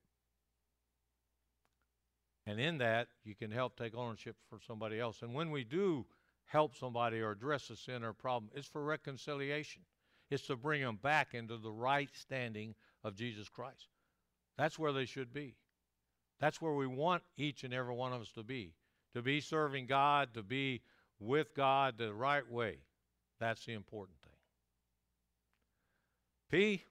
And 2.45 2.59
in 2.59 2.79
that, 2.79 3.07
you 3.23 3.35
can 3.35 3.51
help 3.51 3.77
take 3.77 3.95
ownership 3.95 4.35
for 4.49 4.59
somebody 4.65 4.99
else. 4.99 5.21
And 5.21 5.33
when 5.33 5.51
we 5.51 5.63
do 5.63 6.05
help 6.45 6.75
somebody 6.75 7.19
or 7.19 7.31
address 7.31 7.69
a 7.69 7.75
sin 7.75 8.03
or 8.03 8.13
problem, 8.13 8.51
it's 8.55 8.67
for 8.67 8.83
reconciliation. 8.83 9.83
It's 10.29 10.47
to 10.47 10.55
bring 10.55 10.81
them 10.81 10.97
back 11.01 11.33
into 11.33 11.57
the 11.57 11.71
right 11.71 12.09
standing 12.13 12.73
of 13.03 13.15
Jesus 13.15 13.49
Christ. 13.49 13.87
That's 14.57 14.79
where 14.79 14.93
they 14.93 15.05
should 15.05 15.33
be. 15.33 15.55
That's 16.39 16.61
where 16.61 16.73
we 16.73 16.87
want 16.87 17.23
each 17.37 17.63
and 17.63 17.73
every 17.73 17.93
one 17.93 18.13
of 18.13 18.21
us 18.21 18.31
to 18.33 18.43
be. 18.43 18.73
To 19.13 19.21
be 19.21 19.41
serving 19.41 19.85
God, 19.85 20.33
to 20.33 20.41
be 20.41 20.81
with 21.19 21.53
God 21.53 21.97
the 21.97 22.13
right 22.13 22.49
way. 22.49 22.77
That's 23.39 23.65
the 23.65 23.73
important 23.73 24.17
thing. 24.23 24.31
P, 26.49 26.83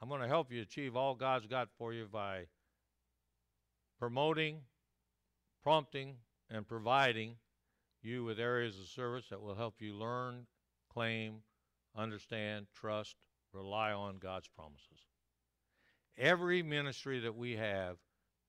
I'm 0.00 0.08
going 0.08 0.20
to 0.20 0.28
help 0.28 0.52
you 0.52 0.62
achieve 0.62 0.96
all 0.96 1.14
God's 1.14 1.46
got 1.46 1.68
for 1.78 1.92
you 1.92 2.06
by 2.10 2.46
promoting, 3.98 4.60
prompting, 5.62 6.16
and 6.50 6.66
providing 6.66 7.36
you 8.02 8.24
with 8.24 8.38
areas 8.38 8.78
of 8.78 8.86
service 8.86 9.26
that 9.30 9.40
will 9.40 9.54
help 9.54 9.76
you 9.80 9.94
learn, 9.94 10.46
claim, 10.92 11.42
understand, 11.96 12.66
trust, 12.74 13.16
rely 13.52 13.92
on 13.92 14.18
God's 14.18 14.48
promises. 14.48 15.06
Every 16.16 16.62
ministry 16.62 17.20
that 17.20 17.36
we 17.36 17.56
have 17.56 17.96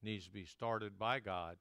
needs 0.01 0.25
to 0.25 0.31
be 0.31 0.45
started 0.45 0.97
by 0.97 1.19
God, 1.19 1.57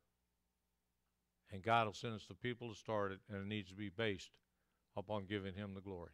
and 1.50 1.62
God 1.62 1.86
will 1.86 1.94
send 1.94 2.14
us 2.14 2.26
the 2.28 2.34
people 2.34 2.68
to 2.68 2.78
start 2.78 3.12
it, 3.12 3.20
and 3.28 3.40
it 3.40 3.46
needs 3.46 3.70
to 3.70 3.76
be 3.76 3.88
based 3.88 4.30
upon 4.96 5.26
giving 5.26 5.54
Him 5.54 5.74
the 5.74 5.80
glory. 5.80 6.10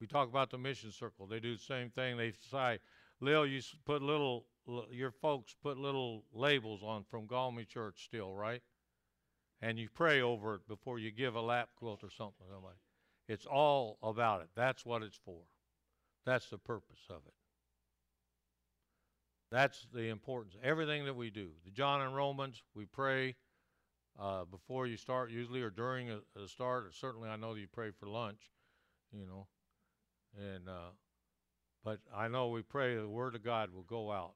We 0.00 0.06
talk 0.06 0.28
about 0.28 0.50
the 0.50 0.58
mission 0.58 0.92
circle. 0.92 1.26
They 1.26 1.40
do 1.40 1.56
the 1.56 1.62
same 1.62 1.90
thing. 1.90 2.16
They 2.16 2.32
say, 2.50 2.78
Lil, 3.20 3.46
you 3.46 3.60
put 3.84 4.00
little, 4.00 4.46
your 4.90 5.10
folks 5.10 5.54
put 5.62 5.78
little 5.78 6.24
labels 6.32 6.82
on 6.82 7.04
from 7.04 7.26
Galway 7.26 7.64
Church 7.64 8.04
still, 8.04 8.34
right? 8.34 8.62
And 9.60 9.78
you 9.78 9.88
pray 9.92 10.20
over 10.20 10.56
it 10.56 10.68
before 10.68 10.98
you 10.98 11.10
give 11.10 11.34
a 11.34 11.40
lap 11.40 11.70
quilt 11.76 12.04
or 12.04 12.10
something. 12.10 12.46
Somebody. 12.50 12.76
It's 13.28 13.46
all 13.46 13.98
about 14.02 14.40
it. 14.42 14.48
That's 14.54 14.86
what 14.86 15.02
it's 15.02 15.18
for. 15.24 15.42
That's 16.24 16.48
the 16.48 16.58
purpose 16.58 17.00
of 17.10 17.22
it. 17.26 17.34
That's 19.50 19.86
the 19.92 20.08
importance. 20.08 20.54
Everything 20.62 21.06
that 21.06 21.16
we 21.16 21.30
do. 21.30 21.48
The 21.64 21.70
John 21.70 22.02
and 22.02 22.14
Romans, 22.14 22.62
we 22.74 22.84
pray 22.84 23.36
uh, 24.18 24.44
before 24.44 24.86
you 24.86 24.96
start, 24.96 25.30
usually, 25.30 25.62
or 25.62 25.70
during 25.70 26.10
a, 26.10 26.20
a 26.36 26.48
start. 26.48 26.84
Or 26.84 26.92
certainly, 26.92 27.28
I 27.28 27.36
know 27.36 27.54
that 27.54 27.60
you 27.60 27.68
pray 27.72 27.90
for 27.98 28.06
lunch, 28.06 28.50
you 29.12 29.26
know. 29.26 29.46
And 30.36 30.68
uh, 30.68 30.92
but 31.82 32.00
I 32.14 32.28
know 32.28 32.48
we 32.48 32.62
pray 32.62 32.96
the 32.96 33.08
Word 33.08 33.34
of 33.34 33.42
God 33.42 33.72
will 33.72 33.84
go 33.84 34.12
out. 34.12 34.34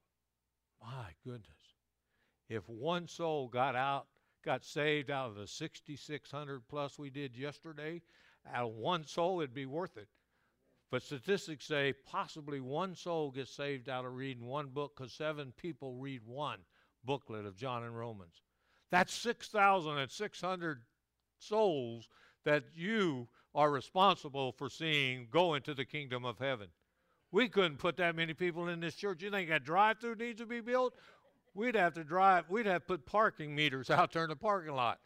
My 0.83 1.11
goodness, 1.23 1.75
if 2.49 2.67
one 2.67 3.07
soul 3.07 3.47
got 3.47 3.75
out, 3.75 4.07
got 4.43 4.65
saved 4.65 5.09
out 5.09 5.29
of 5.29 5.35
the 5.35 5.47
6,600 5.47 6.67
plus 6.67 6.99
we 6.99 7.09
did 7.09 7.37
yesterday, 7.37 8.01
out 8.53 8.65
of 8.67 8.73
one 8.73 9.05
soul, 9.05 9.39
it'd 9.39 9.53
be 9.53 9.65
worth 9.65 9.97
it. 9.97 10.09
But 10.91 11.01
statistics 11.01 11.65
say 11.65 11.93
possibly 12.05 12.59
one 12.59 12.95
soul 12.95 13.31
gets 13.31 13.55
saved 13.55 13.89
out 13.89 14.05
of 14.05 14.13
reading 14.13 14.45
one 14.45 14.67
book 14.67 14.95
because 14.95 15.13
seven 15.13 15.53
people 15.57 15.95
read 15.95 16.21
one 16.25 16.59
booklet 17.03 17.45
of 17.45 17.55
John 17.55 17.83
and 17.83 17.97
Romans. 17.97 18.41
That's 18.91 19.13
6,600 19.13 20.81
souls 21.39 22.09
that 22.45 22.65
you 22.75 23.27
are 23.55 23.71
responsible 23.71 24.51
for 24.51 24.69
seeing 24.69 25.27
go 25.31 25.55
into 25.55 25.73
the 25.73 25.85
kingdom 25.85 26.25
of 26.25 26.37
heaven. 26.37 26.67
We 27.33 27.49
couldn't 27.49 27.79
put 27.79 27.97
that 27.97 28.15
many 28.15 28.35
people 28.35 28.67
in 28.67 28.79
this 28.79 28.93
church. 28.93 29.23
You 29.23 29.31
think 29.31 29.49
a 29.49 29.59
drive 29.59 29.99
through 29.99 30.15
needs 30.15 30.39
to 30.39 30.45
be 30.45 30.61
built? 30.61 30.93
We'd 31.55 31.73
have 31.73 31.95
to 31.95 32.03
drive, 32.03 32.45
we'd 32.47 32.67
have 32.67 32.83
to 32.83 32.87
put 32.87 33.07
parking 33.07 33.55
meters 33.55 33.89
out 33.89 34.13
there 34.13 34.23
in 34.23 34.29
the 34.29 34.35
parking 34.35 34.75
lot. 34.75 34.99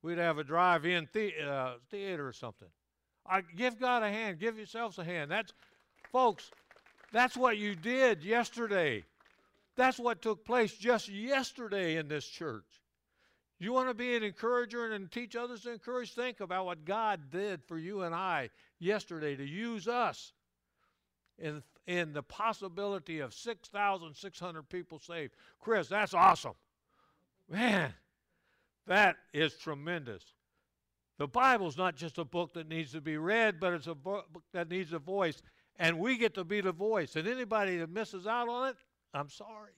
We'd 0.00 0.18
have 0.18 0.38
a 0.38 0.44
drive-in 0.44 1.08
the, 1.12 1.32
uh, 1.44 1.72
theater 1.90 2.28
or 2.28 2.32
something. 2.32 2.68
I 3.26 3.40
give 3.40 3.80
God 3.80 4.04
a 4.04 4.08
hand. 4.08 4.38
Give 4.38 4.56
yourselves 4.56 4.98
a 4.98 5.04
hand. 5.04 5.32
That's, 5.32 5.52
folks, 6.12 6.52
that's 7.12 7.36
what 7.36 7.58
you 7.58 7.74
did 7.74 8.22
yesterday. 8.22 9.02
That's 9.76 9.98
what 9.98 10.22
took 10.22 10.44
place 10.44 10.74
just 10.74 11.08
yesterday 11.08 11.96
in 11.96 12.06
this 12.06 12.26
church. 12.26 12.82
You 13.58 13.72
want 13.72 13.88
to 13.88 13.94
be 13.94 14.14
an 14.14 14.22
encourager 14.22 14.92
and 14.92 15.10
teach 15.10 15.34
others 15.34 15.62
to 15.62 15.72
encourage? 15.72 16.12
Think 16.12 16.38
about 16.38 16.66
what 16.66 16.84
God 16.84 17.32
did 17.32 17.64
for 17.64 17.78
you 17.78 18.02
and 18.02 18.14
I 18.14 18.50
yesterday 18.78 19.34
to 19.34 19.44
use 19.44 19.88
us 19.88 20.32
in, 21.38 21.62
in 21.86 22.12
the 22.12 22.22
possibility 22.22 23.20
of 23.20 23.34
6,600 23.34 24.68
people 24.68 24.98
saved. 24.98 25.34
Chris, 25.60 25.88
that's 25.88 26.14
awesome. 26.14 26.54
Man, 27.48 27.92
that 28.86 29.16
is 29.32 29.54
tremendous. 29.54 30.22
The 31.18 31.28
Bible's 31.28 31.76
not 31.76 31.96
just 31.96 32.18
a 32.18 32.24
book 32.24 32.54
that 32.54 32.68
needs 32.68 32.92
to 32.92 33.00
be 33.00 33.16
read, 33.16 33.60
but 33.60 33.72
it's 33.72 33.86
a 33.86 33.94
book 33.94 34.26
that 34.52 34.68
needs 34.68 34.92
a 34.92 34.98
voice. 34.98 35.42
And 35.78 35.98
we 35.98 36.16
get 36.16 36.34
to 36.34 36.44
be 36.44 36.60
the 36.60 36.72
voice. 36.72 37.16
And 37.16 37.28
anybody 37.28 37.78
that 37.78 37.90
misses 37.90 38.26
out 38.26 38.48
on 38.48 38.70
it, 38.70 38.76
I'm 39.12 39.28
sorry. 39.28 39.72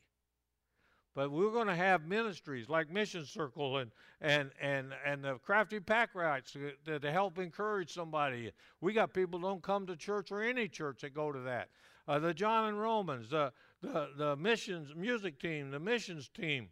But 1.17 1.33
we're 1.33 1.51
going 1.51 1.67
to 1.67 1.75
have 1.75 2.07
ministries 2.07 2.69
like 2.69 2.91
Mission 2.91 3.25
Circle 3.25 3.79
and 3.79 3.91
and 4.21 4.51
and 4.61 4.93
and 5.03 5.25
the 5.25 5.37
Crafty 5.37 5.81
Pack 5.81 6.15
Rats 6.15 6.53
to, 6.85 6.99
to, 6.99 7.11
help 7.11 7.39
encourage 7.39 7.95
somebody. 7.95 8.53
We 8.83 8.93
got 8.93 9.15
people 9.15 9.41
don't 9.41 9.63
come 9.63 9.87
to 9.87 9.97
church 9.97 10.31
or 10.31 10.43
any 10.43 10.69
church 10.69 11.01
that 11.01 11.15
go 11.15 11.33
to 11.33 11.41
that. 11.41 11.71
Uh, 12.07 12.19
the 12.19 12.35
John 12.35 12.69
and 12.69 12.79
Romans, 12.79 13.31
the 13.31 13.51
the 13.81 14.11
the 14.19 14.37
missions 14.37 14.95
music 14.95 15.41
team, 15.41 15.71
the 15.71 15.81
missions 15.81 16.29
team, 16.29 16.69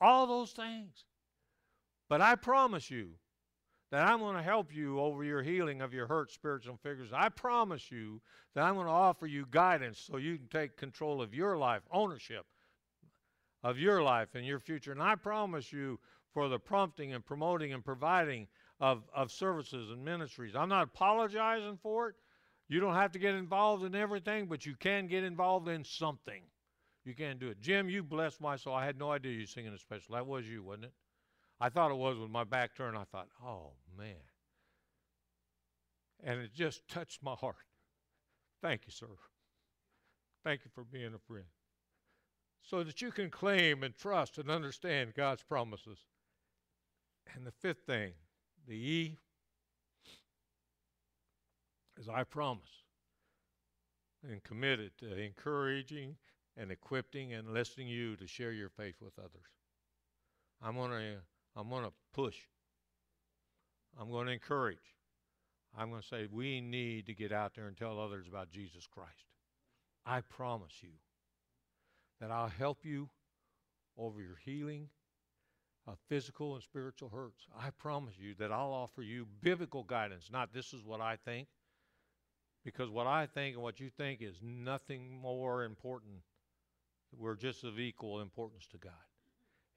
all 0.00 0.26
those 0.26 0.50
things. 0.50 1.04
But 2.08 2.20
I 2.20 2.34
promise 2.34 2.90
you 2.90 3.10
that 3.92 4.04
I'm 4.04 4.18
going 4.18 4.36
to 4.36 4.42
help 4.42 4.74
you 4.74 4.98
over 4.98 5.22
your 5.22 5.44
healing 5.44 5.80
of 5.80 5.94
your 5.94 6.08
hurt 6.08 6.32
spiritual 6.32 6.76
figures. 6.82 7.10
I 7.14 7.28
promise 7.28 7.88
you 7.92 8.20
that 8.54 8.64
I'm 8.64 8.74
going 8.74 8.88
to 8.88 8.92
offer 8.92 9.28
you 9.28 9.46
guidance 9.48 10.00
so 10.00 10.16
you 10.16 10.38
can 10.38 10.48
take 10.48 10.76
control 10.76 11.22
of 11.22 11.32
your 11.32 11.56
life, 11.56 11.82
ownership 11.92 12.46
of 13.64 13.78
your 13.78 14.02
life 14.02 14.28
and 14.34 14.46
your 14.46 14.60
future. 14.60 14.92
And 14.92 15.02
I 15.02 15.16
promise 15.16 15.72
you 15.72 15.98
for 16.32 16.48
the 16.48 16.58
prompting 16.58 17.14
and 17.14 17.24
promoting 17.24 17.72
and 17.72 17.84
providing 17.84 18.46
of, 18.78 19.02
of 19.14 19.32
services 19.32 19.90
and 19.90 20.04
ministries. 20.04 20.54
I'm 20.54 20.68
not 20.68 20.84
apologizing 20.84 21.78
for 21.82 22.10
it. 22.10 22.16
You 22.68 22.80
don't 22.80 22.94
have 22.94 23.12
to 23.12 23.18
get 23.18 23.34
involved 23.34 23.84
in 23.84 23.94
everything, 23.94 24.46
but 24.46 24.66
you 24.66 24.74
can 24.78 25.06
get 25.06 25.24
involved 25.24 25.68
in 25.68 25.84
something. 25.84 26.42
You 27.04 27.14
can 27.14 27.38
do 27.38 27.48
it. 27.48 27.60
Jim, 27.60 27.88
you 27.88 28.02
blessed 28.02 28.40
my 28.40 28.56
soul. 28.56 28.74
I 28.74 28.84
had 28.84 28.98
no 28.98 29.10
idea 29.10 29.32
you 29.32 29.40
were 29.40 29.46
singing 29.46 29.72
a 29.72 29.78
special. 29.78 30.14
That 30.14 30.26
was 30.26 30.46
you, 30.46 30.62
wasn't 30.62 30.86
it? 30.86 30.92
I 31.60 31.68
thought 31.68 31.90
it 31.90 31.96
was 31.96 32.18
with 32.18 32.30
my 32.30 32.44
back 32.44 32.76
turned. 32.76 32.96
I 32.96 33.04
thought, 33.04 33.28
oh, 33.44 33.72
man. 33.96 34.14
And 36.22 36.40
it 36.40 36.54
just 36.54 36.86
touched 36.88 37.22
my 37.22 37.34
heart. 37.34 37.56
Thank 38.62 38.82
you, 38.86 38.92
sir. 38.92 39.06
Thank 40.42 40.62
you 40.64 40.70
for 40.74 40.84
being 40.84 41.12
a 41.14 41.18
friend. 41.18 41.44
So 42.68 42.82
that 42.82 43.02
you 43.02 43.10
can 43.10 43.30
claim 43.30 43.82
and 43.82 43.94
trust 43.94 44.38
and 44.38 44.50
understand 44.50 45.14
God's 45.14 45.42
promises. 45.42 45.98
And 47.34 47.46
the 47.46 47.52
fifth 47.52 47.86
thing, 47.86 48.12
the 48.66 48.74
E, 48.74 49.18
is 51.98 52.08
I 52.08 52.24
promise 52.24 52.82
and 54.28 54.42
committed 54.42 54.92
to 54.98 55.16
encouraging 55.16 56.16
and 56.56 56.70
equipping 56.70 57.34
and 57.34 57.52
listening 57.52 57.88
you 57.88 58.16
to 58.16 58.26
share 58.26 58.52
your 58.52 58.68
faith 58.68 58.96
with 59.00 59.18
others. 59.18 59.50
I'm 60.62 60.76
going 60.76 60.90
to 60.90 61.16
I'm 61.56 61.68
going 61.68 61.84
to 61.84 61.92
push. 62.12 62.36
I'm 64.00 64.10
going 64.10 64.26
to 64.26 64.32
encourage. 64.32 64.78
I'm 65.76 65.90
going 65.90 66.02
to 66.02 66.06
say, 66.06 66.26
we 66.30 66.60
need 66.60 67.06
to 67.06 67.14
get 67.14 67.32
out 67.32 67.54
there 67.54 67.66
and 67.66 67.76
tell 67.76 68.00
others 68.00 68.26
about 68.28 68.50
Jesus 68.50 68.86
Christ. 68.86 69.26
I 70.06 70.20
promise 70.20 70.72
you 70.82 70.90
that 72.20 72.30
I'll 72.30 72.48
help 72.48 72.84
you 72.84 73.08
over 73.96 74.20
your 74.20 74.36
healing 74.44 74.88
of 75.86 75.98
physical 76.08 76.54
and 76.54 76.62
spiritual 76.62 77.10
hurts. 77.10 77.46
I 77.58 77.70
promise 77.70 78.14
you 78.18 78.34
that 78.38 78.50
I'll 78.50 78.72
offer 78.72 79.02
you 79.02 79.26
biblical 79.42 79.82
guidance, 79.82 80.30
not 80.32 80.52
this 80.52 80.72
is 80.72 80.82
what 80.82 81.00
I 81.00 81.16
think, 81.24 81.48
because 82.64 82.88
what 82.88 83.06
I 83.06 83.26
think 83.26 83.54
and 83.54 83.62
what 83.62 83.80
you 83.80 83.90
think 83.90 84.22
is 84.22 84.36
nothing 84.42 85.20
more 85.20 85.64
important. 85.64 86.16
We're 87.16 87.36
just 87.36 87.64
of 87.64 87.78
equal 87.78 88.20
importance 88.20 88.66
to 88.72 88.78
God. 88.78 88.92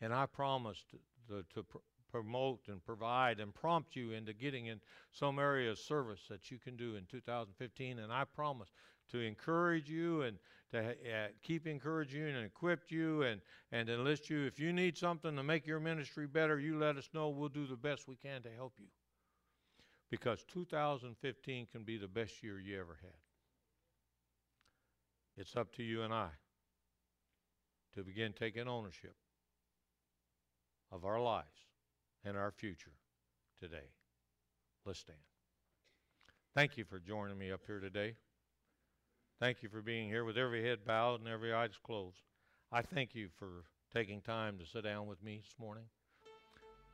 And 0.02 0.14
I 0.14 0.26
promise 0.26 0.84
to, 0.92 0.98
to, 1.28 1.44
to 1.54 1.64
pr- 1.64 1.78
promote 2.12 2.62
and 2.68 2.84
provide 2.84 3.40
and 3.40 3.54
prompt 3.54 3.96
you 3.96 4.14
into 4.14 4.34
getting 4.34 4.68
in 4.68 4.80
some 5.12 5.40
area 5.40 5.72
of 5.72 5.78
service 5.78 6.22
that 6.30 6.50
you 6.50 6.58
can 6.58 6.76
do 6.78 6.96
in 6.96 7.06
2015. 7.06 8.00
And 8.00 8.12
I 8.12 8.24
promise 8.24 8.70
to 9.12 9.20
encourage 9.20 9.90
you 9.90 10.22
and 10.22 10.38
to 10.72 10.80
uh, 10.80 11.28
keep 11.44 11.66
encouraging 11.66 12.22
you 12.22 12.28
and 12.28 12.46
equip 12.46 12.92
you 12.92 13.24
and, 13.24 13.42
and 13.72 13.90
enlist 13.90 14.30
you. 14.30 14.46
If 14.46 14.60
you 14.60 14.74
need 14.74 14.98
something 14.98 15.36
to 15.36 15.44
make 15.44 15.66
your 15.66 15.80
ministry 15.80 16.28
better, 16.28 16.60
you 16.60 16.78
let 16.78 16.98
us 16.98 17.10
know. 17.14 17.30
We'll 17.30 17.50
do 17.50 17.66
the 17.66 17.78
best 17.78 18.08
we 18.08 18.16
can 18.16 18.42
to 18.44 18.50
help 18.50 18.74
you. 18.78 18.88
Because 20.10 20.44
2015 20.52 21.68
can 21.72 21.84
be 21.84 21.98
the 21.98 22.08
best 22.08 22.44
year 22.44 22.60
you 22.60 22.80
ever 22.80 22.98
had. 23.02 23.12
It's 25.38 25.56
up 25.56 25.74
to 25.76 25.84
you 25.84 26.02
and 26.02 26.14
I 26.14 26.30
to 27.94 28.04
begin 28.04 28.34
taking 28.34 28.68
ownership 28.68 29.16
of 30.92 31.06
our 31.06 31.22
lives 31.22 31.46
and 32.26 32.38
our 32.38 32.52
future 32.52 32.94
today. 33.60 33.92
Let's 34.86 35.00
stand. 35.00 35.20
Thank 36.56 36.78
you 36.78 36.86
for 36.86 37.00
joining 37.00 37.38
me 37.38 37.52
up 37.52 37.62
here 37.68 37.80
today. 37.80 38.16
Thank 39.40 39.62
you 39.62 39.70
for 39.70 39.82
being 39.82 40.10
here 40.10 40.26
with 40.26 40.36
every 40.36 40.64
head 40.64 40.80
bowed 40.84 41.20
and 41.20 41.30
every 41.30 41.54
eyes 41.54 41.78
closed. 41.84 42.18
I 42.72 42.82
thank 42.82 43.14
you 43.14 43.30
for 43.38 43.66
taking 43.94 44.20
time 44.20 44.58
to 44.58 44.66
sit 44.66 44.84
down 44.84 45.06
with 45.06 45.24
me 45.24 45.38
this 45.44 45.54
morning. 45.60 45.84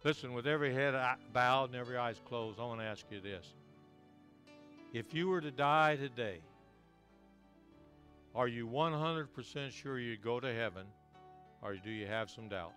Listen, 0.04 0.34
with 0.34 0.46
every 0.46 0.74
head 0.74 0.94
bowed 1.32 1.70
and 1.70 1.76
every 1.76 1.96
eyes 1.96 2.20
closed, 2.26 2.60
I 2.60 2.64
want 2.64 2.82
to 2.82 2.86
ask 2.86 3.06
you 3.10 3.22
this. 3.22 3.46
If 4.91 5.14
you 5.14 5.30
were 5.30 5.39
to 5.39 5.52
die 5.52 5.96
today, 5.96 6.41
are 8.36 8.50
you 8.50 8.68
100% 8.68 9.72
sure 9.72 9.98
you'd 9.98 10.22
go 10.22 10.41
to 10.41 10.54
heaven, 10.54 10.86
or 11.62 11.76
do 11.76 11.91
you 11.91 12.08
have 12.08 12.30
some 12.30 12.50
doubt? 12.50 12.74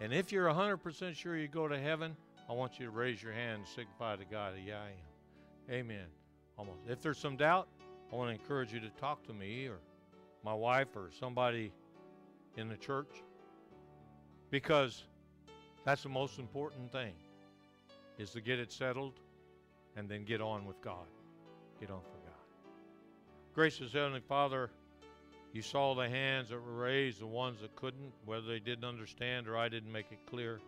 And 0.00 0.14
if 0.14 0.30
you're 0.30 0.46
100% 0.46 1.16
sure 1.16 1.36
you 1.36 1.48
go 1.48 1.66
to 1.66 1.78
heaven, 1.78 2.16
I 2.48 2.52
want 2.52 2.78
you 2.78 2.86
to 2.86 2.92
raise 2.92 3.20
your 3.20 3.32
hand 3.32 3.58
and 3.58 3.66
signify 3.66 4.14
to 4.14 4.24
God, 4.24 4.54
yeah, 4.64 4.78
I 4.78 4.90
am. 4.90 5.80
Amen. 5.80 6.06
Almost. 6.56 6.78
If 6.88 7.02
there's 7.02 7.18
some 7.18 7.36
doubt, 7.36 7.66
I 8.12 8.16
want 8.16 8.28
to 8.28 8.40
encourage 8.40 8.72
you 8.72 8.80
to 8.80 8.88
talk 9.00 9.26
to 9.26 9.34
me 9.34 9.66
or 9.66 9.78
my 10.44 10.54
wife 10.54 10.88
or 10.96 11.10
somebody 11.18 11.72
in 12.56 12.68
the 12.68 12.76
church 12.76 13.22
because 14.50 15.04
that's 15.84 16.02
the 16.02 16.08
most 16.08 16.38
important 16.38 16.90
thing 16.90 17.12
is 18.18 18.30
to 18.30 18.40
get 18.40 18.58
it 18.58 18.72
settled 18.72 19.14
and 19.96 20.08
then 20.08 20.24
get 20.24 20.40
on 20.40 20.66
with 20.66 20.80
God. 20.80 21.06
Get 21.80 21.90
on 21.90 22.00
for 22.00 22.18
God. 22.24 22.34
Gracious 23.54 23.92
Heavenly 23.92 24.20
Father, 24.20 24.70
you 25.52 25.62
saw 25.62 25.94
the 25.94 26.08
hands 26.08 26.48
that 26.48 26.56
were 26.56 26.72
raised, 26.72 27.20
the 27.20 27.26
ones 27.26 27.60
that 27.60 27.74
couldn't, 27.76 28.12
whether 28.24 28.46
they 28.46 28.58
didn't 28.58 28.84
understand 28.84 29.48
or 29.48 29.56
I 29.56 29.68
didn't 29.68 29.92
make 29.92 30.06
it 30.10 30.18
clear. 30.26 30.60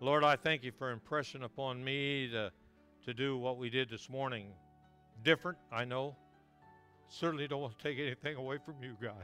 Lord, 0.00 0.24
I 0.24 0.36
thank 0.36 0.62
you 0.62 0.72
for 0.72 0.90
impressing 0.90 1.42
upon 1.42 1.82
me 1.82 2.28
to, 2.28 2.50
to 3.04 3.14
do 3.14 3.36
what 3.38 3.58
we 3.58 3.70
did 3.70 3.88
this 3.88 4.08
morning. 4.08 4.46
Different, 5.24 5.58
I 5.72 5.84
know. 5.84 6.16
Certainly 7.08 7.48
don't 7.48 7.60
want 7.60 7.78
to 7.78 7.82
take 7.82 7.98
anything 7.98 8.36
away 8.36 8.58
from 8.64 8.74
you, 8.82 8.96
God, 9.00 9.14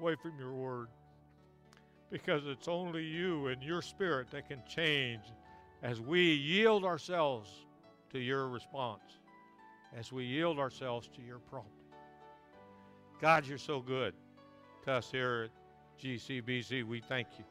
away 0.00 0.16
from 0.16 0.38
your 0.38 0.52
word. 0.52 0.88
Because 2.10 2.42
it's 2.46 2.68
only 2.68 3.04
you 3.04 3.46
and 3.46 3.62
your 3.62 3.80
spirit 3.80 4.30
that 4.32 4.48
can 4.48 4.62
change 4.68 5.22
as 5.82 6.00
we 6.00 6.20
yield 6.20 6.84
ourselves 6.84 7.50
to 8.12 8.18
your 8.18 8.48
response, 8.48 9.18
as 9.96 10.12
we 10.12 10.24
yield 10.24 10.58
ourselves 10.58 11.08
to 11.16 11.22
your 11.22 11.38
prompting. 11.38 11.72
God, 13.20 13.46
you're 13.46 13.56
so 13.56 13.80
good 13.80 14.14
to 14.84 14.92
us 14.92 15.10
here 15.10 15.48
at 15.48 16.04
GCBC. 16.04 16.84
We 16.84 17.00
thank 17.00 17.28
you. 17.38 17.44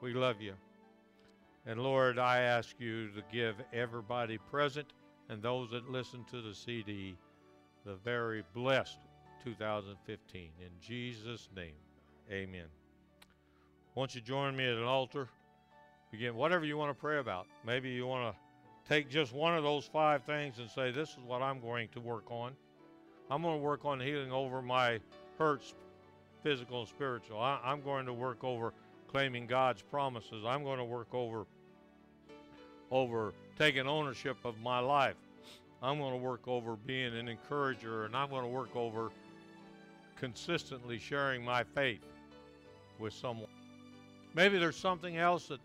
We 0.00 0.14
love 0.14 0.40
you. 0.40 0.54
And 1.66 1.80
Lord, 1.80 2.18
I 2.18 2.40
ask 2.40 2.74
you 2.78 3.08
to 3.10 3.22
give 3.32 3.56
everybody 3.72 4.38
present 4.38 4.92
and 5.28 5.42
those 5.42 5.70
that 5.70 5.90
listen 5.90 6.24
to 6.30 6.40
the 6.40 6.54
CD 6.54 7.16
the 7.86 7.94
very 8.04 8.42
blessed 8.52 8.98
2015. 9.44 10.50
In 10.60 10.68
Jesus' 10.80 11.48
name, 11.54 11.76
amen. 12.30 12.66
Won't 13.94 14.14
you 14.14 14.20
join 14.20 14.56
me 14.56 14.64
at 14.64 14.76
an 14.76 14.82
altar? 14.82 15.28
Begin 16.10 16.34
whatever 16.34 16.64
you 16.64 16.76
want 16.76 16.90
to 16.90 17.00
pray 17.00 17.18
about. 17.18 17.46
Maybe 17.64 17.90
you 17.90 18.06
want 18.06 18.34
to 18.34 18.92
take 18.92 19.08
just 19.08 19.32
one 19.32 19.56
of 19.56 19.62
those 19.62 19.84
five 19.84 20.24
things 20.24 20.58
and 20.58 20.68
say, 20.68 20.90
This 20.90 21.10
is 21.10 21.18
what 21.24 21.42
I'm 21.42 21.60
going 21.60 21.88
to 21.92 22.00
work 22.00 22.28
on. 22.28 22.52
I'm 23.30 23.42
going 23.42 23.58
to 23.58 23.62
work 23.62 23.84
on 23.84 24.00
healing 24.00 24.32
over 24.32 24.60
my 24.60 24.98
hurts, 25.38 25.74
physical 26.42 26.80
and 26.80 26.88
spiritual. 26.88 27.40
I, 27.40 27.60
I'm 27.64 27.82
going 27.82 28.06
to 28.06 28.12
work 28.12 28.42
over 28.42 28.72
claiming 29.06 29.46
God's 29.46 29.82
promises. 29.82 30.44
I'm 30.44 30.64
going 30.64 30.78
to 30.78 30.84
work 30.84 31.14
over 31.14 31.46
over 32.90 33.32
taking 33.58 33.86
ownership 33.86 34.36
of 34.44 34.58
my 34.60 34.80
life. 34.80 35.16
I'm 35.82 35.98
going 35.98 36.12
to 36.12 36.18
work 36.18 36.48
over 36.48 36.76
being 36.76 37.14
an 37.16 37.28
encourager, 37.28 38.04
and 38.04 38.16
I'm 38.16 38.30
going 38.30 38.42
to 38.42 38.48
work 38.48 38.74
over 38.74 39.10
consistently 40.16 40.98
sharing 40.98 41.44
my 41.44 41.62
faith 41.62 42.00
with 42.98 43.12
someone. 43.12 43.50
Maybe 44.34 44.58
there's 44.58 44.76
something 44.76 45.16
else 45.16 45.48
that 45.48 45.60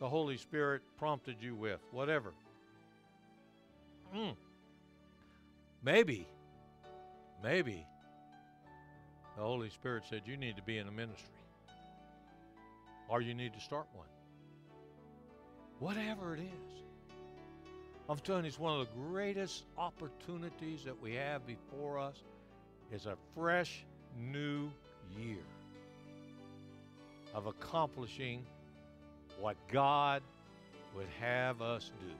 the 0.00 0.08
Holy 0.08 0.36
Spirit 0.36 0.82
prompted 0.98 1.36
you 1.40 1.54
with, 1.54 1.80
whatever. 1.90 2.32
Mm. 4.14 4.36
Maybe, 5.82 6.26
maybe 7.42 7.86
the 9.36 9.42
Holy 9.42 9.70
Spirit 9.70 10.04
said 10.08 10.22
you 10.24 10.36
need 10.36 10.56
to 10.56 10.62
be 10.62 10.78
in 10.78 10.88
a 10.88 10.92
ministry 10.92 11.28
or 13.08 13.20
you 13.20 13.34
need 13.34 13.52
to 13.54 13.60
start 13.60 13.86
one. 13.94 14.06
Whatever 15.78 16.34
it 16.34 16.40
is. 16.40 16.65
I'm 18.08 18.18
telling 18.18 18.44
you, 18.44 18.48
it's 18.48 18.58
one 18.58 18.80
of 18.80 18.86
the 18.86 18.92
greatest 19.10 19.64
opportunities 19.76 20.84
that 20.84 21.00
we 21.02 21.14
have 21.14 21.44
before 21.44 21.98
us 21.98 22.22
is 22.92 23.06
a 23.06 23.16
fresh 23.34 23.84
new 24.16 24.70
year 25.18 25.42
of 27.34 27.46
accomplishing 27.46 28.46
what 29.40 29.56
God 29.72 30.22
would 30.94 31.08
have 31.20 31.60
us 31.60 31.90
do. 32.00 32.14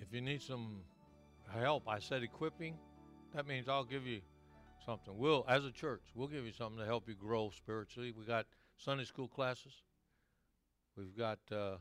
If 0.00 0.14
you 0.14 0.22
need 0.22 0.40
some 0.40 0.78
help, 1.52 1.86
I 1.86 1.98
said 1.98 2.22
equipping. 2.22 2.78
That 3.34 3.46
means 3.46 3.68
I'll 3.68 3.84
give 3.84 4.06
you 4.06 4.20
something. 4.84 5.16
We'll, 5.16 5.44
as 5.48 5.64
a 5.64 5.70
church, 5.70 6.02
we'll 6.14 6.28
give 6.28 6.44
you 6.46 6.52
something 6.52 6.78
to 6.78 6.86
help 6.86 7.08
you 7.08 7.14
grow 7.14 7.50
spiritually. 7.50 8.12
We 8.16 8.24
got 8.24 8.46
Sunday 8.76 9.04
school 9.04 9.28
classes. 9.28 9.72
We've 10.96 11.16
got 11.16 11.38
uh, 11.52 11.76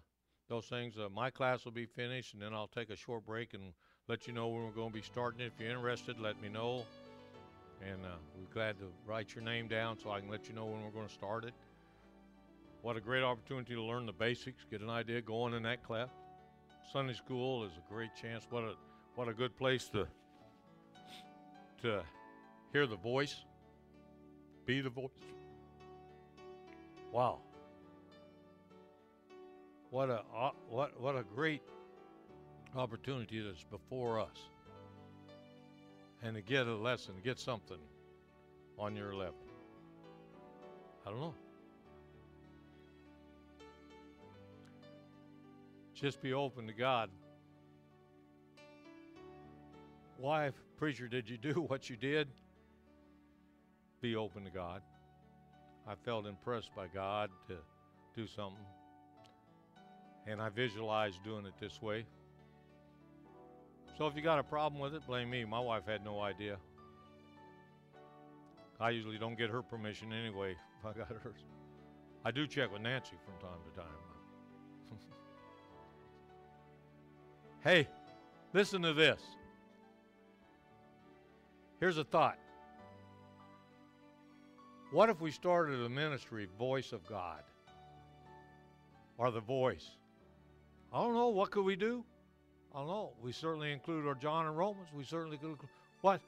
those 0.50 0.66
things. 0.66 0.98
Uh, 0.98 1.08
my 1.10 1.30
class 1.30 1.64
will 1.64 1.72
be 1.72 1.86
finished, 1.86 2.34
and 2.34 2.42
then 2.42 2.54
I'll 2.54 2.68
take 2.68 2.90
a 2.90 2.96
short 2.96 3.26
break 3.26 3.54
and 3.54 3.74
let 4.08 4.28
you 4.28 4.34
know 4.34 4.48
when 4.48 4.64
we're 4.64 4.72
going 4.72 4.90
to 4.90 4.94
be 4.94 5.02
starting 5.02 5.42
it. 5.42 5.52
If 5.56 5.60
you're 5.60 5.70
interested, 5.70 6.20
let 6.20 6.42
me 6.42 6.50
know. 6.50 6.84
And 7.82 8.04
uh, 8.04 8.16
we're 8.38 8.54
glad 8.54 8.78
to 8.80 8.86
write 9.06 9.36
your 9.36 9.44
name 9.44 9.68
down 9.68 9.98
so 10.00 10.12
I 10.12 10.20
can 10.20 10.30
let 10.30 10.48
you 10.48 10.56
know 10.56 10.66
when 10.66 10.84
we're 10.84 10.92
going 10.92 11.08
to 11.08 11.14
start 11.14 11.46
it. 11.46 11.54
What 12.82 12.98
a 12.98 13.02
great 13.02 13.24
opportunity 13.24 13.74
to 13.74 13.82
learn 13.82 14.06
the 14.06 14.14
basics, 14.14 14.64
get 14.70 14.82
an 14.82 14.90
idea 14.90 15.22
going 15.22 15.54
in 15.54 15.64
that 15.64 15.84
class. 15.84 16.10
Sunday 16.92 17.14
school 17.14 17.64
is 17.64 17.72
a 17.74 17.94
great 17.94 18.12
chance. 18.16 18.46
What 18.50 18.64
a 18.64 18.74
what 19.16 19.28
a 19.28 19.34
good 19.34 19.58
place 19.58 19.90
to 19.90 20.08
to 21.82 22.04
hear 22.72 22.88
the 22.88 22.96
voice, 22.96 23.36
be 24.66 24.82
the 24.82 24.90
voice. 24.90 25.10
Wow. 27.12 27.40
What 29.92 30.10
a 30.10 30.24
uh, 30.36 30.52
what 30.70 31.00
what 31.00 31.16
a 31.16 31.24
great 31.24 31.62
opportunity 32.76 33.42
that's 33.42 33.64
before 33.64 34.20
us. 34.20 34.50
And 36.24 36.36
to 36.36 36.42
get 36.42 36.68
a 36.68 36.76
lesson, 36.76 37.14
get 37.24 37.40
something 37.40 37.78
on 38.78 38.96
your 38.96 39.16
level. 39.16 39.36
I 41.06 41.12
don't 41.12 41.20
know. 41.20 41.36
Just 45.94 46.22
be 46.22 46.34
open 46.34 46.68
to 46.68 46.74
God. 46.74 47.10
Why, 50.18 50.52
preacher, 50.78 51.08
did 51.08 51.30
you 51.30 51.38
do 51.38 51.54
what 51.68 51.90
you 51.90 51.96
did? 51.96 52.28
Be 54.02 54.16
open 54.16 54.44
to 54.44 54.52
God. 54.52 54.82
I 55.88 55.94
felt 56.04 56.26
impressed 56.26 56.76
by 56.76 56.88
God 56.88 57.30
to 57.48 57.56
do 58.16 58.28
something. 58.28 58.66
And 60.28 60.42
I 60.42 60.50
visualized 60.50 61.24
doing 61.24 61.46
it 61.46 61.54
this 61.60 61.82
way. 61.82 62.06
So 63.98 64.08
if 64.08 64.16
you 64.16 64.22
got 64.22 64.40
a 64.40 64.44
problem 64.44 64.82
with 64.82 64.94
it, 64.94 65.06
blame 65.08 65.30
me. 65.30 65.46
My 65.46 65.60
wife 65.60 65.84
had 65.88 66.04
no 66.04 66.20
idea. 66.20 66.58
I 68.80 68.90
usually 68.90 69.18
don't 69.18 69.38
get 69.38 69.50
her 69.50 69.62
permission 69.62 70.12
anyway 70.12 70.56
I 70.86 70.98
got 70.98 71.08
hers. 71.08 71.44
I 72.24 72.32
do 72.32 72.48
check 72.48 72.72
with 72.72 72.82
Nancy 72.82 73.16
from 73.24 73.36
time 73.40 73.60
to 73.70 73.80
time. 73.80 75.00
hey, 77.64 77.88
listen 78.54 78.82
to 78.82 78.94
this. 78.94 79.22
Here's 81.80 81.98
a 81.98 82.04
thought. 82.04 82.38
What 84.92 85.10
if 85.10 85.20
we 85.20 85.32
started 85.32 85.82
a 85.82 85.90
ministry, 85.90 86.48
Voice 86.58 86.94
of 86.94 87.06
God? 87.08 87.42
Or 89.18 89.32
the 89.32 89.42
voice? 89.42 89.86
I 90.94 91.02
don't 91.02 91.14
know. 91.14 91.30
What 91.30 91.52
could 91.52 91.66
we 91.66 91.76
do? 91.76 92.04
I 92.74 92.80
don't 92.80 92.88
know. 92.88 93.12
We 93.22 93.32
certainly 93.32 93.72
include 93.72 94.08
our 94.08 94.16
John 94.16 94.46
and 94.46 94.58
Romans. 94.58 94.88
We 94.96 95.04
certainly 95.04 95.38
could 95.38 95.58
what? 96.02 96.22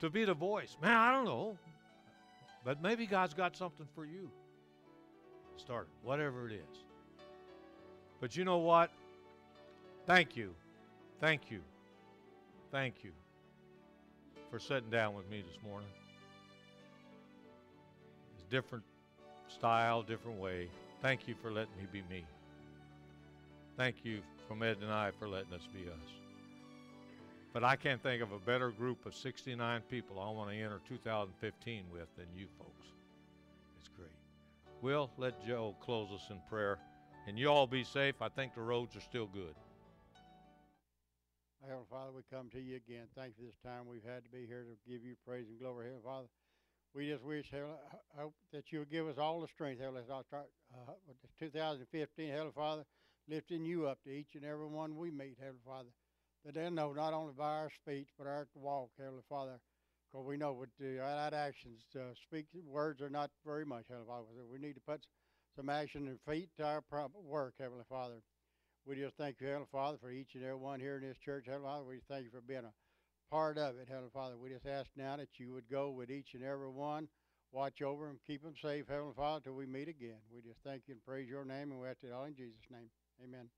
To 0.00 0.10
be 0.10 0.24
the 0.24 0.34
voice. 0.34 0.76
Man, 0.80 0.96
I 0.96 1.12
don't 1.12 1.24
know. 1.24 1.56
But 2.64 2.82
maybe 2.82 3.06
God's 3.06 3.34
got 3.34 3.56
something 3.56 3.86
for 3.94 4.04
you. 4.04 4.30
Start 5.56 5.88
it, 5.88 6.06
whatever 6.06 6.48
it 6.48 6.54
is. 6.54 6.84
But 8.20 8.36
you 8.36 8.44
know 8.44 8.58
what? 8.58 8.90
Thank 10.06 10.36
you. 10.36 10.54
Thank 11.20 11.50
you. 11.50 11.60
Thank 12.70 13.04
you 13.04 13.12
for 14.52 14.58
sitting 14.58 14.90
down 14.90 15.14
with 15.14 15.26
me 15.30 15.40
this 15.40 15.56
morning. 15.66 15.88
It's 18.34 18.44
different 18.50 18.84
style, 19.48 20.02
different 20.02 20.38
way. 20.38 20.68
Thank 21.00 21.26
you 21.26 21.34
for 21.40 21.50
letting 21.50 21.74
me 21.78 21.86
be 21.90 22.02
me. 22.10 22.26
Thank 23.78 24.04
you 24.04 24.20
from 24.46 24.62
Ed 24.62 24.76
and 24.82 24.92
I 24.92 25.10
for 25.18 25.26
letting 25.26 25.54
us 25.54 25.66
be 25.72 25.88
us. 25.88 26.10
But 27.54 27.64
I 27.64 27.76
can't 27.76 28.02
think 28.02 28.22
of 28.22 28.32
a 28.32 28.38
better 28.38 28.70
group 28.70 29.06
of 29.06 29.14
69 29.14 29.80
people 29.90 30.20
I 30.20 30.30
want 30.30 30.50
to 30.50 30.56
enter 30.56 30.82
2015 30.86 31.84
with 31.90 32.14
than 32.18 32.26
you 32.36 32.44
folks. 32.58 32.86
It's 33.80 33.88
great. 33.96 34.10
We'll 34.82 35.10
let 35.16 35.46
Joe 35.46 35.74
close 35.80 36.10
us 36.12 36.26
in 36.28 36.36
prayer. 36.50 36.78
And 37.26 37.38
you 37.38 37.48
all 37.48 37.66
be 37.66 37.84
safe. 37.84 38.16
I 38.20 38.28
think 38.28 38.54
the 38.54 38.60
roads 38.60 38.96
are 38.96 39.00
still 39.00 39.28
good. 39.32 39.54
Heavenly 41.62 41.86
Father, 41.90 42.10
we 42.10 42.22
come 42.26 42.50
to 42.50 42.60
you 42.60 42.74
again. 42.74 43.06
Thank 43.14 43.38
you 43.38 43.46
for 43.46 43.50
this 43.54 43.62
time 43.62 43.86
we've 43.86 44.02
had 44.02 44.24
to 44.24 44.30
be 44.30 44.46
here 44.46 44.66
to 44.66 44.74
give 44.90 45.04
you 45.04 45.14
praise 45.24 45.46
and 45.46 45.60
glory, 45.60 45.86
Heavenly 45.86 46.02
Father. 46.04 46.26
We 46.92 47.08
just 47.08 47.22
wish, 47.22 47.46
Heavenly, 47.52 47.78
hope 48.18 48.34
that 48.52 48.72
you 48.72 48.80
will 48.80 48.90
give 48.90 49.06
us 49.06 49.16
all 49.16 49.40
the 49.40 49.46
strength, 49.46 49.80
Heavenly 49.80 50.02
Father, 50.08 50.26
start 50.26 50.50
uh, 50.74 50.92
with 51.06 51.16
2015, 51.38 51.86
Heavenly 52.30 52.52
Father, 52.52 52.82
lifting 53.28 53.64
you 53.64 53.86
up 53.86 54.02
to 54.02 54.10
each 54.10 54.34
and 54.34 54.44
every 54.44 54.66
one 54.66 54.96
we 54.96 55.12
meet, 55.12 55.38
Heavenly 55.38 55.62
Father, 55.64 55.94
that 56.44 56.54
they 56.54 56.68
know 56.68 56.92
not 56.92 57.14
only 57.14 57.32
by 57.38 57.62
our 57.62 57.70
speech, 57.70 58.08
but 58.18 58.26
our 58.26 58.48
walk, 58.56 58.90
Heavenly 58.98 59.22
Father, 59.28 59.60
because 60.10 60.26
we 60.26 60.36
know 60.36 60.52
with 60.52 60.70
right 60.80 61.32
actions, 61.32 61.86
uh, 61.94 62.10
speak 62.26 62.46
words 62.66 63.00
are 63.00 63.08
not 63.08 63.30
very 63.46 63.64
much, 63.64 63.84
Heavenly 63.88 64.08
Father. 64.08 64.26
We 64.50 64.58
need 64.58 64.74
to 64.74 64.80
put 64.80 65.06
some 65.54 65.70
action 65.70 66.08
and 66.08 66.18
feet 66.26 66.50
to 66.56 66.64
our 66.64 66.82
work, 67.14 67.54
Heavenly 67.60 67.84
Father. 67.88 68.18
We 68.84 68.96
just 68.96 69.16
thank 69.16 69.40
you, 69.40 69.46
Heavenly 69.46 69.68
Father, 69.70 69.98
for 70.00 70.10
each 70.10 70.34
and 70.34 70.42
every 70.42 70.56
one 70.56 70.80
here 70.80 70.96
in 70.96 71.02
this 71.02 71.16
church, 71.24 71.44
Heavenly 71.46 71.68
Father. 71.68 71.84
We 71.84 72.00
thank 72.08 72.24
you 72.24 72.30
for 72.30 72.40
being 72.40 72.64
a 72.64 72.72
part 73.30 73.56
of 73.56 73.78
it, 73.78 73.86
Heavenly 73.88 74.10
Father. 74.12 74.36
We 74.36 74.50
just 74.50 74.66
ask 74.66 74.90
now 74.96 75.16
that 75.16 75.28
you 75.38 75.52
would 75.52 75.70
go 75.70 75.90
with 75.90 76.10
each 76.10 76.34
and 76.34 76.42
every 76.42 76.68
one, 76.68 77.08
watch 77.52 77.80
over 77.80 78.06
them, 78.06 78.18
keep 78.26 78.42
them 78.42 78.54
safe, 78.60 78.86
Heavenly 78.88 79.14
Father, 79.16 79.44
till 79.44 79.54
we 79.54 79.66
meet 79.66 79.86
again. 79.86 80.18
We 80.34 80.42
just 80.42 80.58
thank 80.64 80.82
you 80.88 80.94
and 80.94 81.04
praise 81.04 81.28
your 81.28 81.44
name, 81.44 81.70
and 81.70 81.80
we 81.80 81.86
ask 81.86 82.02
it 82.02 82.12
all 82.12 82.24
in 82.24 82.34
Jesus' 82.34 82.58
name. 82.70 82.90
Amen. 83.22 83.48